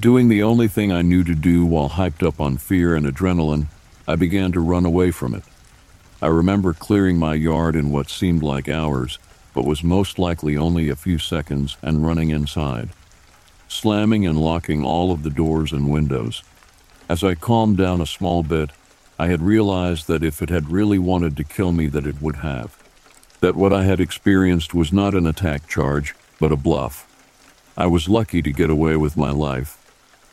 Doing 0.00 0.28
the 0.28 0.42
only 0.42 0.66
thing 0.68 0.90
I 0.90 1.02
knew 1.02 1.22
to 1.24 1.34
do 1.34 1.66
while 1.66 1.90
hyped 1.90 2.26
up 2.26 2.40
on 2.40 2.56
fear 2.56 2.96
and 2.96 3.04
adrenaline, 3.04 3.66
I 4.06 4.16
began 4.16 4.50
to 4.52 4.60
run 4.60 4.86
away 4.86 5.10
from 5.10 5.34
it. 5.34 5.44
I 6.22 6.28
remember 6.28 6.72
clearing 6.72 7.18
my 7.18 7.34
yard 7.34 7.76
in 7.76 7.90
what 7.90 8.08
seemed 8.08 8.42
like 8.42 8.66
hours, 8.66 9.18
but 9.52 9.66
was 9.66 9.84
most 9.84 10.18
likely 10.18 10.56
only 10.56 10.88
a 10.88 10.96
few 10.96 11.18
seconds, 11.18 11.76
and 11.82 12.06
running 12.06 12.30
inside, 12.30 12.88
slamming 13.68 14.26
and 14.26 14.40
locking 14.40 14.84
all 14.84 15.12
of 15.12 15.22
the 15.22 15.30
doors 15.30 15.72
and 15.72 15.90
windows. 15.90 16.42
As 17.08 17.22
I 17.22 17.34
calmed 17.34 17.76
down 17.76 18.00
a 18.00 18.06
small 18.06 18.42
bit, 18.42 18.70
I 19.18 19.28
had 19.28 19.42
realized 19.42 20.06
that 20.08 20.22
if 20.22 20.42
it 20.42 20.50
had 20.50 20.70
really 20.70 20.98
wanted 20.98 21.36
to 21.36 21.44
kill 21.44 21.72
me, 21.72 21.86
that 21.88 22.06
it 22.06 22.20
would 22.20 22.36
have. 22.36 22.76
That 23.40 23.56
what 23.56 23.72
I 23.72 23.84
had 23.84 24.00
experienced 24.00 24.74
was 24.74 24.92
not 24.92 25.14
an 25.14 25.26
attack 25.26 25.68
charge, 25.68 26.14
but 26.40 26.52
a 26.52 26.56
bluff. 26.56 27.04
I 27.76 27.86
was 27.86 28.08
lucky 28.08 28.42
to 28.42 28.52
get 28.52 28.70
away 28.70 28.96
with 28.96 29.16
my 29.16 29.30
life. 29.30 29.76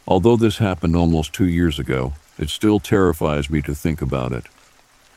Although 0.07 0.36
this 0.36 0.57
happened 0.57 0.95
almost 0.95 1.33
two 1.33 1.47
years 1.47 1.79
ago, 1.79 2.13
it 2.38 2.49
still 2.49 2.79
terrifies 2.79 3.49
me 3.49 3.61
to 3.63 3.73
think 3.73 4.01
about 4.01 4.31
it. 4.31 4.45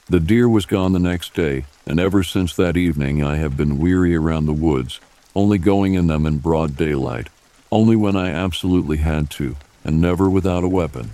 The 0.09 0.21
deer 0.21 0.49
was 0.49 0.65
gone 0.65 0.93
the 0.93 0.99
next 0.99 1.35
day, 1.35 1.67
and 1.87 2.01
ever 2.01 2.23
since 2.23 2.55
that 2.57 2.77
evening 2.77 3.23
I 3.23 3.37
have 3.37 3.57
been 3.57 3.79
weary 3.79 4.15
around 4.15 4.47
the 4.47 4.53
woods, 4.53 5.01
only 5.35 5.59
going 5.59 5.95
in 5.95 6.07
them 6.07 6.25
in 6.25 6.39
broad 6.39 6.77
daylight, 6.77 7.29
only 7.71 7.97
when 7.97 8.17
I 8.17 8.31
absolutely 8.31 8.99
had 8.99 9.31
to, 9.31 9.57
and 9.85 10.01
never 10.01 10.29
without 10.29 10.65
a 10.65 10.69
weapon. 10.69 11.11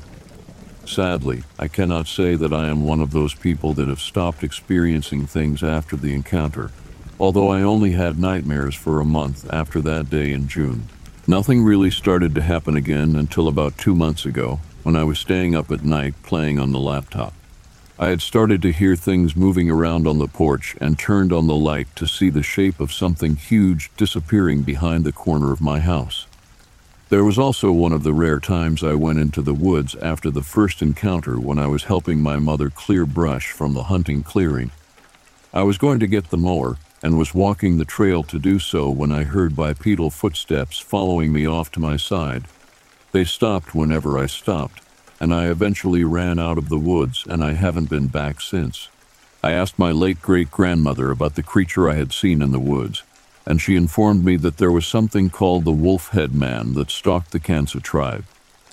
Sadly, 0.86 1.44
I 1.58 1.68
cannot 1.68 2.06
say 2.06 2.34
that 2.34 2.52
I 2.52 2.68
am 2.68 2.84
one 2.84 3.00
of 3.00 3.10
those 3.10 3.34
people 3.34 3.72
that 3.74 3.88
have 3.88 4.00
stopped 4.00 4.44
experiencing 4.44 5.26
things 5.26 5.62
after 5.62 5.96
the 5.96 6.14
encounter, 6.14 6.70
although 7.18 7.48
I 7.48 7.62
only 7.62 7.92
had 7.92 8.18
nightmares 8.18 8.74
for 8.74 9.00
a 9.00 9.04
month 9.04 9.52
after 9.52 9.80
that 9.80 10.10
day 10.10 10.32
in 10.32 10.46
June. 10.46 10.88
Nothing 11.26 11.64
really 11.64 11.90
started 11.90 12.34
to 12.34 12.42
happen 12.42 12.76
again 12.76 13.16
until 13.16 13.48
about 13.48 13.78
two 13.78 13.94
months 13.94 14.26
ago, 14.26 14.60
when 14.82 14.94
I 14.94 15.04
was 15.04 15.18
staying 15.18 15.54
up 15.54 15.70
at 15.70 15.84
night 15.84 16.14
playing 16.22 16.58
on 16.58 16.72
the 16.72 16.78
laptop. 16.78 17.32
I 17.98 18.08
had 18.08 18.20
started 18.20 18.60
to 18.62 18.72
hear 18.72 18.96
things 18.96 19.36
moving 19.36 19.70
around 19.70 20.06
on 20.06 20.18
the 20.18 20.28
porch 20.28 20.76
and 20.80 20.98
turned 20.98 21.32
on 21.32 21.46
the 21.46 21.54
light 21.54 21.86
to 21.96 22.06
see 22.06 22.28
the 22.28 22.42
shape 22.42 22.80
of 22.80 22.92
something 22.92 23.36
huge 23.36 23.90
disappearing 23.96 24.62
behind 24.62 25.04
the 25.04 25.12
corner 25.12 25.52
of 25.52 25.60
my 25.60 25.80
house. 25.80 26.26
There 27.10 27.24
was 27.24 27.38
also 27.38 27.70
one 27.70 27.92
of 27.92 28.02
the 28.02 28.14
rare 28.14 28.40
times 28.40 28.82
I 28.82 28.94
went 28.94 29.18
into 29.18 29.42
the 29.42 29.52
woods 29.52 29.94
after 29.96 30.30
the 30.30 30.42
first 30.42 30.80
encounter 30.80 31.38
when 31.38 31.58
I 31.58 31.66
was 31.66 31.84
helping 31.84 32.20
my 32.20 32.38
mother 32.38 32.70
clear 32.70 33.04
brush 33.04 33.50
from 33.50 33.74
the 33.74 33.84
hunting 33.84 34.22
clearing. 34.22 34.70
I 35.52 35.64
was 35.64 35.76
going 35.76 36.00
to 36.00 36.06
get 36.06 36.30
the 36.30 36.38
mower 36.38 36.78
and 37.02 37.18
was 37.18 37.34
walking 37.34 37.76
the 37.76 37.84
trail 37.84 38.22
to 38.22 38.38
do 38.38 38.58
so 38.58 38.88
when 38.88 39.12
I 39.12 39.24
heard 39.24 39.54
bipedal 39.54 40.08
footsteps 40.08 40.78
following 40.78 41.30
me 41.30 41.46
off 41.46 41.70
to 41.72 41.80
my 41.80 41.98
side. 41.98 42.44
They 43.12 43.24
stopped 43.24 43.74
whenever 43.74 44.18
I 44.18 44.24
stopped, 44.24 44.80
and 45.20 45.32
I 45.32 45.50
eventually 45.50 46.04
ran 46.04 46.38
out 46.38 46.56
of 46.56 46.70
the 46.70 46.78
woods 46.78 47.24
and 47.28 47.44
I 47.44 47.52
haven't 47.52 47.90
been 47.90 48.06
back 48.06 48.40
since. 48.40 48.88
I 49.42 49.52
asked 49.52 49.78
my 49.78 49.92
late 49.92 50.22
great 50.22 50.50
grandmother 50.50 51.10
about 51.10 51.34
the 51.34 51.42
creature 51.42 51.90
I 51.90 51.96
had 51.96 52.14
seen 52.14 52.40
in 52.40 52.50
the 52.50 52.58
woods 52.58 53.02
and 53.46 53.60
she 53.60 53.76
informed 53.76 54.24
me 54.24 54.36
that 54.36 54.56
there 54.56 54.72
was 54.72 54.86
something 54.86 55.30
called 55.30 55.64
the 55.64 55.72
wolf 55.72 56.10
head 56.10 56.34
man 56.34 56.74
that 56.74 56.90
stalked 56.90 57.30
the 57.30 57.40
Kansa 57.40 57.80
tribe, 57.80 58.24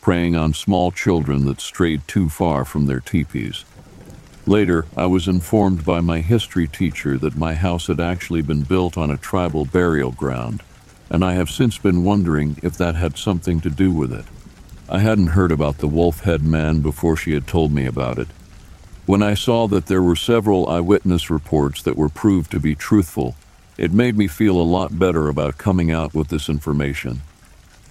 preying 0.02 0.36
on 0.36 0.54
small 0.54 0.92
children 0.92 1.46
that 1.46 1.62
strayed 1.62 2.08
too 2.08 2.30
far 2.30 2.66
from 2.66 2.86
their 2.86 3.00
teepees. 3.00 3.66
Later, 4.48 4.86
I 4.98 5.06
was 5.06 5.28
informed 5.28 5.86
by 5.86 6.00
my 6.02 6.22
history 6.22 6.68
teacher 6.68 7.18
that 7.20 7.38
my 7.38 7.54
house 7.54 7.88
had 7.88 8.00
actually 8.00 8.42
been 8.42 8.64
built 8.64 8.98
on 8.98 9.12
a 9.12 9.18
tribal 9.18 9.66
burial 9.66 10.12
ground, 10.12 10.64
and 11.10 11.24
I 11.24 11.34
have 11.34 11.50
since 11.50 11.78
been 11.78 12.04
wondering 12.04 12.58
if 12.64 12.76
that 12.78 12.96
had 12.96 13.18
something 13.18 13.60
to 13.62 13.70
do 13.70 13.92
with 13.92 14.12
it. 14.12 14.26
I 14.90 15.00
hadn't 15.00 15.28
heard 15.28 15.52
about 15.52 15.78
the 15.78 15.88
wolf 15.88 16.22
head 16.22 16.44
man 16.44 16.82
before 16.82 17.16
she 17.16 17.34
had 17.34 17.46
told 17.48 17.72
me 17.72 17.86
about 17.86 18.18
it. 18.18 18.30
When 19.06 19.22
I 19.22 19.36
saw 19.36 19.68
that 19.68 19.86
there 19.86 20.02
were 20.02 20.16
several 20.16 20.68
eyewitness 20.68 21.30
reports 21.30 21.82
that 21.84 21.98
were 21.98 22.10
proved 22.10 22.50
to 22.52 22.60
be 22.60 22.76
truthful, 22.76 23.36
it 23.78 23.92
made 23.92 24.18
me 24.18 24.28
feel 24.28 24.60
a 24.60 24.64
lot 24.64 25.00
better 25.00 25.30
about 25.30 25.58
coming 25.58 25.92
out 25.92 26.14
with 26.14 26.28
this 26.28 26.50
information. 26.50 27.22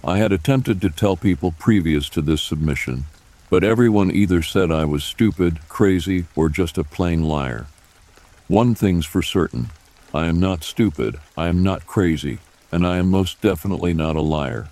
I 0.03 0.17
had 0.17 0.31
attempted 0.31 0.81
to 0.81 0.89
tell 0.89 1.15
people 1.15 1.51
previous 1.51 2.09
to 2.09 2.21
this 2.21 2.41
submission, 2.41 3.05
but 3.49 3.63
everyone 3.63 4.11
either 4.11 4.41
said 4.41 4.71
I 4.71 4.85
was 4.85 5.03
stupid, 5.03 5.59
crazy, 5.67 6.25
or 6.35 6.49
just 6.49 6.77
a 6.77 6.83
plain 6.83 7.23
liar. 7.23 7.67
One 8.47 8.75
thing's 8.75 9.05
for 9.05 9.21
certain 9.21 9.69
I 10.13 10.25
am 10.25 10.39
not 10.39 10.63
stupid, 10.63 11.17
I 11.37 11.47
am 11.47 11.63
not 11.63 11.87
crazy, 11.87 12.39
and 12.71 12.85
I 12.85 12.97
am 12.97 13.09
most 13.09 13.41
definitely 13.41 13.93
not 13.93 14.15
a 14.15 14.21
liar. 14.21 14.69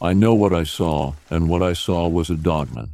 I 0.00 0.12
know 0.12 0.34
what 0.34 0.52
I 0.52 0.64
saw, 0.64 1.14
and 1.30 1.48
what 1.48 1.62
I 1.62 1.74
saw 1.74 2.08
was 2.08 2.30
a 2.30 2.36
dogman. 2.36 2.90